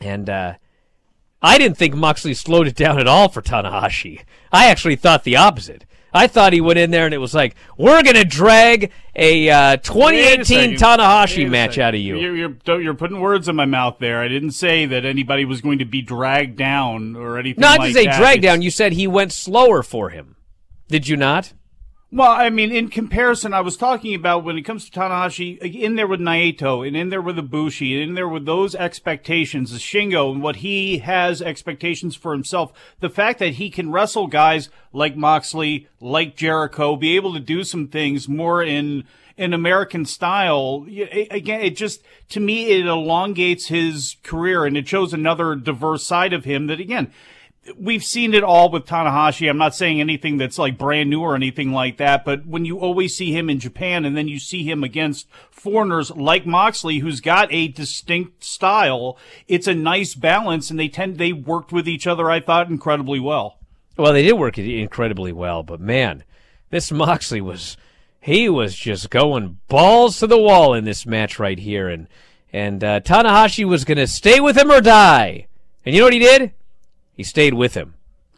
and 0.00 0.28
uh, 0.28 0.54
I 1.42 1.58
didn't 1.58 1.78
think 1.78 1.94
Moxley 1.94 2.34
slowed 2.34 2.66
it 2.66 2.76
down 2.76 2.98
at 2.98 3.06
all 3.06 3.28
for 3.28 3.42
Tanahashi. 3.42 4.24
I 4.52 4.66
actually 4.66 4.96
thought 4.96 5.24
the 5.24 5.36
opposite. 5.36 5.84
I 6.12 6.26
thought 6.26 6.52
he 6.52 6.60
went 6.60 6.78
in 6.78 6.90
there 6.90 7.04
and 7.04 7.14
it 7.14 7.18
was 7.18 7.34
like, 7.34 7.54
we're 7.76 8.02
going 8.02 8.16
to 8.16 8.24
drag 8.24 8.92
a 9.14 9.48
uh, 9.50 9.76
2018 9.76 10.76
Tanahashi 10.76 11.48
match 11.48 11.78
out 11.78 11.94
of 11.94 12.00
you. 12.00 12.18
You're, 12.18 12.36
you're, 12.36 12.80
you're 12.80 12.94
putting 12.94 13.20
words 13.20 13.48
in 13.48 13.56
my 13.56 13.66
mouth 13.66 13.96
there. 13.98 14.20
I 14.20 14.28
didn't 14.28 14.52
say 14.52 14.86
that 14.86 15.04
anybody 15.04 15.44
was 15.44 15.60
going 15.60 15.78
to 15.78 15.84
be 15.84 16.02
dragged 16.02 16.56
down 16.56 17.16
or 17.16 17.38
anything 17.38 17.60
Not 17.60 17.78
like 17.78 17.90
to 17.90 17.94
say 17.94 18.04
that. 18.06 18.18
drag 18.18 18.42
down. 18.42 18.62
You 18.62 18.70
said 18.70 18.92
he 18.92 19.06
went 19.06 19.32
slower 19.32 19.82
for 19.82 20.10
him. 20.10 20.36
Did 20.88 21.06
you 21.06 21.16
not? 21.16 21.52
Well, 22.12 22.32
I 22.32 22.50
mean, 22.50 22.72
in 22.72 22.88
comparison, 22.88 23.54
I 23.54 23.60
was 23.60 23.76
talking 23.76 24.16
about 24.16 24.42
when 24.42 24.58
it 24.58 24.62
comes 24.62 24.90
to 24.90 24.98
Tanahashi, 24.98 25.62
uh, 25.62 25.66
in 25.66 25.94
there 25.94 26.08
with 26.08 26.18
Naito, 26.18 26.84
and 26.84 26.96
in 26.96 27.08
there 27.08 27.22
with 27.22 27.36
Ibushi, 27.36 27.92
and 27.92 28.02
in 28.10 28.14
there 28.14 28.26
with 28.28 28.46
those 28.46 28.74
expectations, 28.74 29.70
the 29.70 29.78
Shingo, 29.78 30.32
and 30.32 30.42
what 30.42 30.56
he 30.56 30.98
has 30.98 31.40
expectations 31.40 32.16
for 32.16 32.32
himself. 32.32 32.72
The 32.98 33.10
fact 33.10 33.38
that 33.38 33.54
he 33.54 33.70
can 33.70 33.92
wrestle 33.92 34.26
guys 34.26 34.70
like 34.92 35.14
Moxley, 35.16 35.86
like 36.00 36.34
Jericho, 36.36 36.96
be 36.96 37.14
able 37.14 37.32
to 37.34 37.40
do 37.40 37.62
some 37.62 37.86
things 37.86 38.28
more 38.28 38.60
in 38.60 39.04
in 39.36 39.54
American 39.54 40.04
style. 40.04 40.86
a- 40.90 41.28
Again, 41.30 41.60
it 41.60 41.76
just 41.76 42.02
to 42.30 42.40
me 42.40 42.72
it 42.72 42.86
elongates 42.86 43.68
his 43.68 44.16
career, 44.24 44.64
and 44.64 44.76
it 44.76 44.88
shows 44.88 45.14
another 45.14 45.54
diverse 45.54 46.04
side 46.08 46.32
of 46.32 46.44
him. 46.44 46.66
That 46.66 46.80
again 46.80 47.12
we've 47.76 48.04
seen 48.04 48.34
it 48.34 48.42
all 48.42 48.70
with 48.70 48.86
Tanahashi. 48.86 49.48
I'm 49.48 49.58
not 49.58 49.74
saying 49.74 50.00
anything 50.00 50.36
that's 50.36 50.58
like 50.58 50.78
brand 50.78 51.10
new 51.10 51.20
or 51.20 51.34
anything 51.34 51.72
like 51.72 51.98
that, 51.98 52.24
but 52.24 52.46
when 52.46 52.64
you 52.64 52.78
always 52.78 53.16
see 53.16 53.32
him 53.32 53.50
in 53.50 53.58
Japan 53.58 54.04
and 54.04 54.16
then 54.16 54.28
you 54.28 54.38
see 54.38 54.64
him 54.64 54.82
against 54.82 55.28
foreigners 55.50 56.10
like 56.10 56.46
Moxley, 56.46 56.98
who's 56.98 57.20
got 57.20 57.52
a 57.52 57.68
distinct 57.68 58.44
style, 58.44 59.18
it's 59.46 59.66
a 59.66 59.74
nice 59.74 60.14
balance 60.14 60.70
and 60.70 60.80
they 60.80 60.88
tend, 60.88 61.18
they 61.18 61.32
worked 61.32 61.72
with 61.72 61.88
each 61.88 62.06
other, 62.06 62.30
I 62.30 62.40
thought, 62.40 62.70
incredibly 62.70 63.20
well. 63.20 63.58
Well, 63.96 64.12
they 64.12 64.22
did 64.22 64.32
work 64.34 64.58
incredibly 64.58 65.32
well, 65.32 65.62
but 65.62 65.80
man, 65.80 66.24
this 66.70 66.90
Moxley 66.90 67.40
was 67.40 67.76
he 68.20 68.48
was 68.48 68.74
just 68.74 69.10
going 69.10 69.58
balls 69.68 70.18
to 70.18 70.26
the 70.26 70.38
wall 70.38 70.74
in 70.74 70.84
this 70.84 71.04
match 71.06 71.38
right 71.38 71.58
here, 71.58 71.88
and 71.88 72.06
and 72.52 72.82
uh, 72.82 73.00
Tanahashi 73.00 73.64
was 73.64 73.84
going 73.84 73.98
to 73.98 74.06
stay 74.06 74.40
with 74.40 74.56
him 74.56 74.70
or 74.70 74.80
die, 74.80 75.46
and 75.84 75.94
you 75.94 76.00
know 76.00 76.06
what 76.06 76.12
he 76.12 76.18
did? 76.18 76.52
He 77.20 77.24
stayed 77.24 77.52
with 77.52 77.74
him. 77.74 77.96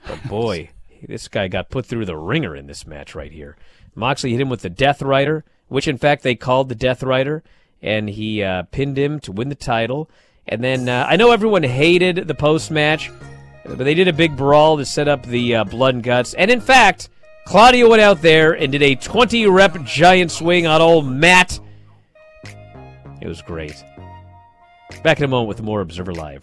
But 0.08 0.24
boy, 0.24 0.70
this 1.06 1.28
guy 1.28 1.46
got 1.46 1.70
put 1.70 1.86
through 1.86 2.04
the 2.04 2.16
ringer 2.16 2.56
in 2.56 2.66
this 2.66 2.84
match 2.84 3.14
right 3.14 3.30
here. 3.30 3.56
Moxley 3.94 4.32
hit 4.32 4.40
him 4.40 4.48
with 4.48 4.62
the 4.62 4.70
Death 4.70 5.00
Rider, 5.00 5.44
which 5.68 5.86
in 5.86 5.98
fact 5.98 6.24
they 6.24 6.34
called 6.34 6.68
the 6.68 6.74
Death 6.74 7.04
Rider, 7.04 7.44
and 7.80 8.10
he 8.10 8.42
uh, 8.42 8.64
pinned 8.72 8.98
him 8.98 9.20
to 9.20 9.30
win 9.30 9.50
the 9.50 9.54
title. 9.54 10.10
And 10.48 10.64
then 10.64 10.88
uh, 10.88 11.06
I 11.08 11.14
know 11.14 11.30
everyone 11.30 11.62
hated 11.62 12.26
the 12.26 12.34
post 12.34 12.72
match, 12.72 13.08
but 13.64 13.78
they 13.78 13.94
did 13.94 14.08
a 14.08 14.12
big 14.12 14.36
brawl 14.36 14.76
to 14.78 14.84
set 14.84 15.06
up 15.06 15.24
the 15.26 15.54
uh, 15.54 15.62
blood 15.62 15.94
and 15.94 16.02
guts. 16.02 16.34
And 16.34 16.50
in 16.50 16.60
fact, 16.60 17.08
Claudio 17.44 17.88
went 17.88 18.02
out 18.02 18.20
there 18.20 18.50
and 18.50 18.72
did 18.72 18.82
a 18.82 18.96
20 18.96 19.46
rep 19.46 19.80
giant 19.84 20.32
swing 20.32 20.66
on 20.66 20.82
old 20.82 21.06
Matt. 21.06 21.60
It 23.20 23.28
was 23.28 23.42
great. 23.42 23.76
Back 25.04 25.18
in 25.18 25.24
a 25.24 25.28
moment 25.28 25.46
with 25.46 25.62
more 25.62 25.82
Observer 25.82 26.14
Live. 26.14 26.42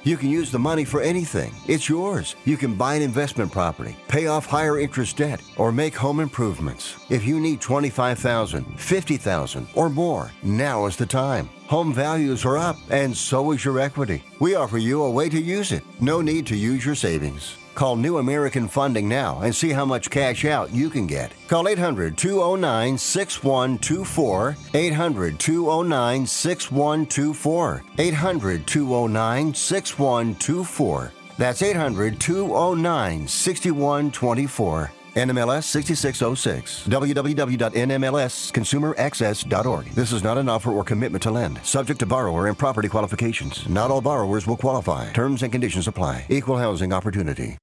You 0.03 0.17
can 0.17 0.29
use 0.29 0.51
the 0.51 0.57
money 0.57 0.83
for 0.83 0.99
anything. 1.01 1.53
It's 1.67 1.87
yours. 1.87 2.35
You 2.45 2.57
can 2.57 2.73
buy 2.73 2.95
an 2.95 3.03
investment 3.03 3.51
property, 3.51 3.95
pay 4.07 4.25
off 4.25 4.47
higher 4.47 4.79
interest 4.79 5.17
debt, 5.17 5.41
or 5.57 5.71
make 5.71 5.93
home 5.93 6.19
improvements. 6.19 6.95
If 7.09 7.23
you 7.23 7.39
need 7.39 7.61
25,000, 7.61 8.79
50,000 8.79 9.67
or 9.75 9.89
more, 9.89 10.31
now 10.41 10.87
is 10.87 10.97
the 10.97 11.05
time. 11.05 11.49
Home 11.67 11.93
values 11.93 12.45
are 12.45 12.57
up 12.57 12.77
and 12.89 13.15
so 13.15 13.51
is 13.51 13.63
your 13.63 13.79
equity. 13.79 14.23
We 14.39 14.55
offer 14.55 14.79
you 14.79 15.03
a 15.03 15.11
way 15.11 15.29
to 15.29 15.39
use 15.39 15.71
it. 15.71 15.83
No 15.99 16.19
need 16.19 16.47
to 16.47 16.55
use 16.55 16.83
your 16.83 16.95
savings. 16.95 17.57
Call 17.75 17.95
New 17.95 18.17
American 18.17 18.67
Funding 18.67 19.07
now 19.07 19.41
and 19.41 19.55
see 19.55 19.69
how 19.69 19.85
much 19.85 20.09
cash 20.09 20.45
out 20.45 20.71
you 20.71 20.89
can 20.89 21.07
get. 21.07 21.33
Call 21.47 21.67
800 21.67 22.17
209 22.17 22.97
6124. 22.97 24.57
800 24.73 25.39
209 25.39 26.25
6124. 26.25 27.83
800 27.97 28.67
209 28.67 29.53
6124. 29.53 31.11
That's 31.37 31.61
800 31.61 32.19
209 32.19 33.27
6124. 33.27 34.91
NMLS 35.15 35.63
6606. 35.63 36.87
www.nmlsconsumeraccess.org. 36.87 39.85
This 39.93 40.11
is 40.11 40.23
not 40.23 40.37
an 40.37 40.49
offer 40.49 40.71
or 40.71 40.83
commitment 40.83 41.23
to 41.23 41.31
lend. 41.31 41.63
Subject 41.65 41.99
to 41.99 42.05
borrower 42.05 42.47
and 42.47 42.57
property 42.57 42.89
qualifications. 42.89 43.67
Not 43.67 43.91
all 43.91 44.01
borrowers 44.01 44.47
will 44.47 44.57
qualify. 44.57 45.11
Terms 45.11 45.43
and 45.43 45.51
conditions 45.51 45.87
apply. 45.87 46.25
Equal 46.29 46.57
housing 46.57 46.93
opportunity. 46.93 47.57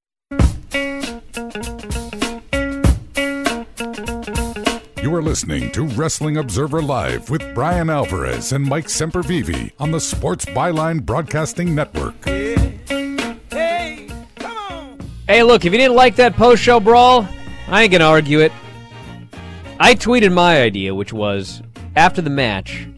You 5.01 5.15
are 5.15 5.23
listening 5.23 5.71
to 5.73 5.85
Wrestling 5.85 6.37
Observer 6.37 6.83
Live 6.83 7.31
with 7.31 7.55
Bryan 7.55 7.89
Alvarez 7.89 8.53
and 8.53 8.63
Mike 8.63 8.89
Sempervive 8.89 9.73
on 9.79 9.91
the 9.91 10.01
Sports 10.01 10.45
Byline 10.45 11.03
Broadcasting 11.03 11.75
Network. 11.75 12.15
Hey, 15.27 15.43
look, 15.43 15.65
if 15.65 15.73
you 15.73 15.79
didn't 15.79 15.95
like 15.95 16.17
that 16.17 16.35
post 16.37 16.63
show 16.63 16.79
brawl, 16.81 17.27
I 17.71 17.83
ain't 17.83 17.93
gonna 17.93 18.05
argue 18.05 18.41
it. 18.41 18.53
I 19.79 19.95
tweeted 19.95 20.33
my 20.33 20.61
idea, 20.61 20.95
which 20.95 21.13
was 21.13 21.63
after 21.95 22.21
the 22.21 22.31
match, 22.31 22.89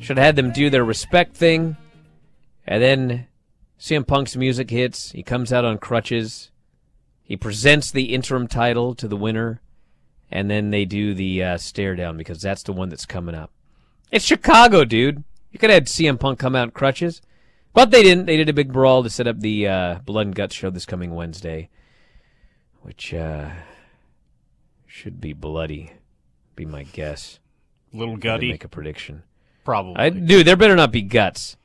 should 0.00 0.18
have 0.18 0.26
had 0.26 0.36
them 0.36 0.52
do 0.52 0.70
their 0.70 0.84
respect 0.84 1.36
thing, 1.36 1.76
and 2.66 2.82
then 2.82 3.26
CM 3.78 4.06
Punk's 4.06 4.36
music 4.36 4.70
hits. 4.70 5.12
He 5.12 5.22
comes 5.22 5.52
out 5.52 5.64
on 5.64 5.78
crutches. 5.78 6.50
He 7.22 7.36
presents 7.36 7.90
the 7.90 8.14
interim 8.14 8.48
title 8.48 8.94
to 8.94 9.08
the 9.08 9.16
winner 9.16 9.60
and 10.34 10.50
then 10.50 10.70
they 10.70 10.84
do 10.84 11.14
the 11.14 11.42
uh, 11.42 11.56
stare 11.56 11.94
down 11.94 12.16
because 12.16 12.42
that's 12.42 12.64
the 12.64 12.72
one 12.72 12.88
that's 12.88 13.06
coming 13.06 13.36
up. 13.36 13.52
It's 14.10 14.24
Chicago, 14.24 14.84
dude. 14.84 15.22
You 15.52 15.58
could 15.58 15.70
have 15.70 15.84
had 15.84 15.86
CM 15.86 16.18
Punk 16.18 16.40
come 16.40 16.56
out 16.56 16.64
in 16.64 16.70
crutches, 16.72 17.22
but 17.72 17.92
they 17.92 18.02
didn't. 18.02 18.26
They 18.26 18.36
did 18.36 18.48
a 18.48 18.52
big 18.52 18.72
brawl 18.72 19.04
to 19.04 19.10
set 19.10 19.28
up 19.28 19.40
the 19.40 19.68
uh, 19.68 19.98
Blood 20.04 20.26
and 20.26 20.34
Guts 20.34 20.54
show 20.54 20.70
this 20.70 20.86
coming 20.86 21.14
Wednesday, 21.14 21.70
which 22.84 23.14
uh, 23.14 23.48
should 24.86 25.20
be 25.20 25.32
bloody. 25.32 25.92
Be 26.54 26.64
my 26.66 26.84
guess. 26.84 27.40
Little 27.92 28.16
gutty. 28.16 28.50
Make 28.50 28.64
a 28.64 28.68
prediction. 28.68 29.22
Probably. 29.64 29.96
I, 29.96 30.10
dude, 30.10 30.46
there 30.46 30.56
better 30.56 30.76
not 30.76 30.92
be 30.92 31.02
guts. 31.02 31.56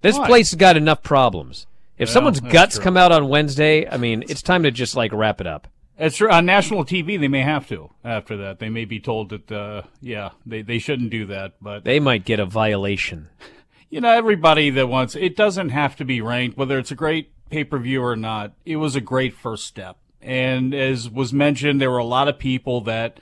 This 0.00 0.16
Why? 0.16 0.26
place 0.26 0.50
has 0.50 0.56
got 0.56 0.76
enough 0.76 1.02
problems. 1.02 1.66
If 1.98 2.08
Well, 2.08 2.14
someone's 2.14 2.40
guts 2.40 2.76
true. 2.76 2.84
come 2.84 2.96
out 2.96 3.10
on 3.10 3.28
Wednesday, 3.28 3.88
I 3.88 3.96
mean, 3.96 4.22
it's 4.28 4.42
time 4.42 4.62
to 4.62 4.70
just 4.70 4.94
like 4.94 5.12
wrap 5.12 5.40
it 5.40 5.46
up. 5.46 5.66
It's 5.98 6.18
true. 6.18 6.30
On 6.30 6.46
national 6.46 6.84
TV, 6.84 7.18
they 7.18 7.28
may 7.28 7.42
have 7.42 7.66
to 7.68 7.90
after 8.04 8.36
that. 8.36 8.58
They 8.58 8.68
may 8.68 8.84
be 8.84 9.00
told 9.00 9.30
that, 9.30 9.50
uh, 9.50 9.82
yeah, 10.00 10.30
they, 10.44 10.62
they 10.62 10.78
shouldn't 10.78 11.10
do 11.10 11.26
that. 11.26 11.54
But, 11.60 11.84
They 11.84 11.98
might 11.98 12.24
get 12.24 12.38
a 12.38 12.46
violation. 12.46 13.30
you 13.90 14.00
know, 14.00 14.12
everybody 14.12 14.70
that 14.70 14.88
wants 14.88 15.16
it 15.16 15.34
doesn't 15.34 15.70
have 15.70 15.96
to 15.96 16.04
be 16.04 16.20
ranked, 16.20 16.56
whether 16.56 16.78
it's 16.78 16.90
a 16.90 16.96
great 16.96 17.32
pay 17.50 17.64
per 17.64 17.78
view 17.78 18.02
or 18.04 18.14
not. 18.14 18.52
It 18.64 18.76
was 18.76 18.94
a 18.94 19.00
great 19.00 19.34
first 19.34 19.64
step. 19.64 19.96
And 20.20 20.74
as 20.74 21.08
was 21.08 21.32
mentioned, 21.32 21.80
there 21.80 21.90
were 21.90 21.98
a 21.98 22.04
lot 22.04 22.28
of 22.28 22.38
people 22.38 22.80
that 22.82 23.20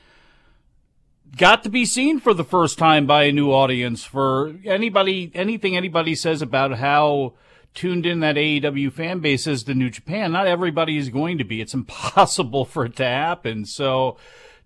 got 1.36 1.62
to 1.64 1.68
be 1.68 1.84
seen 1.84 2.20
for 2.20 2.32
the 2.32 2.44
first 2.44 2.78
time 2.78 3.06
by 3.06 3.24
a 3.24 3.32
new 3.32 3.50
audience. 3.50 4.04
For 4.04 4.54
anybody, 4.64 5.30
anything 5.34 5.76
anybody 5.76 6.14
says 6.14 6.42
about 6.42 6.78
how 6.78 7.34
tuned 7.74 8.06
in 8.06 8.20
that 8.20 8.36
AEW 8.36 8.92
fan 8.92 9.18
base 9.18 9.46
is 9.46 9.64
to 9.64 9.74
New 9.74 9.90
Japan, 9.90 10.32
not 10.32 10.46
everybody 10.46 10.96
is 10.96 11.08
going 11.08 11.38
to 11.38 11.44
be. 11.44 11.60
It's 11.60 11.74
impossible 11.74 12.64
for 12.64 12.86
it 12.86 12.96
to 12.96 13.04
happen. 13.04 13.64
So 13.64 14.16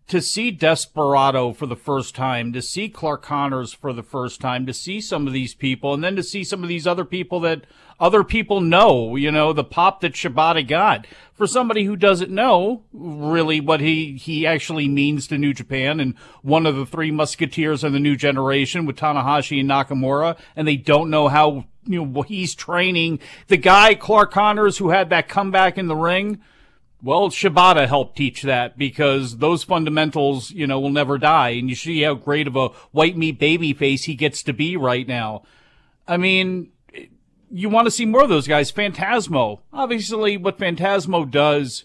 to 0.08 0.22
see 0.22 0.50
Desperado 0.50 1.52
for 1.52 1.66
the 1.66 1.76
first 1.76 2.14
time, 2.14 2.52
to 2.54 2.62
see 2.62 2.88
Clark 2.88 3.22
Connors 3.22 3.74
for 3.74 3.92
the 3.92 4.02
first 4.02 4.40
time, 4.40 4.64
to 4.66 4.72
see 4.72 5.02
some 5.02 5.26
of 5.26 5.34
these 5.34 5.54
people, 5.54 5.92
and 5.92 6.02
then 6.02 6.16
to 6.16 6.22
see 6.22 6.42
some 6.42 6.62
of 6.62 6.68
these 6.68 6.86
other 6.86 7.04
people 7.04 7.40
that 7.40 7.64
other 8.00 8.24
people 8.24 8.60
know, 8.60 9.16
you 9.16 9.30
know, 9.30 9.52
the 9.52 9.64
pop 9.64 10.00
that 10.00 10.14
Shibata 10.14 10.66
got. 10.66 11.06
For 11.34 11.46
somebody 11.46 11.84
who 11.84 11.94
doesn't 11.94 12.30
know 12.30 12.84
really 12.92 13.60
what 13.60 13.80
he, 13.80 14.16
he 14.16 14.46
actually 14.46 14.88
means 14.88 15.26
to 15.26 15.36
New 15.36 15.52
Japan 15.52 16.00
and 16.00 16.16
one 16.42 16.64
of 16.64 16.76
the 16.76 16.86
three 16.86 17.10
musketeers 17.10 17.84
of 17.84 17.92
the 17.92 18.00
new 18.00 18.16
generation 18.16 18.86
with 18.86 18.96
Tanahashi 18.96 19.60
and 19.60 19.68
Nakamura, 19.68 20.38
and 20.56 20.66
they 20.66 20.76
don't 20.76 21.10
know 21.10 21.28
how, 21.28 21.66
you 21.84 22.04
know, 22.04 22.22
he's 22.22 22.54
training 22.54 23.20
the 23.48 23.56
guy, 23.58 23.94
Clark 23.94 24.32
Connors, 24.32 24.78
who 24.78 24.88
had 24.88 25.10
that 25.10 25.28
comeback 25.28 25.76
in 25.76 25.86
the 25.86 25.96
ring. 25.96 26.40
Well, 27.00 27.28
Shibata 27.28 27.86
helped 27.86 28.16
teach 28.16 28.42
that 28.42 28.76
because 28.76 29.38
those 29.38 29.62
fundamentals, 29.62 30.50
you 30.50 30.66
know, 30.66 30.80
will 30.80 30.90
never 30.90 31.16
die. 31.16 31.50
And 31.50 31.68
you 31.68 31.76
see 31.76 32.02
how 32.02 32.14
great 32.14 32.48
of 32.48 32.56
a 32.56 32.68
white 32.90 33.16
meat 33.16 33.38
baby 33.38 33.72
face 33.72 34.04
he 34.04 34.16
gets 34.16 34.42
to 34.44 34.52
be 34.52 34.76
right 34.76 35.06
now. 35.06 35.42
I 36.08 36.16
mean, 36.16 36.72
you 37.50 37.68
want 37.68 37.86
to 37.86 37.92
see 37.92 38.04
more 38.04 38.24
of 38.24 38.28
those 38.28 38.48
guys. 38.48 38.72
Phantasmo. 38.72 39.60
Obviously, 39.72 40.36
what 40.36 40.58
Phantasmo 40.58 41.30
does, 41.30 41.84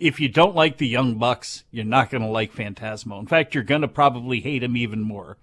if 0.00 0.18
you 0.18 0.28
don't 0.28 0.56
like 0.56 0.78
the 0.78 0.88
Young 0.88 1.18
Bucks, 1.18 1.62
you're 1.70 1.84
not 1.84 2.10
going 2.10 2.22
to 2.22 2.28
like 2.28 2.52
Phantasmo. 2.52 3.20
In 3.20 3.26
fact, 3.26 3.54
you're 3.54 3.62
going 3.62 3.82
to 3.82 3.88
probably 3.88 4.40
hate 4.40 4.64
him 4.64 4.76
even 4.76 5.02
more. 5.02 5.36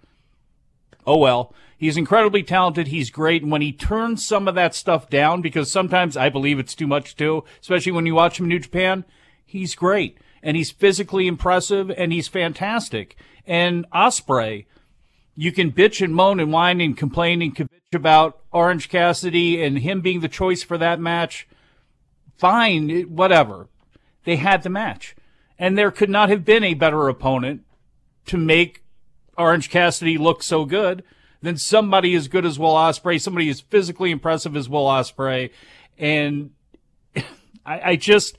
Oh 1.06 1.18
well. 1.18 1.53
He's 1.78 1.97
incredibly 1.97 2.41
talented. 2.41 2.88
He's 2.88 3.10
great. 3.10 3.43
And 3.43 3.51
when 3.51 3.62
he 3.62 3.74
turns 3.74 4.26
some 4.26 4.47
of 4.47 4.56
that 4.56 4.74
stuff 4.74 5.10
down, 5.10 5.41
because 5.41 5.72
sometimes 5.72 6.16
I 6.16 6.30
believe 6.30 6.58
it's 6.58 6.76
too 6.76 6.88
much 6.88 7.16
too, 7.16 7.43
especially 7.62 7.91
when 7.91 8.06
you 8.06 8.16
watch 8.16 8.39
him 8.39 8.45
in 8.45 8.49
New 8.49 8.60
Japan, 8.60 9.03
he's 9.45 9.76
great. 9.76 10.18
And 10.41 10.56
he's 10.56 10.72
physically 10.72 11.28
impressive 11.28 11.91
and 11.91 12.14
he's 12.14 12.28
fantastic. 12.28 13.18
And 13.45 13.86
Ospreay, 13.91 14.66
you 15.36 15.51
can 15.51 15.72
bitch 15.72 16.03
and 16.03 16.16
moan 16.16 16.39
and 16.39 16.51
whine 16.51 16.80
and 16.80 16.97
complain 16.97 17.41
and 17.41 17.56
bitch 17.56 17.70
about 17.93 18.39
Orange 18.51 18.88
Cassidy 18.88 19.62
and 19.62 19.80
him 19.80 20.01
being 20.01 20.22
the 20.22 20.30
choice 20.30 20.64
for 20.64 20.78
that 20.78 20.99
match. 20.99 21.47
Fine, 22.38 23.01
whatever. 23.03 23.68
They 24.24 24.38
had 24.38 24.64
the 24.64 24.70
match. 24.70 25.16
And 25.60 25.78
there 25.78 25.91
could 25.91 26.10
not 26.10 26.30
have 26.30 26.45
been 26.45 26.64
a 26.64 26.74
better 26.74 27.08
opponent 27.08 27.64
to 28.28 28.38
make 28.38 28.84
Orange 29.38 29.69
Cassidy 29.69 30.17
look 30.17 30.43
so 30.43 30.65
good 30.65 31.03
then 31.45 31.57
somebody 31.57 32.15
as 32.15 32.27
good 32.27 32.45
as 32.45 32.57
Will 32.59 32.73
Ospreay, 32.73 33.21
somebody 33.21 33.49
as 33.49 33.61
physically 33.61 34.11
impressive 34.11 34.55
as 34.55 34.67
Will 34.67 34.86
Ospreay, 34.86 35.51
and 35.97 36.51
I, 37.65 37.91
I 37.91 37.95
just 37.95 38.38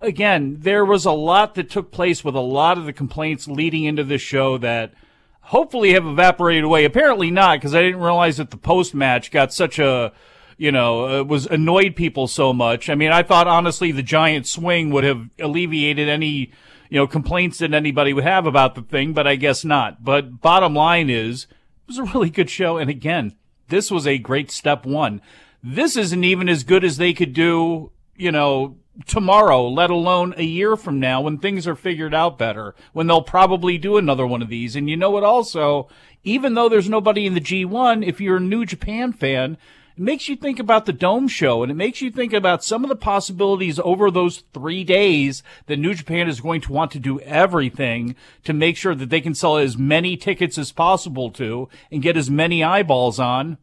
again 0.00 0.58
there 0.60 0.84
was 0.84 1.06
a 1.06 1.12
lot 1.12 1.54
that 1.54 1.70
took 1.70 1.90
place 1.90 2.22
with 2.22 2.34
a 2.34 2.40
lot 2.40 2.76
of 2.78 2.84
the 2.84 2.92
complaints 2.92 3.48
leading 3.48 3.84
into 3.84 4.04
this 4.04 4.20
show 4.20 4.58
that 4.58 4.92
hopefully 5.40 5.94
have 5.94 6.06
evaporated 6.06 6.64
away. 6.64 6.84
Apparently 6.84 7.30
not, 7.30 7.58
because 7.58 7.74
I 7.74 7.82
didn't 7.82 8.00
realize 8.00 8.36
that 8.36 8.50
the 8.50 8.56
post 8.56 8.94
match 8.94 9.30
got 9.30 9.52
such 9.52 9.78
a 9.78 10.12
you 10.56 10.70
know, 10.70 11.20
uh, 11.20 11.24
was 11.24 11.46
annoyed 11.46 11.96
people 11.96 12.28
so 12.28 12.52
much. 12.52 12.88
I 12.88 12.94
mean, 12.94 13.10
I 13.10 13.24
thought 13.24 13.48
honestly 13.48 13.90
the 13.90 14.04
giant 14.04 14.46
swing 14.46 14.90
would 14.90 15.02
have 15.02 15.28
alleviated 15.40 16.08
any, 16.08 16.52
you 16.90 16.98
know, 16.98 17.06
complaints 17.06 17.58
that 17.58 17.74
anybody 17.74 18.12
would 18.12 18.24
have 18.24 18.46
about 18.46 18.74
the 18.74 18.82
thing, 18.82 19.12
but 19.12 19.26
I 19.26 19.36
guess 19.36 19.64
not. 19.64 20.04
But 20.04 20.40
bottom 20.40 20.74
line 20.74 21.10
is, 21.10 21.44
it 21.44 21.88
was 21.88 21.98
a 21.98 22.04
really 22.04 22.30
good 22.30 22.50
show. 22.50 22.76
And 22.76 22.90
again, 22.90 23.34
this 23.68 23.90
was 23.90 24.06
a 24.06 24.18
great 24.18 24.50
step 24.50 24.86
one. 24.86 25.20
This 25.62 25.96
isn't 25.96 26.24
even 26.24 26.48
as 26.48 26.64
good 26.64 26.84
as 26.84 26.96
they 26.96 27.12
could 27.12 27.32
do, 27.32 27.90
you 28.16 28.30
know, 28.30 28.76
tomorrow, 29.06 29.66
let 29.68 29.90
alone 29.90 30.34
a 30.36 30.44
year 30.44 30.76
from 30.76 31.00
now 31.00 31.20
when 31.20 31.38
things 31.38 31.66
are 31.66 31.74
figured 31.74 32.14
out 32.14 32.38
better, 32.38 32.74
when 32.92 33.06
they'll 33.06 33.22
probably 33.22 33.78
do 33.78 33.96
another 33.96 34.26
one 34.26 34.42
of 34.42 34.48
these. 34.48 34.76
And 34.76 34.88
you 34.88 34.96
know 34.96 35.10
what 35.10 35.24
also, 35.24 35.88
even 36.22 36.54
though 36.54 36.68
there's 36.68 36.88
nobody 36.88 37.26
in 37.26 37.34
the 37.34 37.40
G1, 37.40 38.06
if 38.06 38.20
you're 38.20 38.36
a 38.36 38.40
New 38.40 38.64
Japan 38.64 39.12
fan, 39.12 39.56
it 39.96 40.00
makes 40.02 40.28
you 40.28 40.34
think 40.36 40.58
about 40.58 40.86
the 40.86 40.92
Dome 40.92 41.28
show 41.28 41.62
and 41.62 41.70
it 41.70 41.76
makes 41.76 42.00
you 42.00 42.10
think 42.10 42.32
about 42.32 42.64
some 42.64 42.82
of 42.84 42.88
the 42.88 42.96
possibilities 42.96 43.78
over 43.78 44.10
those 44.10 44.42
three 44.52 44.82
days 44.84 45.42
that 45.66 45.78
New 45.78 45.94
Japan 45.94 46.28
is 46.28 46.40
going 46.40 46.60
to 46.62 46.72
want 46.72 46.90
to 46.92 46.98
do 46.98 47.20
everything 47.20 48.16
to 48.44 48.52
make 48.52 48.76
sure 48.76 48.94
that 48.94 49.08
they 49.10 49.20
can 49.20 49.34
sell 49.34 49.56
as 49.56 49.78
many 49.78 50.16
tickets 50.16 50.58
as 50.58 50.72
possible 50.72 51.30
to 51.32 51.68
and 51.92 52.02
get 52.02 52.16
as 52.16 52.28
many 52.30 52.64
eyeballs 52.64 53.20
on. 53.20 53.56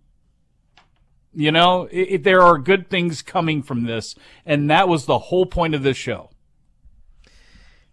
You 1.33 1.51
know, 1.51 1.83
it, 1.91 1.99
it- 2.09 2.23
there 2.23 2.41
are 2.41 2.57
good 2.57 2.89
things 2.89 3.21
coming 3.21 3.61
from 3.63 3.83
this, 3.85 4.15
and 4.45 4.69
that 4.69 4.87
was 4.89 5.05
the 5.05 5.19
whole 5.19 5.45
point 5.45 5.73
of 5.75 5.83
this 5.83 5.95
show. 5.97 6.29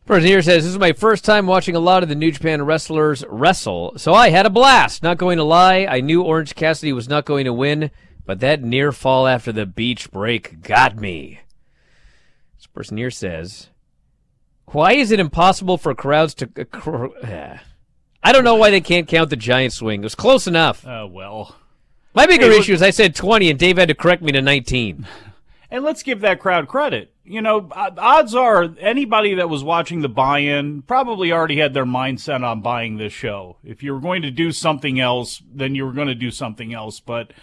Person 0.06 0.26
here 0.26 0.40
says, 0.42 0.64
This 0.64 0.72
is 0.72 0.78
my 0.78 0.92
first 0.92 1.24
time 1.24 1.46
watching 1.46 1.76
a 1.76 1.80
lot 1.80 2.02
of 2.02 2.08
the 2.08 2.14
New 2.14 2.32
Japan 2.32 2.62
wrestlers 2.64 3.24
wrestle, 3.28 3.92
so 3.96 4.14
I 4.14 4.30
had 4.30 4.46
a 4.46 4.50
blast. 4.50 5.02
Not 5.02 5.18
going 5.18 5.36
to 5.36 5.44
lie, 5.44 5.86
I 5.88 6.00
knew 6.00 6.22
Orange 6.22 6.54
Cassidy 6.54 6.92
was 6.94 7.08
not 7.08 7.26
going 7.26 7.44
to 7.44 7.52
win, 7.52 7.90
but 8.28 8.40
that 8.40 8.62
near 8.62 8.92
fall 8.92 9.26
after 9.26 9.52
the 9.52 9.64
beach 9.64 10.10
break 10.10 10.60
got 10.60 10.94
me. 10.94 11.40
This 12.58 12.66
person 12.66 12.98
here 12.98 13.10
says, 13.10 13.70
Why 14.66 14.92
is 14.92 15.10
it 15.10 15.18
impossible 15.18 15.78
for 15.78 15.94
crowds 15.94 16.34
to. 16.34 16.50
Uh, 16.54 16.64
cr- 16.64 17.06
uh, 17.22 17.58
I 18.22 18.32
don't 18.32 18.44
know 18.44 18.56
why 18.56 18.68
they 18.68 18.82
can't 18.82 19.08
count 19.08 19.30
the 19.30 19.36
giant 19.36 19.72
swing. 19.72 20.02
It 20.02 20.04
was 20.04 20.14
close 20.14 20.46
enough. 20.46 20.86
Uh, 20.86 21.08
well. 21.10 21.56
My 22.12 22.26
bigger 22.26 22.50
Hey, 22.50 22.58
issue 22.58 22.74
is 22.74 22.82
I 22.82 22.90
said 22.90 23.14
20 23.14 23.48
and 23.48 23.58
Dave 23.58 23.78
had 23.78 23.88
to 23.88 23.94
correct 23.94 24.22
me 24.22 24.30
to 24.32 24.42
19. 24.42 25.06
And 25.70 25.84
let's 25.84 26.02
give 26.02 26.22
that 26.22 26.40
crowd 26.40 26.66
credit. 26.66 27.12
You 27.24 27.42
know, 27.42 27.68
odds 27.70 28.34
are 28.34 28.74
anybody 28.80 29.34
that 29.34 29.50
was 29.50 29.62
watching 29.62 30.00
the 30.00 30.08
buy-in 30.08 30.80
probably 30.80 31.30
already 31.30 31.58
had 31.58 31.74
their 31.74 31.84
mindset 31.84 32.42
on 32.42 32.62
buying 32.62 32.96
this 32.96 33.12
show. 33.12 33.58
If 33.62 33.82
you 33.82 33.92
were 33.92 34.00
going 34.00 34.22
to 34.22 34.30
do 34.30 34.50
something 34.50 34.98
else, 34.98 35.42
then 35.52 35.74
you 35.74 35.84
were 35.84 35.92
going 35.92 36.08
to 36.08 36.14
do 36.14 36.30
something 36.30 36.72
else. 36.72 37.00
But 37.00 37.34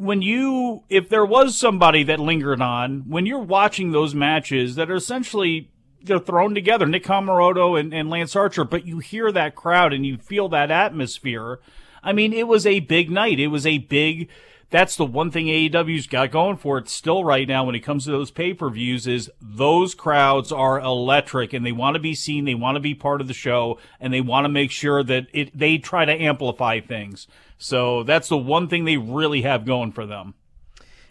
when 0.00 0.22
you, 0.22 0.82
if 0.88 1.08
there 1.08 1.26
was 1.26 1.58
somebody 1.58 2.02
that 2.04 2.18
lingered 2.18 2.62
on, 2.62 3.00
when 3.06 3.26
you're 3.26 3.38
watching 3.38 3.92
those 3.92 4.14
matches 4.14 4.74
that 4.76 4.90
are 4.90 4.96
essentially 4.96 5.70
they're 6.02 6.18
thrown 6.18 6.54
together, 6.54 6.86
Nick 6.86 7.04
Comoroto 7.04 7.78
and, 7.78 7.92
and 7.92 8.08
Lance 8.08 8.34
Archer, 8.34 8.64
but 8.64 8.86
you 8.86 9.00
hear 9.00 9.30
that 9.30 9.54
crowd 9.54 9.92
and 9.92 10.06
you 10.06 10.16
feel 10.16 10.48
that 10.48 10.70
atmosphere. 10.70 11.60
I 12.02 12.14
mean, 12.14 12.32
it 12.32 12.48
was 12.48 12.66
a 12.66 12.80
big 12.80 13.10
night. 13.10 13.38
It 13.38 13.48
was 13.48 13.66
a 13.66 13.76
big 13.76 14.30
that's 14.70 14.96
the 14.96 15.04
one 15.04 15.30
thing 15.30 15.46
AEW's 15.46 16.06
got 16.06 16.30
going 16.30 16.56
for 16.56 16.78
it 16.78 16.88
still 16.88 17.24
right 17.24 17.46
now 17.46 17.64
when 17.64 17.74
it 17.74 17.80
comes 17.80 18.04
to 18.04 18.12
those 18.12 18.30
pay-per-views 18.30 19.06
is 19.06 19.30
those 19.40 19.94
crowds 19.94 20.52
are 20.52 20.80
electric 20.80 21.52
and 21.52 21.66
they 21.66 21.72
want 21.72 21.94
to 21.94 22.00
be 22.00 22.14
seen, 22.14 22.44
they 22.44 22.54
want 22.54 22.76
to 22.76 22.80
be 22.80 22.94
part 22.94 23.20
of 23.20 23.26
the 23.26 23.34
show, 23.34 23.78
and 23.98 24.12
they 24.12 24.20
want 24.20 24.44
to 24.44 24.48
make 24.48 24.70
sure 24.70 25.02
that 25.02 25.26
it 25.32 25.56
they 25.56 25.76
try 25.76 26.04
to 26.04 26.12
amplify 26.12 26.80
things. 26.80 27.26
So 27.58 28.04
that's 28.04 28.28
the 28.28 28.38
one 28.38 28.68
thing 28.68 28.84
they 28.84 28.96
really 28.96 29.42
have 29.42 29.66
going 29.66 29.92
for 29.92 30.06
them. 30.06 30.34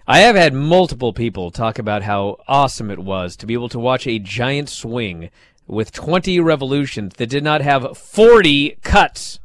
I 0.08 0.20
have 0.20 0.36
had 0.36 0.54
multiple 0.54 1.14
people 1.14 1.52
talk 1.52 1.78
about 1.78 2.02
how 2.02 2.38
awesome 2.48 2.90
it 2.90 2.98
was 2.98 3.36
to 3.36 3.46
be 3.46 3.54
able 3.54 3.70
to 3.70 3.78
watch 3.78 4.08
a 4.08 4.18
giant 4.18 4.70
swing 4.70 5.30
with 5.68 5.92
20 5.92 6.40
revolutions 6.40 7.14
that 7.18 7.30
did 7.30 7.44
not 7.44 7.62
have 7.62 7.96
40 7.96 8.80
cuts 8.82 9.40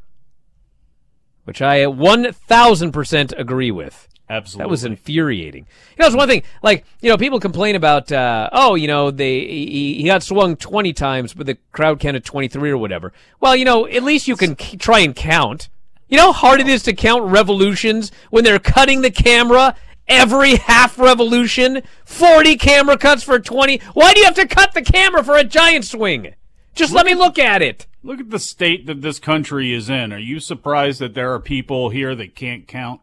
which 1.44 1.62
I 1.62 1.80
1000% 1.80 3.38
agree 3.38 3.70
with. 3.70 4.08
Absolutely. 4.28 4.64
That 4.64 4.70
was 4.70 4.84
infuriating. 4.84 5.66
You 5.90 6.02
know, 6.02 6.06
it's 6.06 6.16
one 6.16 6.28
thing, 6.28 6.42
like, 6.62 6.84
you 7.02 7.10
know, 7.10 7.18
people 7.18 7.38
complain 7.40 7.76
about, 7.76 8.10
uh, 8.10 8.48
oh, 8.52 8.74
you 8.74 8.86
know, 8.86 9.10
they, 9.10 9.40
he, 9.40 9.94
he 9.94 10.04
got 10.04 10.22
swung 10.22 10.56
20 10.56 10.94
times, 10.94 11.34
but 11.34 11.46
the 11.46 11.58
crowd 11.72 12.00
counted 12.00 12.24
23 12.24 12.70
or 12.70 12.78
whatever. 12.78 13.12
Well, 13.40 13.54
you 13.54 13.66
know, 13.66 13.86
at 13.86 14.02
least 14.02 14.26
you 14.26 14.34
can 14.34 14.56
k- 14.56 14.78
try 14.78 15.00
and 15.00 15.14
count. 15.14 15.68
You 16.08 16.16
know 16.16 16.32
how 16.32 16.48
hard 16.48 16.60
it 16.60 16.68
is 16.68 16.82
to 16.84 16.94
count 16.94 17.24
revolutions 17.24 18.12
when 18.30 18.44
they're 18.44 18.58
cutting 18.58 19.02
the 19.02 19.10
camera 19.10 19.76
every 20.08 20.56
half 20.56 20.98
revolution? 20.98 21.82
40 22.06 22.56
camera 22.56 22.96
cuts 22.96 23.22
for 23.22 23.38
20. 23.38 23.78
Why 23.92 24.14
do 24.14 24.20
you 24.20 24.26
have 24.26 24.34
to 24.36 24.46
cut 24.46 24.72
the 24.72 24.82
camera 24.82 25.22
for 25.22 25.36
a 25.36 25.44
giant 25.44 25.84
swing? 25.84 26.34
Just 26.74 26.92
let 26.92 27.04
me 27.04 27.14
look 27.14 27.38
at 27.38 27.62
it. 27.62 27.86
Look 28.04 28.20
at 28.20 28.28
the 28.28 28.38
state 28.38 28.84
that 28.84 29.00
this 29.00 29.18
country 29.18 29.72
is 29.72 29.88
in. 29.88 30.12
Are 30.12 30.18
you 30.18 30.38
surprised 30.38 31.00
that 31.00 31.14
there 31.14 31.32
are 31.32 31.40
people 31.40 31.88
here 31.88 32.14
that 32.14 32.34
can't 32.34 32.68
count? 32.68 33.00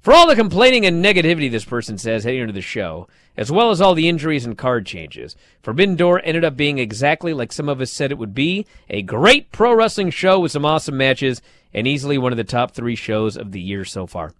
For 0.00 0.12
all 0.12 0.28
the 0.28 0.36
complaining 0.36 0.86
and 0.86 1.04
negativity 1.04 1.50
this 1.50 1.64
person 1.64 1.98
says 1.98 2.22
heading 2.22 2.42
into 2.42 2.52
the 2.52 2.60
show, 2.60 3.08
as 3.36 3.50
well 3.50 3.70
as 3.70 3.80
all 3.80 3.94
the 3.94 4.08
injuries 4.08 4.46
and 4.46 4.56
card 4.56 4.86
changes, 4.86 5.34
Forbidden 5.64 5.96
Door 5.96 6.22
ended 6.22 6.44
up 6.44 6.56
being 6.56 6.78
exactly 6.78 7.34
like 7.34 7.50
some 7.50 7.68
of 7.68 7.80
us 7.80 7.90
said 7.90 8.12
it 8.12 8.18
would 8.18 8.36
be 8.36 8.66
a 8.88 9.02
great 9.02 9.50
pro 9.50 9.74
wrestling 9.74 10.10
show 10.10 10.38
with 10.38 10.52
some 10.52 10.64
awesome 10.64 10.96
matches 10.96 11.42
and 11.74 11.88
easily 11.88 12.18
one 12.18 12.32
of 12.32 12.36
the 12.36 12.44
top 12.44 12.70
three 12.70 12.94
shows 12.94 13.36
of 13.36 13.50
the 13.50 13.60
year 13.60 13.84
so 13.84 14.06
far. 14.06 14.32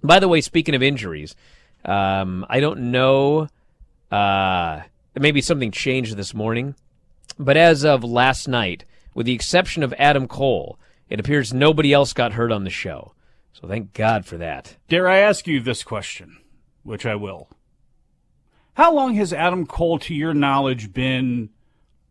By 0.00 0.20
the 0.20 0.28
way, 0.28 0.40
speaking 0.40 0.76
of 0.76 0.82
injuries, 0.82 1.34
um, 1.84 2.46
I 2.48 2.60
don't 2.60 2.92
know. 2.92 3.48
Uh, 4.12 4.82
maybe 5.16 5.40
something 5.40 5.72
changed 5.72 6.16
this 6.16 6.34
morning. 6.34 6.76
But 7.38 7.56
as 7.56 7.84
of 7.84 8.02
last 8.02 8.48
night, 8.48 8.84
with 9.14 9.26
the 9.26 9.34
exception 9.34 9.82
of 9.82 9.94
Adam 9.98 10.26
Cole, 10.26 10.78
it 11.08 11.20
appears 11.20 11.52
nobody 11.52 11.92
else 11.92 12.12
got 12.12 12.32
hurt 12.32 12.52
on 12.52 12.64
the 12.64 12.70
show. 12.70 13.12
So 13.52 13.66
thank 13.68 13.92
God 13.92 14.26
for 14.26 14.36
that. 14.36 14.76
Dare 14.88 15.08
I 15.08 15.18
ask 15.18 15.46
you 15.46 15.60
this 15.60 15.82
question, 15.82 16.38
which 16.82 17.06
I 17.06 17.14
will. 17.14 17.48
How 18.74 18.92
long 18.92 19.14
has 19.14 19.32
Adam 19.32 19.66
Cole, 19.66 19.98
to 20.00 20.14
your 20.14 20.34
knowledge, 20.34 20.92
been 20.92 21.48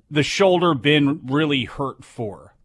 the 0.09 0.23
shoulder 0.23 0.73
been 0.73 1.21
really 1.25 1.65
hurt 1.65 2.03
for? 2.03 2.55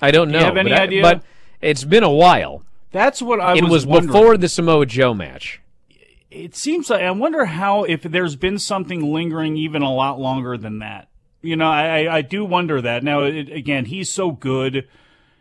I 0.00 0.12
don't 0.12 0.30
know. 0.30 0.38
Do 0.38 0.44
you 0.44 0.46
have 0.46 0.56
any 0.56 0.70
but 0.70 0.80
idea? 0.80 1.00
I, 1.06 1.14
but 1.14 1.24
it's 1.60 1.84
been 1.84 2.04
a 2.04 2.10
while. 2.10 2.64
That's 2.92 3.20
what 3.20 3.40
I 3.40 3.52
was 3.52 3.58
it 3.60 3.64
was. 3.64 3.86
was 3.86 4.06
before 4.06 4.36
the 4.36 4.48
Samoa 4.48 4.86
Joe 4.86 5.14
match. 5.14 5.60
It 6.30 6.54
seems 6.54 6.88
like 6.88 7.02
I 7.02 7.10
wonder 7.10 7.44
how 7.46 7.84
if 7.84 8.02
there's 8.02 8.36
been 8.36 8.58
something 8.58 9.12
lingering 9.12 9.56
even 9.56 9.82
a 9.82 9.92
lot 9.92 10.20
longer 10.20 10.56
than 10.56 10.78
that. 10.78 11.08
You 11.42 11.56
know, 11.56 11.68
I 11.68 12.16
I 12.16 12.22
do 12.22 12.44
wonder 12.44 12.80
that. 12.80 13.02
Now, 13.02 13.22
it, 13.22 13.50
again, 13.50 13.86
he's 13.86 14.12
so 14.12 14.30
good. 14.30 14.88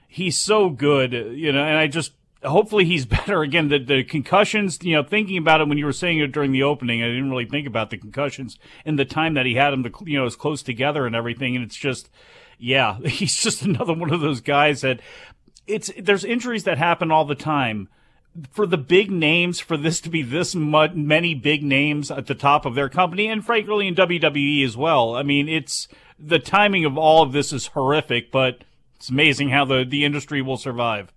He's 0.07 0.37
so 0.37 0.69
good. 0.69 1.13
You 1.13 1.51
know, 1.51 1.63
and 1.63 1.77
I 1.77 1.87
just 1.87 2.13
hopefully 2.43 2.85
he's 2.85 3.05
better. 3.17 3.41
Again, 3.41 3.69
the 3.69 3.79
the 3.79 4.03
concussions. 4.03 4.79
You 4.81 4.95
know, 4.95 5.03
thinking 5.03 5.37
about 5.37 5.61
it 5.61 5.67
when 5.67 5.77
you 5.77 5.85
were 5.85 5.93
saying 5.93 6.19
it 6.19 6.31
during 6.31 6.51
the 6.51 6.63
opening, 6.63 7.03
I 7.03 7.07
didn't 7.07 7.29
really 7.29 7.45
think 7.45 7.67
about 7.67 7.91
the 7.91 7.97
concussions 7.97 8.57
and 8.85 8.97
the 8.97 9.05
time 9.05 9.35
that 9.35 9.45
he 9.45 9.55
had 9.55 9.71
them 9.71 9.83
to 9.83 9.91
you 10.05 10.17
know 10.17 10.25
as 10.25 10.35
close 10.35 10.63
together 10.63 11.05
and 11.05 11.15
everything. 11.15 11.55
And 11.55 11.63
it's 11.63 11.77
just, 11.77 12.09
yeah, 12.57 12.99
he's 13.05 13.35
just 13.35 13.61
another 13.61 13.93
one 13.93 14.11
of 14.11 14.21
those 14.21 14.41
guys 14.41 14.81
that 14.81 14.99
it's 15.67 15.91
there's 15.97 16.25
injuries 16.25 16.63
that 16.63 16.77
happen 16.77 17.11
all 17.11 17.25
the 17.25 17.35
time 17.35 17.87
for 18.51 18.65
the 18.65 18.77
big 18.77 19.11
names, 19.11 19.59
for 19.59 19.77
this 19.77 19.99
to 20.01 20.09
be 20.09 20.21
this 20.21 20.55
many 20.55 21.34
big 21.36 21.63
names 21.63 22.09
at 22.09 22.27
the 22.27 22.36
top 22.36 22.65
of 22.65 22.75
their 22.75 22.89
company, 22.89 23.27
and 23.27 23.45
frankly 23.45 23.88
in 23.88 23.95
WWE 23.95 24.65
as 24.65 24.77
well. 24.77 25.15
I 25.15 25.23
mean, 25.23 25.49
it's 25.49 25.88
the 26.19 26.39
timing 26.39 26.86
of 26.86 26.97
all 26.97 27.23
of 27.23 27.32
this 27.32 27.51
is 27.51 27.67
horrific, 27.67 28.32
but 28.32 28.63
it's 28.95 29.09
amazing 29.09 29.49
how 29.49 29.65
the, 29.65 29.84
the 29.84 30.05
industry 30.05 30.41
will 30.41 30.57
survive. 30.57 31.11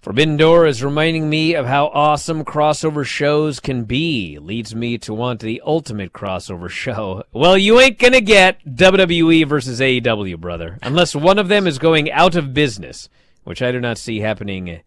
Forbidden 0.00 0.38
Door 0.38 0.66
is 0.66 0.82
reminding 0.82 1.28
me 1.28 1.54
of 1.54 1.66
how 1.66 1.88
awesome 1.88 2.42
crossover 2.42 3.04
shows 3.04 3.60
can 3.60 3.84
be. 3.84 4.38
Leads 4.38 4.74
me 4.74 4.96
to 4.96 5.12
want 5.12 5.40
the 5.40 5.60
ultimate 5.62 6.14
crossover 6.14 6.70
show. 6.70 7.22
Well, 7.34 7.58
you 7.58 7.78
ain't 7.78 7.98
gonna 7.98 8.22
get 8.22 8.64
WWE 8.64 9.46
versus 9.46 9.78
AEW, 9.78 10.38
brother, 10.38 10.78
unless 10.82 11.14
one 11.14 11.38
of 11.38 11.48
them 11.48 11.66
is 11.66 11.78
going 11.78 12.10
out 12.10 12.34
of 12.34 12.54
business, 12.54 13.10
which 13.44 13.60
I 13.60 13.72
do 13.72 13.80
not 13.80 13.98
see 13.98 14.20
happening 14.20 14.80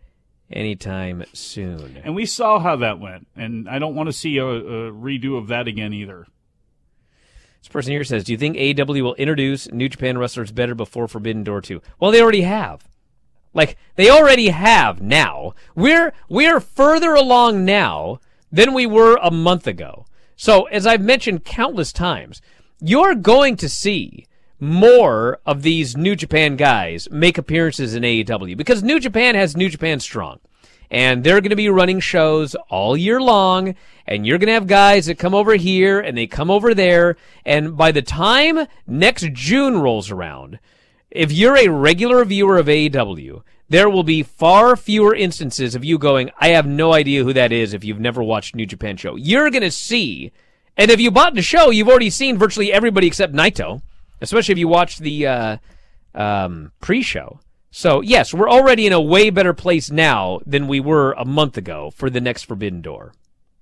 anytime 0.53 1.25
soon. 1.33 1.99
And 2.03 2.15
we 2.15 2.25
saw 2.25 2.59
how 2.59 2.75
that 2.77 2.99
went, 2.99 3.27
and 3.35 3.67
I 3.67 3.79
don't 3.79 3.95
want 3.95 4.07
to 4.07 4.13
see 4.13 4.37
a, 4.37 4.45
a 4.45 4.91
redo 4.91 5.37
of 5.37 5.47
that 5.47 5.67
again 5.67 5.93
either. 5.93 6.27
This 7.61 7.69
person 7.69 7.91
here 7.91 8.03
says, 8.03 8.23
"Do 8.23 8.31
you 8.31 8.37
think 8.37 8.57
AEW 8.57 9.01
will 9.01 9.15
introduce 9.15 9.71
New 9.71 9.89
Japan 9.89 10.17
wrestlers 10.17 10.51
better 10.51 10.75
before 10.75 11.07
Forbidden 11.07 11.43
Door 11.43 11.61
2?" 11.61 11.81
Well, 11.99 12.11
they 12.11 12.21
already 12.21 12.41
have. 12.41 12.87
Like 13.53 13.77
they 13.95 14.09
already 14.09 14.49
have 14.49 15.01
now. 15.01 15.53
We're 15.75 16.13
we're 16.29 16.59
further 16.59 17.13
along 17.13 17.65
now 17.65 18.19
than 18.51 18.73
we 18.73 18.85
were 18.85 19.17
a 19.21 19.31
month 19.31 19.67
ago. 19.67 20.05
So, 20.35 20.63
as 20.65 20.85
I've 20.85 21.01
mentioned 21.01 21.45
countless 21.45 21.93
times, 21.93 22.41
you're 22.81 23.15
going 23.15 23.55
to 23.57 23.69
see 23.69 24.25
more 24.63 25.39
of 25.45 25.61
these 25.61 25.97
New 25.97 26.15
Japan 26.15 26.55
guys 26.55 27.09
make 27.11 27.37
appearances 27.37 27.93
in 27.93 28.03
AEW 28.03 28.57
because 28.57 28.81
New 28.81 28.99
Japan 28.99 29.35
has 29.35 29.57
New 29.57 29.69
Japan 29.69 29.99
Strong. 29.99 30.39
And 30.89 31.23
they're 31.23 31.41
going 31.41 31.49
to 31.49 31.55
be 31.55 31.69
running 31.69 31.99
shows 31.99 32.55
all 32.69 32.95
year 32.95 33.19
long. 33.19 33.75
And 34.05 34.25
you're 34.27 34.37
going 34.37 34.47
to 34.47 34.53
have 34.53 34.67
guys 34.67 35.07
that 35.07 35.17
come 35.17 35.33
over 35.33 35.55
here 35.55 35.99
and 35.99 36.17
they 36.17 36.27
come 36.27 36.51
over 36.51 36.73
there. 36.73 37.17
And 37.45 37.75
by 37.75 37.91
the 37.91 38.01
time 38.01 38.67
next 38.85 39.33
June 39.33 39.79
rolls 39.79 40.11
around, 40.11 40.59
if 41.09 41.31
you're 41.31 41.57
a 41.57 41.67
regular 41.67 42.23
viewer 42.25 42.57
of 42.57 42.67
AEW, 42.67 43.41
there 43.69 43.89
will 43.89 44.03
be 44.03 44.23
far 44.23 44.75
fewer 44.75 45.15
instances 45.15 45.73
of 45.73 45.83
you 45.83 45.97
going, 45.97 46.29
I 46.37 46.49
have 46.49 46.67
no 46.67 46.93
idea 46.93 47.23
who 47.23 47.33
that 47.33 47.51
is 47.51 47.73
if 47.73 47.83
you've 47.83 47.99
never 47.99 48.21
watched 48.21 48.55
New 48.55 48.65
Japan 48.67 48.97
show. 48.97 49.15
You're 49.15 49.49
going 49.49 49.63
to 49.63 49.71
see, 49.71 50.31
and 50.77 50.91
if 50.91 50.99
you 50.99 51.09
bought 51.09 51.33
the 51.33 51.41
show, 51.41 51.71
you've 51.71 51.89
already 51.89 52.11
seen 52.11 52.37
virtually 52.37 52.71
everybody 52.71 53.07
except 53.07 53.33
Naito 53.33 53.81
especially 54.23 54.53
if 54.53 54.57
you 54.57 54.67
watch 54.67 54.97
the 54.97 55.27
uh, 55.27 55.57
um, 56.15 56.71
pre-show. 56.79 57.39
So 57.69 58.01
yes, 58.01 58.33
we're 58.33 58.49
already 58.49 58.87
in 58.87 58.93
a 58.93 59.01
way 59.01 59.29
better 59.29 59.53
place 59.53 59.91
now 59.91 60.39
than 60.45 60.67
we 60.67 60.79
were 60.79 61.11
a 61.13 61.25
month 61.25 61.57
ago 61.57 61.91
for 61.91 62.09
the 62.09 62.21
next 62.21 62.43
Forbidden 62.43 62.81
Door. 62.81 63.13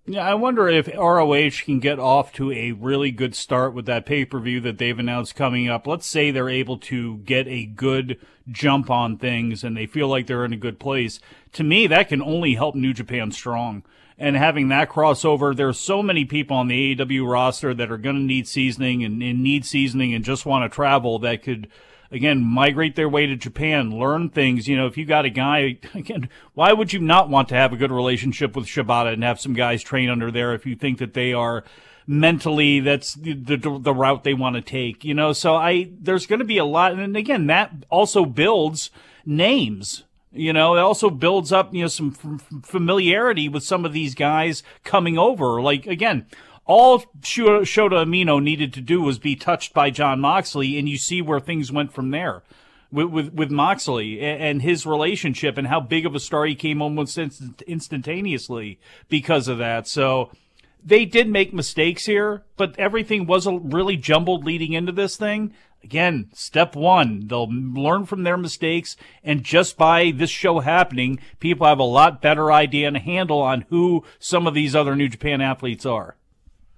Yeah, 0.05 0.27
I 0.27 0.33
wonder 0.33 0.67
if 0.67 0.87
ROH 0.87 1.63
can 1.63 1.79
get 1.79 1.99
off 1.99 2.33
to 2.33 2.51
a 2.51 2.71
really 2.71 3.11
good 3.11 3.35
start 3.35 3.73
with 3.73 3.85
that 3.85 4.05
pay 4.05 4.25
per 4.25 4.39
view 4.39 4.59
that 4.61 4.77
they've 4.77 4.97
announced 4.97 5.35
coming 5.35 5.69
up. 5.69 5.85
Let's 5.85 6.07
say 6.07 6.31
they're 6.31 6.49
able 6.49 6.77
to 6.79 7.17
get 7.19 7.47
a 7.47 7.65
good 7.65 8.17
jump 8.49 8.89
on 8.89 9.17
things 9.17 9.63
and 9.63 9.77
they 9.77 9.85
feel 9.85 10.07
like 10.07 10.27
they're 10.27 10.45
in 10.45 10.53
a 10.53 10.57
good 10.57 10.79
place. 10.79 11.19
To 11.53 11.63
me, 11.63 11.87
that 11.87 12.09
can 12.09 12.21
only 12.21 12.55
help 12.55 12.75
New 12.75 12.93
Japan 12.93 13.31
strong 13.31 13.83
and 14.21 14.37
having 14.37 14.67
that 14.67 14.87
crossover. 14.87 15.55
There's 15.55 15.79
so 15.79 16.03
many 16.03 16.25
people 16.25 16.55
on 16.55 16.67
the 16.67 16.95
AEW 16.95 17.27
roster 17.29 17.73
that 17.73 17.91
are 17.91 17.97
going 17.97 18.15
to 18.15 18.21
need 18.21 18.47
seasoning 18.47 19.03
and, 19.03 19.21
and, 19.23 19.41
need 19.41 19.65
seasoning 19.65 20.13
and 20.13 20.23
just 20.23 20.45
want 20.45 20.63
to 20.63 20.73
travel 20.73 21.17
that 21.19 21.41
could, 21.41 21.67
again, 22.11 22.43
migrate 22.43 22.95
their 22.95 23.09
way 23.09 23.25
to 23.25 23.35
Japan, 23.35 23.89
learn 23.89 24.29
things. 24.29 24.67
You 24.67 24.77
know, 24.77 24.85
if 24.85 24.95
you 24.95 25.05
got 25.05 25.25
a 25.25 25.31
guy, 25.31 25.79
again, 25.95 26.29
why 26.53 26.71
would 26.71 26.93
you 26.93 26.99
not 26.99 27.29
want 27.29 27.49
to 27.49 27.55
have 27.55 27.73
a 27.73 27.77
good 27.77 27.91
relationship 27.91 28.55
with 28.55 28.67
Shibata 28.67 29.11
and 29.11 29.23
have 29.23 29.41
some 29.41 29.53
guys 29.53 29.81
train 29.81 30.07
under 30.07 30.29
there 30.29 30.53
if 30.53 30.67
you 30.67 30.75
think 30.75 30.99
that 30.99 31.15
they 31.15 31.33
are 31.33 31.63
mentally 32.05 32.79
that's 32.79 33.15
the, 33.15 33.33
the, 33.33 33.57
the 33.57 33.93
route 33.93 34.23
they 34.23 34.35
want 34.35 34.55
to 34.55 34.61
take, 34.61 35.03
you 35.03 35.15
know? 35.15 35.33
So 35.33 35.55
I, 35.55 35.89
there's 35.99 36.27
going 36.27 36.39
to 36.39 36.45
be 36.45 36.59
a 36.59 36.65
lot. 36.65 36.93
And 36.93 37.17
again, 37.17 37.47
that 37.47 37.73
also 37.89 38.25
builds 38.25 38.91
names 39.25 40.03
you 40.31 40.53
know, 40.53 40.75
it 40.75 40.79
also 40.79 41.09
builds 41.09 41.51
up, 41.51 41.73
you 41.73 41.81
know, 41.81 41.87
some 41.87 42.15
f- 42.23 42.63
familiarity 42.63 43.49
with 43.49 43.63
some 43.63 43.85
of 43.85 43.93
these 43.93 44.15
guys 44.15 44.63
coming 44.83 45.17
over. 45.17 45.61
Like, 45.61 45.85
again, 45.87 46.25
all 46.65 46.99
Shota 47.21 48.05
Umino 48.05 48.41
needed 48.41 48.73
to 48.73 48.81
do 48.81 49.01
was 49.01 49.19
be 49.19 49.35
touched 49.35 49.73
by 49.73 49.89
Jon 49.89 50.19
Moxley, 50.21 50.77
and 50.77 50.87
you 50.87 50.97
see 50.97 51.21
where 51.21 51.39
things 51.39 51.71
went 51.71 51.93
from 51.93 52.11
there 52.11 52.43
with 52.91 53.09
with, 53.09 53.33
with 53.33 53.51
Moxley 53.51 54.21
and 54.21 54.61
his 54.61 54.85
relationship 54.85 55.57
and 55.57 55.67
how 55.67 55.79
big 55.79 56.05
of 56.05 56.15
a 56.15 56.19
star 56.19 56.45
he 56.45 56.55
came 56.55 56.81
almost 56.81 57.17
instantaneously 57.17 58.79
because 59.09 59.47
of 59.47 59.57
that. 59.57 59.87
So 59.87 60.31
they 60.83 61.05
did 61.05 61.29
make 61.29 61.53
mistakes 61.53 62.05
here, 62.05 62.43
but 62.57 62.77
everything 62.79 63.25
was 63.25 63.47
really 63.47 63.97
jumbled 63.97 64.45
leading 64.45 64.73
into 64.73 64.91
this 64.91 65.15
thing. 65.15 65.53
Again, 65.83 66.29
step 66.33 66.75
one, 66.75 67.27
they'll 67.27 67.49
learn 67.49 68.05
from 68.05 68.23
their 68.23 68.37
mistakes, 68.37 68.95
and 69.23 69.43
just 69.43 69.77
by 69.77 70.11
this 70.11 70.29
show 70.29 70.59
happening, 70.59 71.19
people 71.39 71.65
have 71.65 71.79
a 71.79 71.83
lot 71.83 72.21
better 72.21 72.51
idea 72.51 72.87
and 72.87 72.97
handle 72.97 73.41
on 73.41 73.65
who 73.69 74.03
some 74.19 74.45
of 74.45 74.53
these 74.53 74.75
other 74.75 74.95
New 74.95 75.09
Japan 75.09 75.41
athletes 75.41 75.85
are. 75.85 76.15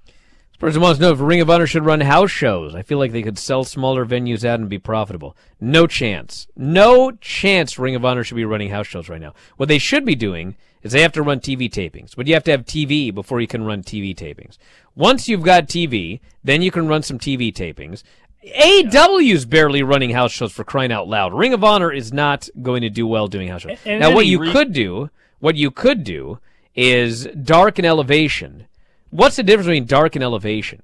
This 0.05 0.57
person 0.57 0.81
wants 0.81 0.99
to 0.99 1.05
know 1.05 1.11
if 1.11 1.19
Ring 1.19 1.41
of 1.41 1.49
Honor 1.49 1.67
should 1.67 1.83
run 1.83 1.99
house 1.99 2.31
shows. 2.31 2.73
I 2.73 2.81
feel 2.81 2.97
like 2.97 3.11
they 3.11 3.23
could 3.23 3.37
sell 3.37 3.65
smaller 3.65 4.05
venues 4.05 4.45
out 4.45 4.61
and 4.61 4.69
be 4.69 4.79
profitable. 4.79 5.35
No 5.59 5.85
chance. 5.85 6.47
No 6.55 7.11
chance 7.11 7.77
Ring 7.77 7.95
of 7.95 8.05
Honor 8.05 8.23
should 8.23 8.35
be 8.35 8.45
running 8.45 8.69
house 8.69 8.87
shows 8.87 9.09
right 9.09 9.19
now. 9.19 9.33
What 9.57 9.67
they 9.67 9.79
should 9.79 10.05
be 10.05 10.15
doing 10.15 10.55
is 10.83 10.91
they 10.91 11.01
have 11.01 11.13
to 11.13 11.23
run 11.23 11.39
TV 11.39 11.69
tapings, 11.69 12.15
but 12.15 12.27
you 12.27 12.33
have 12.33 12.43
to 12.43 12.51
have 12.51 12.65
TV 12.65 13.13
before 13.13 13.41
you 13.41 13.47
can 13.47 13.63
run 13.63 13.81
TV 13.81 14.13
tapings. 14.13 14.57
Once 14.95 15.27
you've 15.27 15.43
got 15.43 15.67
TV, 15.67 16.19
then 16.43 16.61
you 16.61 16.69
can 16.69 16.87
run 16.87 17.01
some 17.01 17.17
TV 17.17 17.51
tapings. 17.53 18.03
AEW's 18.45 19.45
barely 19.45 19.83
running 19.83 20.11
house 20.11 20.31
shows 20.31 20.51
for 20.51 20.63
crying 20.63 20.91
out 20.91 21.07
loud. 21.07 21.33
Ring 21.33 21.53
of 21.53 21.63
Honor 21.63 21.91
is 21.91 22.11
not 22.11 22.49
going 22.61 22.81
to 22.81 22.89
do 22.89 23.07
well 23.07 23.27
doing 23.27 23.47
house 23.47 23.61
shows. 23.61 23.77
And 23.85 24.01
now, 24.01 24.13
what 24.13 24.25
you 24.25 24.39
re- 24.39 24.51
could 24.51 24.73
do, 24.73 25.09
what 25.39 25.55
you 25.55 25.71
could 25.71 26.03
do, 26.03 26.39
is 26.75 27.25
dark 27.27 27.77
and 27.77 27.85
elevation. 27.85 28.67
What's 29.11 29.37
the 29.37 29.43
difference 29.43 29.67
between 29.67 29.85
dark 29.85 30.15
and 30.15 30.23
elevation, 30.23 30.81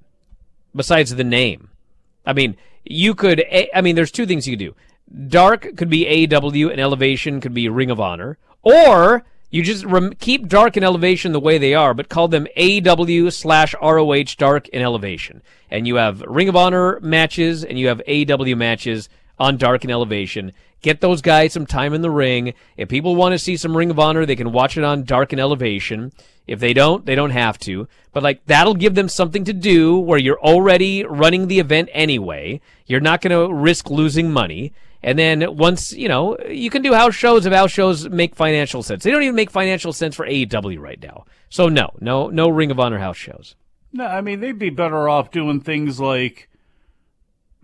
besides 0.74 1.14
the 1.14 1.24
name? 1.24 1.68
I 2.24 2.32
mean, 2.32 2.56
you 2.84 3.14
could. 3.14 3.44
I 3.74 3.80
mean, 3.80 3.96
there's 3.96 4.12
two 4.12 4.26
things 4.26 4.46
you 4.46 4.56
could 4.56 4.64
do. 4.64 4.74
Dark 5.28 5.76
could 5.76 5.90
be 5.90 6.26
AEW, 6.26 6.70
and 6.70 6.80
elevation 6.80 7.40
could 7.40 7.52
be 7.52 7.68
Ring 7.68 7.90
of 7.90 8.00
Honor, 8.00 8.38
or 8.62 9.24
you 9.50 9.62
just 9.62 9.84
rem- 9.84 10.14
keep 10.14 10.48
dark 10.48 10.76
and 10.76 10.84
elevation 10.84 11.32
the 11.32 11.40
way 11.40 11.58
they 11.58 11.74
are, 11.74 11.92
but 11.92 12.08
call 12.08 12.28
them 12.28 12.46
AW 12.56 13.30
slash 13.30 13.74
ROH 13.82 14.36
dark 14.38 14.68
and 14.72 14.82
elevation. 14.82 15.42
And 15.70 15.86
you 15.86 15.96
have 15.96 16.22
Ring 16.22 16.48
of 16.48 16.56
Honor 16.56 17.00
matches 17.00 17.64
and 17.64 17.78
you 17.78 17.88
have 17.88 18.00
AW 18.08 18.54
matches 18.54 19.08
on 19.38 19.56
dark 19.56 19.82
and 19.84 19.90
elevation. 19.90 20.52
Get 20.82 21.00
those 21.00 21.20
guys 21.20 21.52
some 21.52 21.66
time 21.66 21.92
in 21.92 22.00
the 22.00 22.10
ring. 22.10 22.54
If 22.76 22.88
people 22.88 23.16
want 23.16 23.32
to 23.32 23.38
see 23.38 23.56
some 23.56 23.76
Ring 23.76 23.90
of 23.90 23.98
Honor, 23.98 24.24
they 24.24 24.36
can 24.36 24.52
watch 24.52 24.78
it 24.78 24.84
on 24.84 25.04
dark 25.04 25.32
and 25.32 25.40
elevation. 25.40 26.12
If 26.46 26.58
they 26.58 26.72
don't, 26.72 27.04
they 27.04 27.14
don't 27.14 27.30
have 27.30 27.58
to. 27.60 27.86
But 28.12 28.22
like 28.22 28.44
that'll 28.46 28.74
give 28.74 28.94
them 28.94 29.08
something 29.08 29.44
to 29.44 29.52
do 29.52 29.98
where 29.98 30.18
you're 30.18 30.40
already 30.40 31.04
running 31.04 31.48
the 31.48 31.60
event 31.60 31.90
anyway. 31.92 32.60
You're 32.86 33.00
not 33.00 33.20
going 33.20 33.30
to 33.30 33.52
risk 33.52 33.90
losing 33.90 34.32
money. 34.32 34.72
And 35.02 35.18
then 35.18 35.56
once, 35.56 35.92
you 35.92 36.08
know, 36.08 36.36
you 36.48 36.68
can 36.68 36.82
do 36.82 36.92
house 36.92 37.14
shows 37.14 37.46
if 37.46 37.52
house 37.52 37.70
shows 37.70 38.08
make 38.08 38.34
financial 38.34 38.82
sense. 38.82 39.02
They 39.02 39.10
don't 39.10 39.22
even 39.22 39.34
make 39.34 39.50
financial 39.50 39.92
sense 39.92 40.14
for 40.14 40.26
AEW 40.26 40.78
right 40.78 41.00
now. 41.02 41.24
So 41.48 41.68
no, 41.68 41.94
no, 42.00 42.28
no 42.28 42.48
Ring 42.48 42.70
of 42.70 42.78
Honor 42.78 42.98
house 42.98 43.16
shows. 43.16 43.56
No, 43.92 44.06
I 44.06 44.20
mean 44.20 44.40
they'd 44.40 44.58
be 44.58 44.70
better 44.70 45.08
off 45.08 45.30
doing 45.30 45.60
things 45.60 45.98
like 45.98 46.48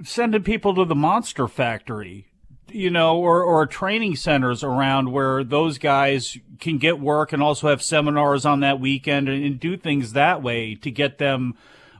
sending 0.02 0.42
people 0.42 0.74
to 0.74 0.84
the 0.84 0.94
Monster 0.94 1.46
Factory, 1.46 2.28
you 2.68 2.90
know, 2.90 3.16
or 3.18 3.42
or 3.42 3.66
training 3.66 4.16
centers 4.16 4.64
around 4.64 5.12
where 5.12 5.44
those 5.44 5.78
guys 5.78 6.36
can 6.58 6.78
get 6.78 6.98
work 6.98 7.32
and 7.32 7.42
also 7.42 7.68
have 7.68 7.82
seminars 7.82 8.44
on 8.44 8.60
that 8.60 8.80
weekend 8.80 9.28
and, 9.28 9.44
and 9.44 9.60
do 9.60 9.76
things 9.76 10.12
that 10.12 10.42
way 10.42 10.74
to 10.74 10.90
get 10.90 11.18
them 11.18 11.54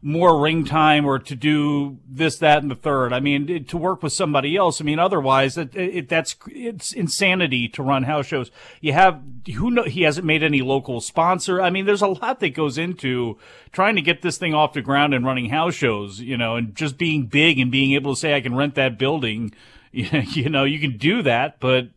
more 0.07 0.41
ring 0.41 0.65
time 0.65 1.05
or 1.05 1.19
to 1.19 1.35
do 1.35 1.99
this, 2.09 2.39
that, 2.39 2.63
and 2.63 2.71
the 2.71 2.77
third. 2.77 3.13
I 3.13 3.19
mean, 3.19 3.65
to 3.65 3.77
work 3.77 4.05
with 4.05 4.13
somebody 4.13 4.55
else. 4.55 4.81
I 4.81 4.85
mean, 4.85 5.01
otherwise, 5.01 5.59
it, 5.59 5.75
it, 5.75 6.09
that's 6.09 6.37
it's 6.47 6.93
insanity 6.93 7.69
to 7.71 7.83
run 7.83 8.05
house 8.05 8.27
shows. 8.27 8.53
You 8.81 8.93
have 8.93 9.21
who 9.57 9.69
know 9.73 9.83
he 9.83 10.03
hasn't 10.03 10.25
made 10.25 10.45
any 10.45 10.63
local 10.63 11.01
sponsor. 11.01 11.61
I 11.61 11.71
mean, 11.71 11.87
there's 11.87 12.03
a 12.03 12.07
lot 12.07 12.39
that 12.39 12.51
goes 12.51 12.79
into 12.79 13.37
trying 13.73 13.97
to 13.97 14.03
get 14.03 14.23
this 14.23 14.39
thing 14.39 14.55
off 14.55 14.75
the 14.75 14.81
ground 14.81 15.13
and 15.13 15.27
running 15.27 15.51
house 15.51 15.75
shows. 15.75 16.21
You 16.21 16.37
know, 16.37 16.55
and 16.55 16.77
just 16.77 16.99
being 16.99 17.27
big 17.27 17.59
and 17.59 17.73
being 17.73 17.93
able 17.95 18.15
to 18.15 18.21
say 18.21 18.37
I 18.37 18.41
can 18.41 18.55
rent 18.55 18.77
that 18.77 18.99
building. 18.99 19.53
You 19.93 20.51
know, 20.51 20.65
you 20.65 20.79
can 20.79 20.99
do 20.99 21.23
that, 21.23 21.59
but 21.59 21.89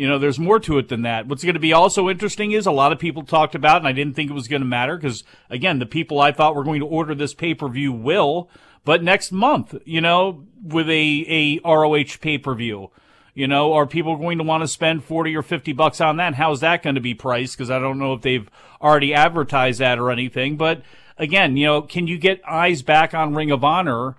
you 0.00 0.08
know, 0.08 0.18
there's 0.18 0.38
more 0.38 0.58
to 0.60 0.78
it 0.78 0.88
than 0.88 1.02
that. 1.02 1.26
What's 1.26 1.44
going 1.44 1.52
to 1.52 1.60
be 1.60 1.74
also 1.74 2.08
interesting 2.08 2.52
is 2.52 2.64
a 2.64 2.70
lot 2.70 2.90
of 2.90 2.98
people 2.98 3.22
talked 3.22 3.54
about, 3.54 3.76
and 3.76 3.86
I 3.86 3.92
didn't 3.92 4.14
think 4.14 4.30
it 4.30 4.34
was 4.34 4.48
going 4.48 4.62
to 4.62 4.66
matter 4.66 4.96
because, 4.96 5.24
again, 5.50 5.78
the 5.78 5.84
people 5.84 6.22
I 6.22 6.32
thought 6.32 6.56
were 6.56 6.64
going 6.64 6.80
to 6.80 6.86
order 6.86 7.14
this 7.14 7.34
pay 7.34 7.52
per 7.52 7.68
view 7.68 7.92
will, 7.92 8.48
but 8.82 9.02
next 9.02 9.30
month, 9.30 9.74
you 9.84 10.00
know, 10.00 10.46
with 10.64 10.88
a, 10.88 11.26
a 11.28 11.60
ROH 11.68 12.16
pay 12.18 12.38
per 12.38 12.54
view, 12.54 12.90
you 13.34 13.46
know, 13.46 13.74
are 13.74 13.86
people 13.86 14.16
going 14.16 14.38
to 14.38 14.44
want 14.44 14.62
to 14.62 14.68
spend 14.68 15.04
40 15.04 15.36
or 15.36 15.42
50 15.42 15.74
bucks 15.74 16.00
on 16.00 16.16
that? 16.16 16.32
How's 16.32 16.60
that 16.60 16.82
going 16.82 16.94
to 16.94 17.02
be 17.02 17.12
priced? 17.12 17.58
Because 17.58 17.70
I 17.70 17.78
don't 17.78 17.98
know 17.98 18.14
if 18.14 18.22
they've 18.22 18.48
already 18.80 19.12
advertised 19.12 19.80
that 19.80 19.98
or 19.98 20.10
anything. 20.10 20.56
But 20.56 20.80
again, 21.18 21.58
you 21.58 21.66
know, 21.66 21.82
can 21.82 22.06
you 22.06 22.16
get 22.16 22.40
eyes 22.48 22.80
back 22.80 23.12
on 23.12 23.34
Ring 23.34 23.50
of 23.50 23.62
Honor 23.62 24.16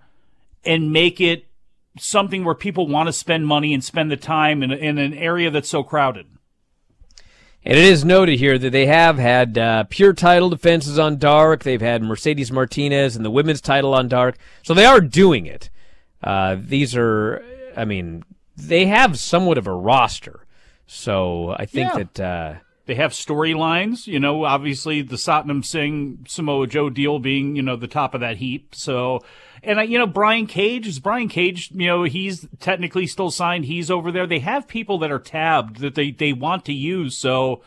and 0.63 0.93
make 0.93 1.19
it 1.19 1.47
something 1.97 2.43
where 2.43 2.55
people 2.55 2.87
want 2.87 3.07
to 3.07 3.13
spend 3.13 3.47
money 3.47 3.73
and 3.73 3.83
spend 3.83 4.09
the 4.11 4.17
time 4.17 4.63
in, 4.63 4.71
in 4.71 4.97
an 4.97 5.13
area 5.13 5.49
that's 5.51 5.69
so 5.69 5.83
crowded. 5.83 6.25
And 7.63 7.77
it 7.77 7.83
is 7.83 8.03
noted 8.03 8.39
here 8.39 8.57
that 8.57 8.71
they 8.71 8.87
have 8.87 9.19
had 9.19 9.57
uh, 9.57 9.83
pure 9.83 10.13
title 10.13 10.49
defenses 10.49 10.97
on 10.97 11.17
Dark. 11.17 11.63
They've 11.63 11.79
had 11.81 12.01
Mercedes 12.01 12.51
Martinez 12.51 13.15
and 13.15 13.23
the 13.23 13.29
women's 13.29 13.61
title 13.61 13.93
on 13.93 14.07
Dark. 14.07 14.37
So 14.63 14.73
they 14.73 14.85
are 14.85 14.99
doing 15.01 15.45
it. 15.45 15.69
Uh, 16.23 16.57
these 16.59 16.95
are, 16.95 17.43
I 17.77 17.85
mean, 17.85 18.23
they 18.57 18.87
have 18.87 19.19
somewhat 19.19 19.59
of 19.59 19.67
a 19.67 19.73
roster. 19.73 20.45
So 20.87 21.55
I 21.57 21.65
think 21.65 21.91
Yeah. 21.93 22.03
that. 22.03 22.19
Uh, 22.19 22.59
They 22.87 22.95
have 22.95 23.11
storylines, 23.11 24.07
you 24.07 24.19
know, 24.19 24.43
obviously 24.43 25.03
the 25.03 25.15
Satnam 25.15 25.63
Singh 25.63 26.25
Samoa 26.27 26.65
Joe 26.65 26.89
deal 26.89 27.19
being, 27.19 27.55
you 27.55 27.61
know, 27.61 27.75
the 27.75 27.87
top 27.87 28.15
of 28.15 28.21
that 28.21 28.37
heap. 28.37 28.73
So, 28.73 29.21
and 29.63 29.79
I, 29.79 29.83
you 29.83 29.97
know, 29.97 30.07
Brian 30.07 30.47
Cage 30.47 30.87
is 30.87 30.99
Brian 30.99 31.27
Cage, 31.29 31.71
you 31.71 31.87
know, 31.87 32.03
he's 32.03 32.47
technically 32.59 33.07
still 33.07 33.31
signed. 33.31 33.65
He's 33.65 33.91
over 33.91 34.11
there. 34.11 34.25
They 34.25 34.39
have 34.39 34.67
people 34.67 34.97
that 34.99 35.11
are 35.11 35.19
tabbed 35.19 35.77
that 35.77 35.95
they, 35.95 36.11
they 36.11 36.33
want 36.33 36.65
to 36.65 36.73
use. 36.73 37.17
So 37.17 37.61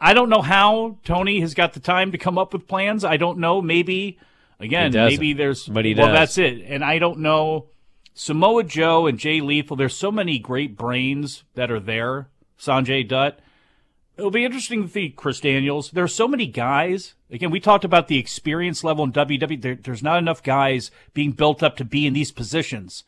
I 0.00 0.14
don't 0.14 0.28
know 0.28 0.42
how 0.42 0.98
Tony 1.04 1.40
has 1.40 1.54
got 1.54 1.72
the 1.74 1.80
time 1.80 2.12
to 2.12 2.18
come 2.18 2.38
up 2.38 2.52
with 2.52 2.66
plans. 2.66 3.04
I 3.04 3.16
don't 3.16 3.38
know. 3.38 3.62
Maybe 3.62 4.18
again, 4.60 4.92
maybe 4.92 5.32
there's, 5.32 5.66
but 5.66 5.84
he 5.84 5.94
does. 5.94 6.04
well, 6.04 6.12
that's 6.12 6.38
it. 6.38 6.62
And 6.66 6.84
I 6.84 6.98
don't 6.98 7.20
know. 7.20 7.66
Samoa 8.14 8.64
Joe 8.64 9.06
and 9.06 9.16
Jay 9.16 9.40
Lethal, 9.40 9.76
there's 9.76 9.96
so 9.96 10.10
many 10.10 10.40
great 10.40 10.76
brains 10.76 11.44
that 11.54 11.70
are 11.70 11.78
there. 11.78 12.28
Sanjay 12.58 13.08
Dutt. 13.08 13.38
It'll 14.18 14.32
be 14.32 14.44
interesting 14.44 14.82
to 14.82 14.92
see 14.92 15.10
Chris 15.10 15.38
Daniels. 15.38 15.92
There 15.92 16.02
are 16.02 16.08
so 16.08 16.26
many 16.26 16.46
guys. 16.46 17.14
Again, 17.30 17.52
we 17.52 17.60
talked 17.60 17.84
about 17.84 18.08
the 18.08 18.18
experience 18.18 18.82
level 18.82 19.04
in 19.04 19.12
WWE. 19.12 19.62
There, 19.62 19.76
there's 19.76 20.02
not 20.02 20.18
enough 20.18 20.42
guys 20.42 20.90
being 21.14 21.30
built 21.30 21.62
up 21.62 21.76
to 21.76 21.84
be 21.84 22.04
in 22.04 22.14
these 22.14 22.32
positions. 22.32 23.04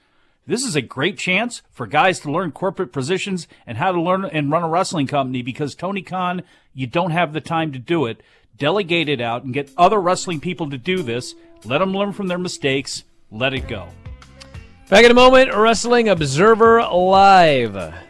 This 0.47 0.65
is 0.65 0.77
a 0.77 0.81
great 0.81 1.19
chance 1.19 1.63
for 1.73 1.89
guys 1.89 2.21
to 2.21 2.31
learn 2.31 2.53
corporate 2.53 2.93
positions 2.93 3.49
and 3.67 3.77
how 3.77 3.91
to 3.91 4.01
learn 4.01 4.25
and 4.25 4.53
run 4.53 4.63
a 4.63 4.69
wrestling 4.69 5.09
company 5.09 5.43
because 5.43 5.75
Tony 5.75 6.03
Khan, 6.03 6.45
you 6.75 6.87
don't 6.87 7.11
have 7.11 7.33
the 7.33 7.41
time 7.41 7.73
to 7.73 7.81
do 7.81 8.07
it. 8.07 8.23
Delegate 8.57 9.09
it 9.09 9.21
out 9.21 9.43
and 9.43 9.53
get 9.53 9.73
other 9.77 10.01
wrestling 10.01 10.39
people 10.39 10.71
to 10.71 10.79
do 10.79 11.03
this. 11.03 11.35
Let 11.65 11.79
them 11.79 11.93
learn 11.93 12.13
from 12.13 12.29
their 12.29 12.39
mistakes. 12.39 13.03
Let 13.33 13.53
it 13.53 13.67
go. 13.67 13.89
back 14.89 15.05
in 15.05 15.11
a 15.11 15.15
moment, 15.15 15.57
Wrestling 15.57 16.09
Observer 16.09 16.87
Live. 16.87 18.10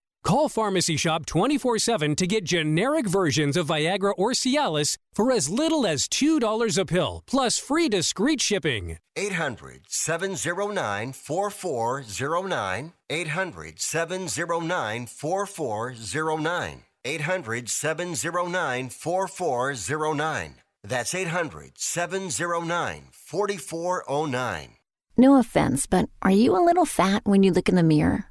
Call 0.23 0.49
Pharmacy 0.49 0.97
Shop 0.97 1.25
24 1.25 1.79
7 1.79 2.15
to 2.15 2.27
get 2.27 2.43
generic 2.43 3.07
versions 3.07 3.57
of 3.57 3.67
Viagra 3.67 4.13
or 4.17 4.31
Cialis 4.31 4.97
for 5.13 5.31
as 5.31 5.49
little 5.49 5.87
as 5.87 6.07
$2 6.07 6.77
a 6.77 6.85
pill, 6.85 7.23
plus 7.25 7.57
free 7.57 7.89
discreet 7.89 8.39
shipping. 8.39 8.97
800 9.15 9.81
709 9.87 11.13
4409. 11.13 12.93
800 13.09 13.79
709 13.81 15.05
4409. 15.07 16.83
800 17.03 17.69
709 17.69 18.89
4409. 18.89 20.55
That's 20.83 21.15
800 21.15 21.71
709 21.77 23.07
4409. 23.11 24.69
No 25.17 25.35
offense, 25.37 25.85
but 25.87 26.09
are 26.21 26.31
you 26.31 26.55
a 26.55 26.63
little 26.63 26.85
fat 26.85 27.23
when 27.25 27.43
you 27.43 27.51
look 27.51 27.67
in 27.67 27.75
the 27.75 27.83
mirror? 27.83 28.30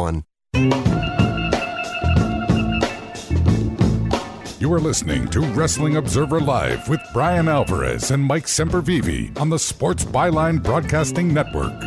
You 4.59 4.71
are 4.71 4.79
listening 4.79 5.27
to 5.29 5.41
Wrestling 5.41 5.95
Observer 5.95 6.39
Live 6.39 6.87
with 6.87 7.01
Bryan 7.13 7.47
Alvarez 7.47 8.11
and 8.11 8.23
Mike 8.23 8.45
Sempervive 8.45 9.39
on 9.39 9.49
the 9.49 9.57
Sports 9.57 10.05
Byline 10.05 10.61
Broadcasting 10.61 11.33
Network. 11.33 11.79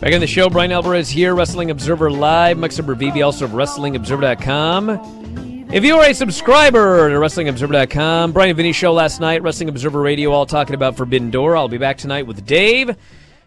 Back 0.00 0.12
in 0.12 0.20
the 0.20 0.26
show, 0.26 0.48
Bryan 0.48 0.72
Alvarez 0.72 1.10
here, 1.10 1.34
Wrestling 1.34 1.70
Observer 1.70 2.10
Live. 2.10 2.56
Mike 2.56 2.70
Sempervive, 2.70 3.22
also 3.24 3.44
of 3.44 3.50
WrestlingObserver.com. 3.50 5.18
If 5.70 5.84
you 5.84 5.96
are 5.96 6.06
a 6.06 6.14
subscriber 6.14 7.10
to 7.10 7.16
WrestlingObserver.com, 7.16 8.32
Bryan 8.32 8.56
Vinny 8.56 8.72
show 8.72 8.94
last 8.94 9.20
night, 9.20 9.42
Wrestling 9.42 9.68
Observer 9.68 10.00
Radio, 10.00 10.32
all 10.32 10.46
talking 10.46 10.74
about 10.74 10.96
Forbidden 10.96 11.30
Door. 11.30 11.58
I'll 11.58 11.68
be 11.68 11.76
back 11.76 11.98
tonight 11.98 12.26
with 12.26 12.46
Dave. 12.46 12.96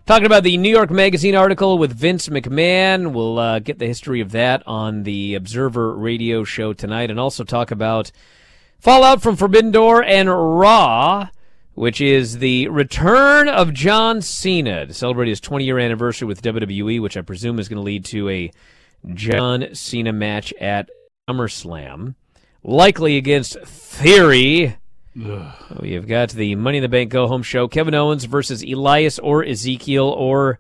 Talking 0.08 0.26
about 0.26 0.44
the 0.44 0.58
New 0.58 0.70
York 0.70 0.90
Magazine 0.90 1.36
article 1.36 1.78
with 1.78 1.94
Vince 1.94 2.28
McMahon. 2.28 3.14
We'll 3.14 3.38
uh, 3.38 3.60
get 3.60 3.78
the 3.78 3.86
history 3.86 4.20
of 4.20 4.32
that 4.32 4.64
on 4.66 5.04
the 5.04 5.36
Observer 5.36 5.96
radio 5.96 6.44
show 6.44 6.74
tonight 6.74 7.12
and 7.12 7.20
also 7.20 7.44
talk 7.44 7.70
about 7.70 8.12
Fallout 8.80 9.22
from 9.22 9.36
Forbidden 9.36 9.70
Door 9.70 10.04
and 10.04 10.28
Raw, 10.28 11.30
which 11.76 12.02
is 12.02 12.40
the 12.40 12.68
return 12.70 13.48
of 13.48 13.76
John 13.76 14.24
Cena 14.24 14.88
to 14.88 14.94
celebrate 14.94 15.30
his 15.30 15.40
20 15.40 15.66
year 15.66 15.78
anniversary 15.78 16.28
with 16.28 16.42
WWE, 16.42 17.00
which 17.00 17.16
I 17.16 17.22
presume 17.22 17.60
is 17.60 17.70
going 17.70 17.78
to 17.78 17.84
lead 17.84 18.04
to 18.06 18.28
a 18.28 18.52
John 19.14 19.68
Cena 19.74 20.12
match 20.12 20.52
at 20.60 20.90
SummerSlam, 21.30 22.16
likely 22.64 23.18
against 23.18 23.60
Theory. 23.60 24.78
Oh, 25.20 25.82
you've 25.84 26.08
got 26.08 26.30
the 26.30 26.56
Money 26.56 26.78
in 26.78 26.84
the 26.84 26.90
Bank 26.90 27.10
Go 27.10 27.28
Home 27.28 27.44
show. 27.44 27.68
Kevin 27.68 27.94
Owens 27.94 28.24
versus 28.26 28.64
Elias 28.64 29.20
or 29.20 29.44
Ezekiel 29.44 30.06
or 30.06 30.60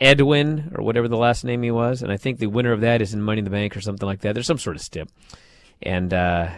Edwin 0.00 0.72
or 0.76 0.84
whatever 0.84 1.08
the 1.08 1.16
last 1.16 1.44
name 1.44 1.62
he 1.62 1.70
was. 1.70 2.02
And 2.02 2.12
I 2.12 2.16
think 2.16 2.38
the 2.38 2.46
winner 2.46 2.72
of 2.72 2.82
that 2.82 3.02
is 3.02 3.14
in 3.14 3.22
Money 3.22 3.38
in 3.38 3.44
the 3.44 3.50
Bank 3.50 3.76
or 3.76 3.80
something 3.80 4.06
like 4.06 4.20
that. 4.20 4.34
There's 4.34 4.46
some 4.46 4.58
sort 4.58 4.76
of 4.76 4.82
stip. 4.82 5.10
And 5.82 6.14
uh, 6.14 6.50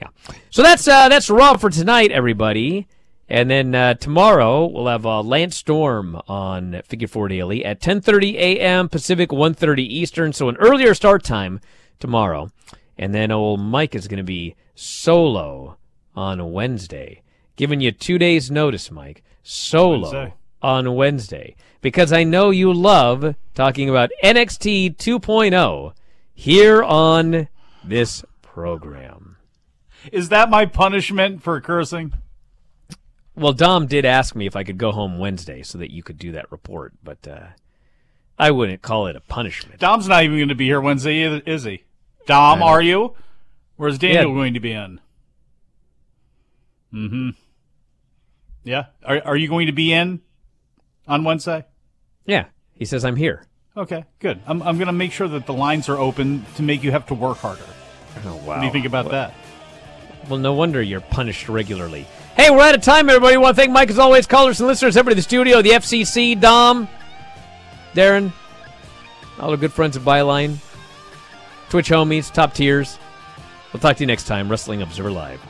yeah. 0.00 0.08
So 0.50 0.62
that's 0.62 0.88
uh, 0.88 1.08
that's 1.08 1.28
Raw 1.28 1.56
for 1.56 1.70
tonight, 1.70 2.10
everybody. 2.10 2.88
And 3.28 3.50
then 3.50 3.74
uh, 3.74 3.94
tomorrow 3.94 4.66
we'll 4.66 4.86
have 4.86 5.06
uh, 5.06 5.22
Lance 5.22 5.56
Storm 5.56 6.20
on 6.28 6.82
Figure 6.84 7.08
Four 7.08 7.28
Daily 7.28 7.64
at 7.64 7.80
10:30 7.80 8.34
a.m. 8.34 8.88
Pacific, 8.88 9.30
1:30 9.30 9.78
Eastern. 9.80 10.32
So 10.32 10.48
an 10.48 10.56
earlier 10.56 10.94
start 10.94 11.22
time 11.22 11.60
tomorrow. 12.00 12.50
And 12.98 13.14
then 13.14 13.30
old 13.30 13.60
Mike 13.60 13.94
is 13.94 14.08
going 14.08 14.18
to 14.18 14.24
be 14.24 14.54
solo 14.74 15.76
on 16.14 16.52
Wednesday. 16.52 17.22
Giving 17.56 17.80
you 17.80 17.92
two 17.92 18.18
days' 18.18 18.50
notice, 18.50 18.90
Mike. 18.90 19.22
Solo 19.42 20.02
Wednesday. 20.02 20.34
on 20.62 20.94
Wednesday. 20.94 21.56
Because 21.80 22.12
I 22.12 22.24
know 22.24 22.50
you 22.50 22.72
love 22.72 23.34
talking 23.54 23.90
about 23.90 24.10
NXT 24.22 24.96
2.0 24.96 25.92
here 26.32 26.82
on 26.82 27.48
this 27.84 28.24
program. 28.42 29.36
Is 30.12 30.28
that 30.30 30.50
my 30.50 30.66
punishment 30.66 31.42
for 31.42 31.60
cursing? 31.60 32.12
Well, 33.36 33.52
Dom 33.52 33.86
did 33.86 34.04
ask 34.04 34.34
me 34.36 34.46
if 34.46 34.54
I 34.54 34.62
could 34.64 34.78
go 34.78 34.92
home 34.92 35.18
Wednesday 35.18 35.62
so 35.62 35.78
that 35.78 35.90
you 35.90 36.02
could 36.02 36.18
do 36.18 36.32
that 36.32 36.52
report, 36.52 36.92
but 37.02 37.26
uh, 37.26 37.46
I 38.38 38.50
wouldn't 38.52 38.82
call 38.82 39.06
it 39.08 39.16
a 39.16 39.20
punishment. 39.20 39.80
Dom's 39.80 40.08
not 40.08 40.22
even 40.22 40.36
going 40.38 40.48
to 40.50 40.54
be 40.54 40.66
here 40.66 40.80
Wednesday, 40.80 41.24
either, 41.24 41.42
is 41.44 41.64
he? 41.64 41.82
Dom, 42.26 42.62
are 42.62 42.80
you? 42.82 43.14
Where's 43.76 43.98
Daniel 43.98 44.28
Yeah. 44.30 44.34
going 44.34 44.54
to 44.54 44.60
be 44.60 44.72
in? 44.72 45.00
Mm-hmm. 46.92 47.30
Yeah. 48.64 48.86
Are 49.04 49.20
are 49.24 49.36
you 49.36 49.48
going 49.48 49.66
to 49.66 49.72
be 49.72 49.92
in 49.92 50.20
on 51.06 51.24
Wednesday? 51.24 51.64
Yeah, 52.24 52.46
he 52.72 52.84
says 52.84 53.04
I'm 53.04 53.16
here. 53.16 53.44
Okay, 53.76 54.04
good. 54.20 54.40
I'm 54.46 54.62
I'm 54.62 54.76
going 54.78 54.86
to 54.86 54.92
make 54.92 55.12
sure 55.12 55.28
that 55.28 55.46
the 55.46 55.52
lines 55.52 55.88
are 55.88 55.98
open 55.98 56.46
to 56.56 56.62
make 56.62 56.82
you 56.82 56.92
have 56.92 57.06
to 57.06 57.14
work 57.14 57.38
harder. 57.38 57.64
Oh, 58.24 58.36
wow. 58.36 58.46
What 58.46 58.60
do 58.60 58.66
you 58.66 58.72
think 58.72 58.86
about 58.86 59.10
that? 59.10 59.34
Well, 60.28 60.38
no 60.38 60.54
wonder 60.54 60.80
you're 60.80 61.00
punished 61.00 61.48
regularly. 61.48 62.06
Hey, 62.36 62.48
we're 62.50 62.62
out 62.62 62.74
of 62.76 62.82
time, 62.82 63.08
everybody. 63.10 63.36
want 63.36 63.56
to 63.56 63.60
thank 63.60 63.72
Mike, 63.72 63.90
as 63.90 63.98
always, 63.98 64.26
callers 64.26 64.60
and 64.60 64.68
listeners, 64.68 64.96
everybody 64.96 65.14
in 65.14 65.18
the 65.18 65.22
studio, 65.22 65.60
the 65.62 65.70
FCC, 65.70 66.40
Dom, 66.40 66.88
Darren, 67.94 68.32
all 69.38 69.50
our 69.50 69.56
good 69.56 69.72
friends 69.72 69.96
at 69.96 70.02
Byline, 70.04 70.56
Twitch 71.74 71.90
homies, 71.90 72.32
top 72.32 72.54
tiers. 72.54 73.00
We'll 73.72 73.80
talk 73.80 73.96
to 73.96 74.04
you 74.04 74.06
next 74.06 74.28
time, 74.28 74.48
Wrestling 74.48 74.80
Observer 74.80 75.10
Live. 75.10 75.40